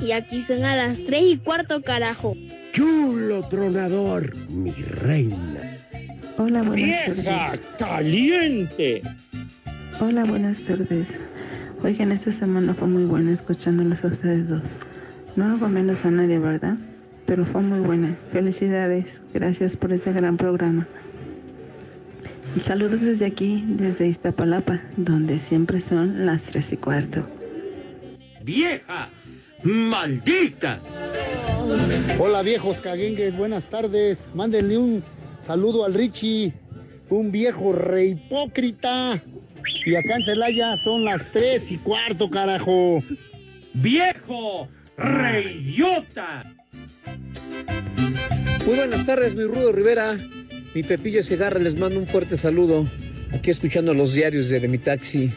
Y 0.00 0.12
aquí 0.12 0.42
son 0.42 0.64
a 0.64 0.76
las 0.76 0.98
tres 1.04 1.22
y 1.24 1.36
cuarto, 1.38 1.82
carajo. 1.82 2.34
Chulo 2.72 3.42
tronador, 3.48 4.34
mi 4.48 4.70
reina. 4.72 5.76
Hola, 6.36 6.62
buenas 6.62 6.76
¡Vieja 7.16 7.22
tardes. 7.50 7.66
caliente! 7.78 9.02
Hola, 10.00 10.24
buenas 10.24 10.60
tardes. 10.60 11.08
Oigan, 11.82 12.12
esta 12.12 12.32
semana 12.32 12.74
fue 12.74 12.86
muy 12.88 13.04
buena 13.04 13.32
escuchándolos 13.32 14.04
a 14.04 14.08
ustedes 14.08 14.48
dos. 14.48 14.62
No 15.36 15.46
hago 15.46 15.68
menos 15.68 16.04
a 16.04 16.10
nadie, 16.10 16.38
¿verdad? 16.38 16.76
Pero 17.26 17.44
fue 17.44 17.60
muy 17.62 17.80
buena. 17.80 18.16
Felicidades. 18.32 19.20
Gracias 19.34 19.76
por 19.76 19.92
ese 19.92 20.12
gran 20.12 20.36
programa. 20.36 20.86
Y 22.56 22.60
saludos 22.60 23.00
desde 23.00 23.26
aquí, 23.26 23.64
desde 23.66 24.08
Iztapalapa, 24.08 24.80
donde 24.96 25.38
siempre 25.38 25.80
son 25.80 26.24
las 26.26 26.44
tres 26.44 26.72
y 26.72 26.76
cuarto. 26.76 27.28
¡Vieja! 28.42 29.10
¡Maldita! 29.62 30.80
Hola 32.18 32.42
viejos 32.42 32.80
caguengues, 32.80 33.36
buenas 33.36 33.68
tardes. 33.68 34.24
Mándenle 34.34 34.78
un 34.78 35.02
saludo 35.40 35.84
al 35.84 35.94
Richie, 35.94 36.52
un 37.10 37.32
viejo 37.32 37.72
re 37.72 38.06
hipócrita. 38.06 39.22
Y 39.84 39.94
acá 39.94 40.16
en 40.16 40.24
Celaya 40.24 40.76
son 40.84 41.04
las 41.04 41.30
tres 41.32 41.72
y 41.72 41.78
cuarto, 41.78 42.30
carajo. 42.30 43.02
¡Viejo! 43.74 44.68
¡Reidiota! 44.96 46.44
Muy 48.66 48.76
buenas 48.76 49.06
tardes, 49.06 49.34
mi 49.34 49.44
Rudo 49.44 49.72
Rivera. 49.72 50.16
Mi 50.74 50.82
Pepillo 50.82 51.22
Segarra 51.22 51.58
les 51.58 51.76
mando 51.76 51.98
un 51.98 52.06
fuerte 52.06 52.36
saludo. 52.36 52.86
Aquí 53.32 53.50
escuchando 53.50 53.92
los 53.92 54.14
diarios 54.14 54.48
de, 54.48 54.60
de 54.60 54.68
mi 54.68 54.78
taxi. 54.78 55.32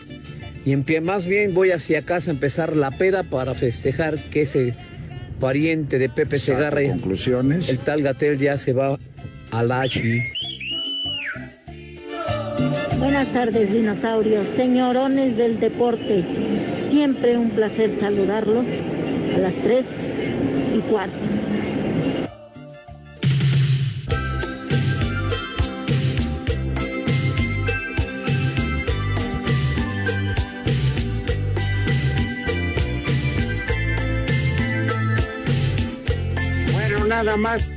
Y 0.64 0.74
en 0.74 0.84
pie, 0.84 1.02
más 1.02 1.26
bien 1.26 1.54
voy 1.54 1.72
hacia 1.72 2.04
casa 2.04 2.32
a 2.32 2.34
empezar 2.34 2.76
la 2.76 2.92
peda 2.92 3.24
para 3.24 3.56
festejar 3.56 4.20
que 4.30 4.44
ese 4.44 4.76
pariente 5.40 5.98
de 5.98 6.08
Pepe 6.08 6.38
Segarra, 6.38 6.84
conclusiones. 6.84 7.70
el 7.70 7.80
tal 7.80 8.04
Gatel 8.04 8.38
ya 8.38 8.58
se 8.58 8.74
va 8.74 9.00
a 9.50 9.64
la 9.64 9.82
H. 9.82 10.02
Buenas 13.00 13.28
tardes, 13.34 13.74
dinosaurios, 13.74 14.48
señorones 14.48 15.36
del 15.36 15.60
deporte. 15.60 16.24
Siempre 16.90 17.38
un 17.38 17.50
placer 17.50 17.90
saludarlos 18.00 18.66
a 19.36 19.40
las 19.40 19.56
3 19.56 19.84
y 20.78 20.80
4. 20.92 21.31
Nada 37.24 37.38
más 37.38 37.68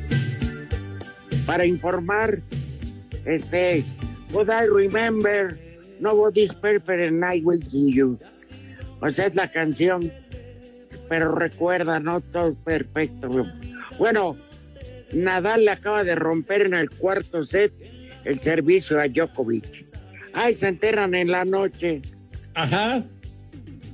para 1.46 1.66
informar, 1.66 2.40
este, 3.26 3.84
Would 4.32 4.48
I 4.50 4.66
remember, 4.66 5.58
nobody's 6.00 6.54
perfect 6.54 7.04
and 7.04 7.24
I 7.24 7.40
will 7.44 7.62
see 7.62 7.92
you. 7.92 8.18
O 9.00 9.10
sea, 9.10 9.26
es 9.26 9.36
la 9.36 9.48
canción, 9.48 10.10
pero 11.08 11.34
recuerda, 11.34 12.00
no 12.00 12.20
todo 12.20 12.54
perfecto. 12.54 13.28
Bueno, 13.98 14.36
Nadal 15.12 15.66
le 15.66 15.72
acaba 15.72 16.04
de 16.04 16.14
romper 16.14 16.62
en 16.62 16.74
el 16.74 16.90
cuarto 16.90 17.44
set 17.44 17.72
el 18.24 18.38
servicio 18.38 18.98
a 18.98 19.08
Djokovic. 19.08 19.84
Ay, 20.32 20.54
se 20.54 20.68
enteran 20.68 21.14
en 21.14 21.30
la 21.30 21.44
noche. 21.44 22.00
Ajá. 22.54 23.04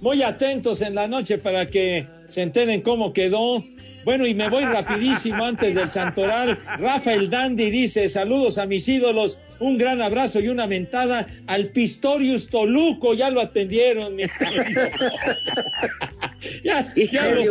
Muy 0.00 0.22
atentos 0.22 0.80
en 0.80 0.94
la 0.94 1.08
noche 1.08 1.36
para 1.38 1.66
que 1.66 2.06
se 2.30 2.42
enteren 2.42 2.80
cómo 2.80 3.12
quedó. 3.12 3.64
Bueno, 4.04 4.26
y 4.26 4.34
me 4.34 4.48
voy 4.48 4.64
rapidísimo 4.64 5.44
antes 5.44 5.74
del 5.74 5.90
Santoral. 5.90 6.58
Rafael 6.78 7.28
Dandy 7.28 7.70
dice, 7.70 8.08
saludos 8.08 8.58
a 8.58 8.66
mis 8.66 8.88
ídolos, 8.88 9.38
un 9.58 9.78
gran 9.78 10.00
abrazo 10.00 10.40
y 10.40 10.48
una 10.48 10.66
mentada 10.66 11.26
al 11.46 11.68
Pistorius 11.68 12.48
Toluco, 12.48 13.14
ya 13.14 13.30
lo 13.30 13.40
atendieron. 13.40 14.16
mi 14.16 14.24
ya, 16.64 16.86
ya 16.94 17.34
lo 17.34 17.42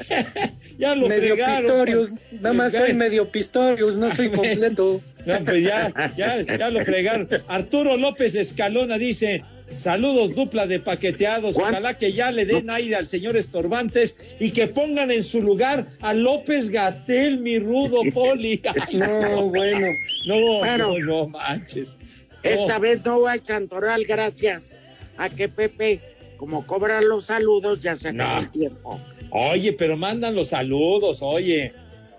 ya 0.78 0.94
lo 0.94 1.08
medio 1.08 1.34
fregaron. 1.34 1.66
Pistorius, 1.66 2.12
nada 2.32 2.52
más 2.54 2.72
soy 2.72 2.94
medio 2.94 3.30
Pistorius, 3.30 3.96
no 3.96 4.14
soy 4.14 4.30
completo. 4.30 5.00
no, 5.26 5.44
pues 5.44 5.64
ya, 5.64 5.92
ya, 6.16 6.40
ya 6.42 6.70
lo 6.70 6.84
fregaron. 6.84 7.28
Arturo 7.48 7.96
López 7.96 8.34
Escalona 8.34 8.98
dice: 8.98 9.42
Saludos, 9.76 10.34
dupla 10.34 10.66
de 10.66 10.78
paqueteados. 10.80 11.56
Ojalá 11.56 11.96
que 11.96 12.12
ya 12.12 12.30
le 12.30 12.44
den 12.44 12.68
aire 12.70 12.96
al 12.96 13.08
señor 13.08 13.36
Estorbantes 13.36 14.36
y 14.38 14.50
que 14.50 14.66
pongan 14.66 15.10
en 15.10 15.22
su 15.22 15.40
lugar 15.40 15.86
a 16.00 16.12
López 16.12 16.68
Gatel, 16.68 17.38
mi 17.40 17.58
rudo 17.58 18.00
poli. 18.12 18.60
Ay, 18.88 18.96
No, 18.96 19.48
bueno. 19.50 19.86
No, 20.26 20.58
Bueno. 20.58 20.94
no, 20.98 20.98
no 21.06 21.28
manches. 21.28 21.96
Esta 22.42 22.74
No. 22.74 22.80
vez 22.80 23.04
no 23.04 23.26
hay 23.26 23.40
Santoral, 23.42 24.04
gracias 24.04 24.74
a 25.16 25.28
que 25.30 25.48
Pepe, 25.48 26.00
como 26.36 26.66
cobra 26.66 27.00
los 27.00 27.26
saludos, 27.26 27.80
ya 27.80 27.96
se 27.96 28.08
acabó 28.08 28.34
No. 28.34 28.40
el 28.40 28.50
tiempo. 28.50 29.00
Oye, 29.30 29.72
pero 29.74 29.96
mandan 29.96 30.34
los 30.34 30.48
saludos, 30.48 31.18
oye. 31.22 31.72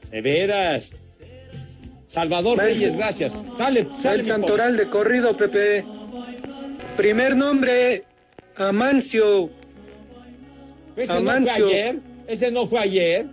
De 0.09 0.21
veras. 0.21 0.91
Salvador 2.07 2.59
Va 2.59 2.63
el- 2.67 2.73
Reyes, 2.75 2.95
gracias. 2.97 3.33
Sale, 3.57 3.87
sale. 4.01 4.19
el 4.19 4.25
santoral 4.25 4.77
de 4.77 4.87
corrido, 4.87 5.35
Pepe. 5.37 5.83
Primer 7.01 7.35
nombre, 7.35 8.03
Amancio. 8.57 9.49
Ese 10.95 11.07
no 11.07 11.07
fue 11.07 11.17
Amancio. 11.17 11.67
ayer. 11.67 11.99
Ese 12.27 12.51
no 12.51 12.67
fue 12.67 12.79
ayer. 12.79 13.25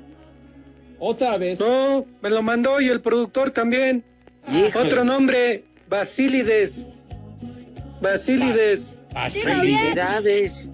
Otra 0.98 1.36
vez. 1.36 1.60
No, 1.60 2.06
me 2.22 2.30
lo 2.30 2.42
mandó 2.42 2.80
y 2.80 2.88
el 2.88 3.02
productor 3.02 3.50
también. 3.50 4.02
Híjole. 4.50 4.86
Otro 4.86 5.04
nombre, 5.04 5.64
Basílides. 5.86 6.86
Basílides. 8.00 8.94
Así. 9.14 9.40
Felicidades. 9.40 10.66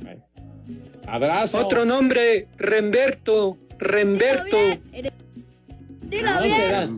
Abrazo. 1.08 1.58
Otro 1.58 1.84
nombre, 1.84 2.46
Remberto. 2.58 3.58
Remberto. 3.80 4.56
Dilo 6.02 6.30
no 6.30 6.42
bien. 6.42 6.56
será, 6.60 6.88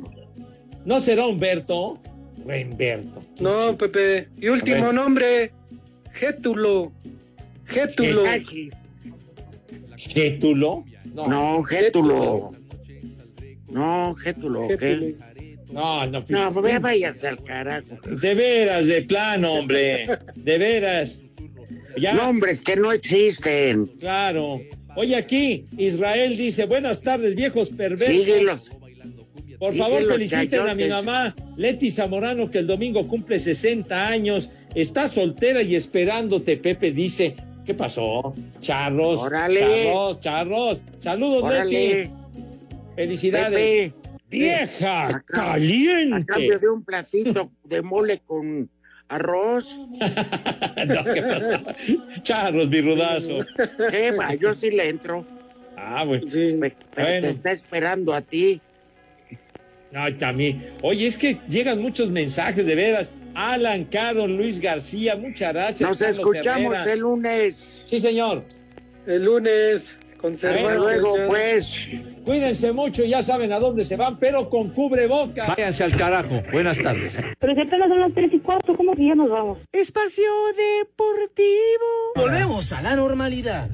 no 0.85 1.01
será 1.01 1.27
Humberto. 1.27 1.79
O 1.79 1.99
Humberto. 2.45 3.23
No, 3.41 3.79
Pepe. 3.79 4.29
Y 4.39 4.49
último 4.49 4.93
nombre, 4.93 5.53
Gétulo. 6.17 6.93
Gétulo. 7.67 8.25
¿Gétulo? 9.97 10.85
No, 11.15 11.63
Gétulo. 11.63 12.53
No, 13.69 14.15
Gétulo, 14.15 14.69
¿qué? 14.69 14.79
Gétulo. 14.79 15.27
No, 15.71 16.07
no. 16.07 16.25
No, 16.29 16.55
pues 16.55 16.81
váyase 16.81 17.29
al 17.29 17.43
carajo. 17.43 17.99
De 18.05 18.35
veras, 18.35 18.87
de 18.87 19.03
plano, 19.03 19.53
hombre. 19.53 20.07
De 20.35 20.59
veras. 20.59 21.19
Ya, 21.99 22.15
Nombres 22.15 22.61
que 22.63 22.77
no 22.77 22.93
existen. 22.93 23.87
claro. 24.01 24.61
Oye, 24.99 25.15
aquí, 25.15 25.67
Israel 25.77 26.39
dice, 26.39 26.65
buenas 26.65 27.03
tardes, 27.03 27.35
viejos 27.35 27.69
perversos. 27.69 28.09
Síguelos. 28.09 28.73
Por 29.59 29.77
favor, 29.77 30.07
feliciten 30.07 30.69
a 30.69 30.75
mi 30.75 30.89
mamá, 30.89 31.35
Leti 31.57 31.91
Zamorano, 31.91 32.51
que 32.51 32.59
el 32.59 32.67
domingo 32.67 33.07
cumple 33.07 33.39
60 33.39 34.09
años. 34.09 34.51
Está 34.77 35.09
soltera 35.09 35.63
y 35.63 35.75
esperándote, 35.75 36.57
Pepe 36.59 36.93
dice. 36.93 37.35
¿Qué 37.65 37.75
pasó? 37.75 38.33
Charros. 38.61 39.19
Órale. 39.19 39.85
Charros, 39.87 40.21
charros. 40.21 40.83
Saludos, 40.99 41.43
Órale. 41.43 41.71
Leti. 41.73 42.11
Felicidades. 42.95 43.93
Pepe, 43.93 43.95
Vieja 44.29 45.09
a 45.09 45.21
caliente. 45.23 46.27
cambio 46.27 46.59
de 46.59 46.69
un 46.69 46.85
platito 46.85 47.51
de 47.65 47.81
mole 47.83 48.21
con 48.27 48.69
arroz. 49.09 49.79
No, 50.87 51.05
¿qué 51.05 51.23
pasó? 51.23 52.23
Charros, 52.23 52.69
mi 52.69 52.81
rudazo. 52.83 53.35
¿Qué 53.91 54.11
va? 54.13 54.35
Yo 54.35 54.53
sí 54.55 54.71
le 54.71 54.89
entro. 54.91 55.25
Ah, 55.77 56.05
bueno. 56.05 56.27
Sí. 56.27 56.57
Pe- 56.61 56.77
Pero 56.95 57.09
Bueno. 57.09 57.21
te 57.23 57.29
está 57.31 57.51
esperando 57.53 58.13
a 58.15 58.21
ti. 58.21 58.61
No, 59.91 60.15
también. 60.19 60.63
Oye, 60.83 61.07
es 61.07 61.17
que 61.17 61.39
llegan 61.49 61.81
muchos 61.81 62.11
mensajes, 62.11 62.67
de 62.67 62.75
veras. 62.75 63.11
Alan, 63.37 63.85
Carol, 63.85 64.35
Luis 64.35 64.61
García, 64.61 65.15
muchas 65.15 65.53
gracias. 65.53 65.89
Nos 65.89 65.99
Carlos 65.99 66.19
escuchamos 66.19 66.75
Herrera. 66.75 66.93
el 66.93 66.99
lunes. 67.01 67.83
Sí, 67.85 68.01
señor. 68.01 68.45
El 69.07 69.25
lunes, 69.27 69.99
Hasta 70.01 70.19
conservando. 70.23 70.79
luego, 70.85 71.17
pues. 71.29 71.87
Cuídense 72.25 72.73
mucho, 72.73 73.05
ya 73.05 73.23
saben 73.23 73.53
a 73.53 73.59
dónde 73.61 73.85
se 73.85 73.95
van, 73.97 74.19
pero 74.19 74.49
con 74.49 74.71
cubreboca. 74.71 75.49
Váyanse 75.49 75.85
al 75.85 75.95
carajo. 75.95 76.43
Buenas 76.51 76.79
tardes. 76.79 77.19
Pero 77.39 77.55
si 77.55 77.61
apenas 77.61 77.89
son 77.89 78.01
las 78.01 78.15
3 78.15 78.31
y 78.33 78.39
cuarto, 78.41 78.75
¿cómo 78.75 78.95
que 78.95 79.07
ya 79.07 79.15
nos 79.15 79.29
vamos? 79.29 79.59
Espacio 79.71 80.25
Deportivo. 80.57 81.85
Volvemos 82.17 82.73
a 82.73 82.81
la 82.81 82.97
normalidad. 82.97 83.69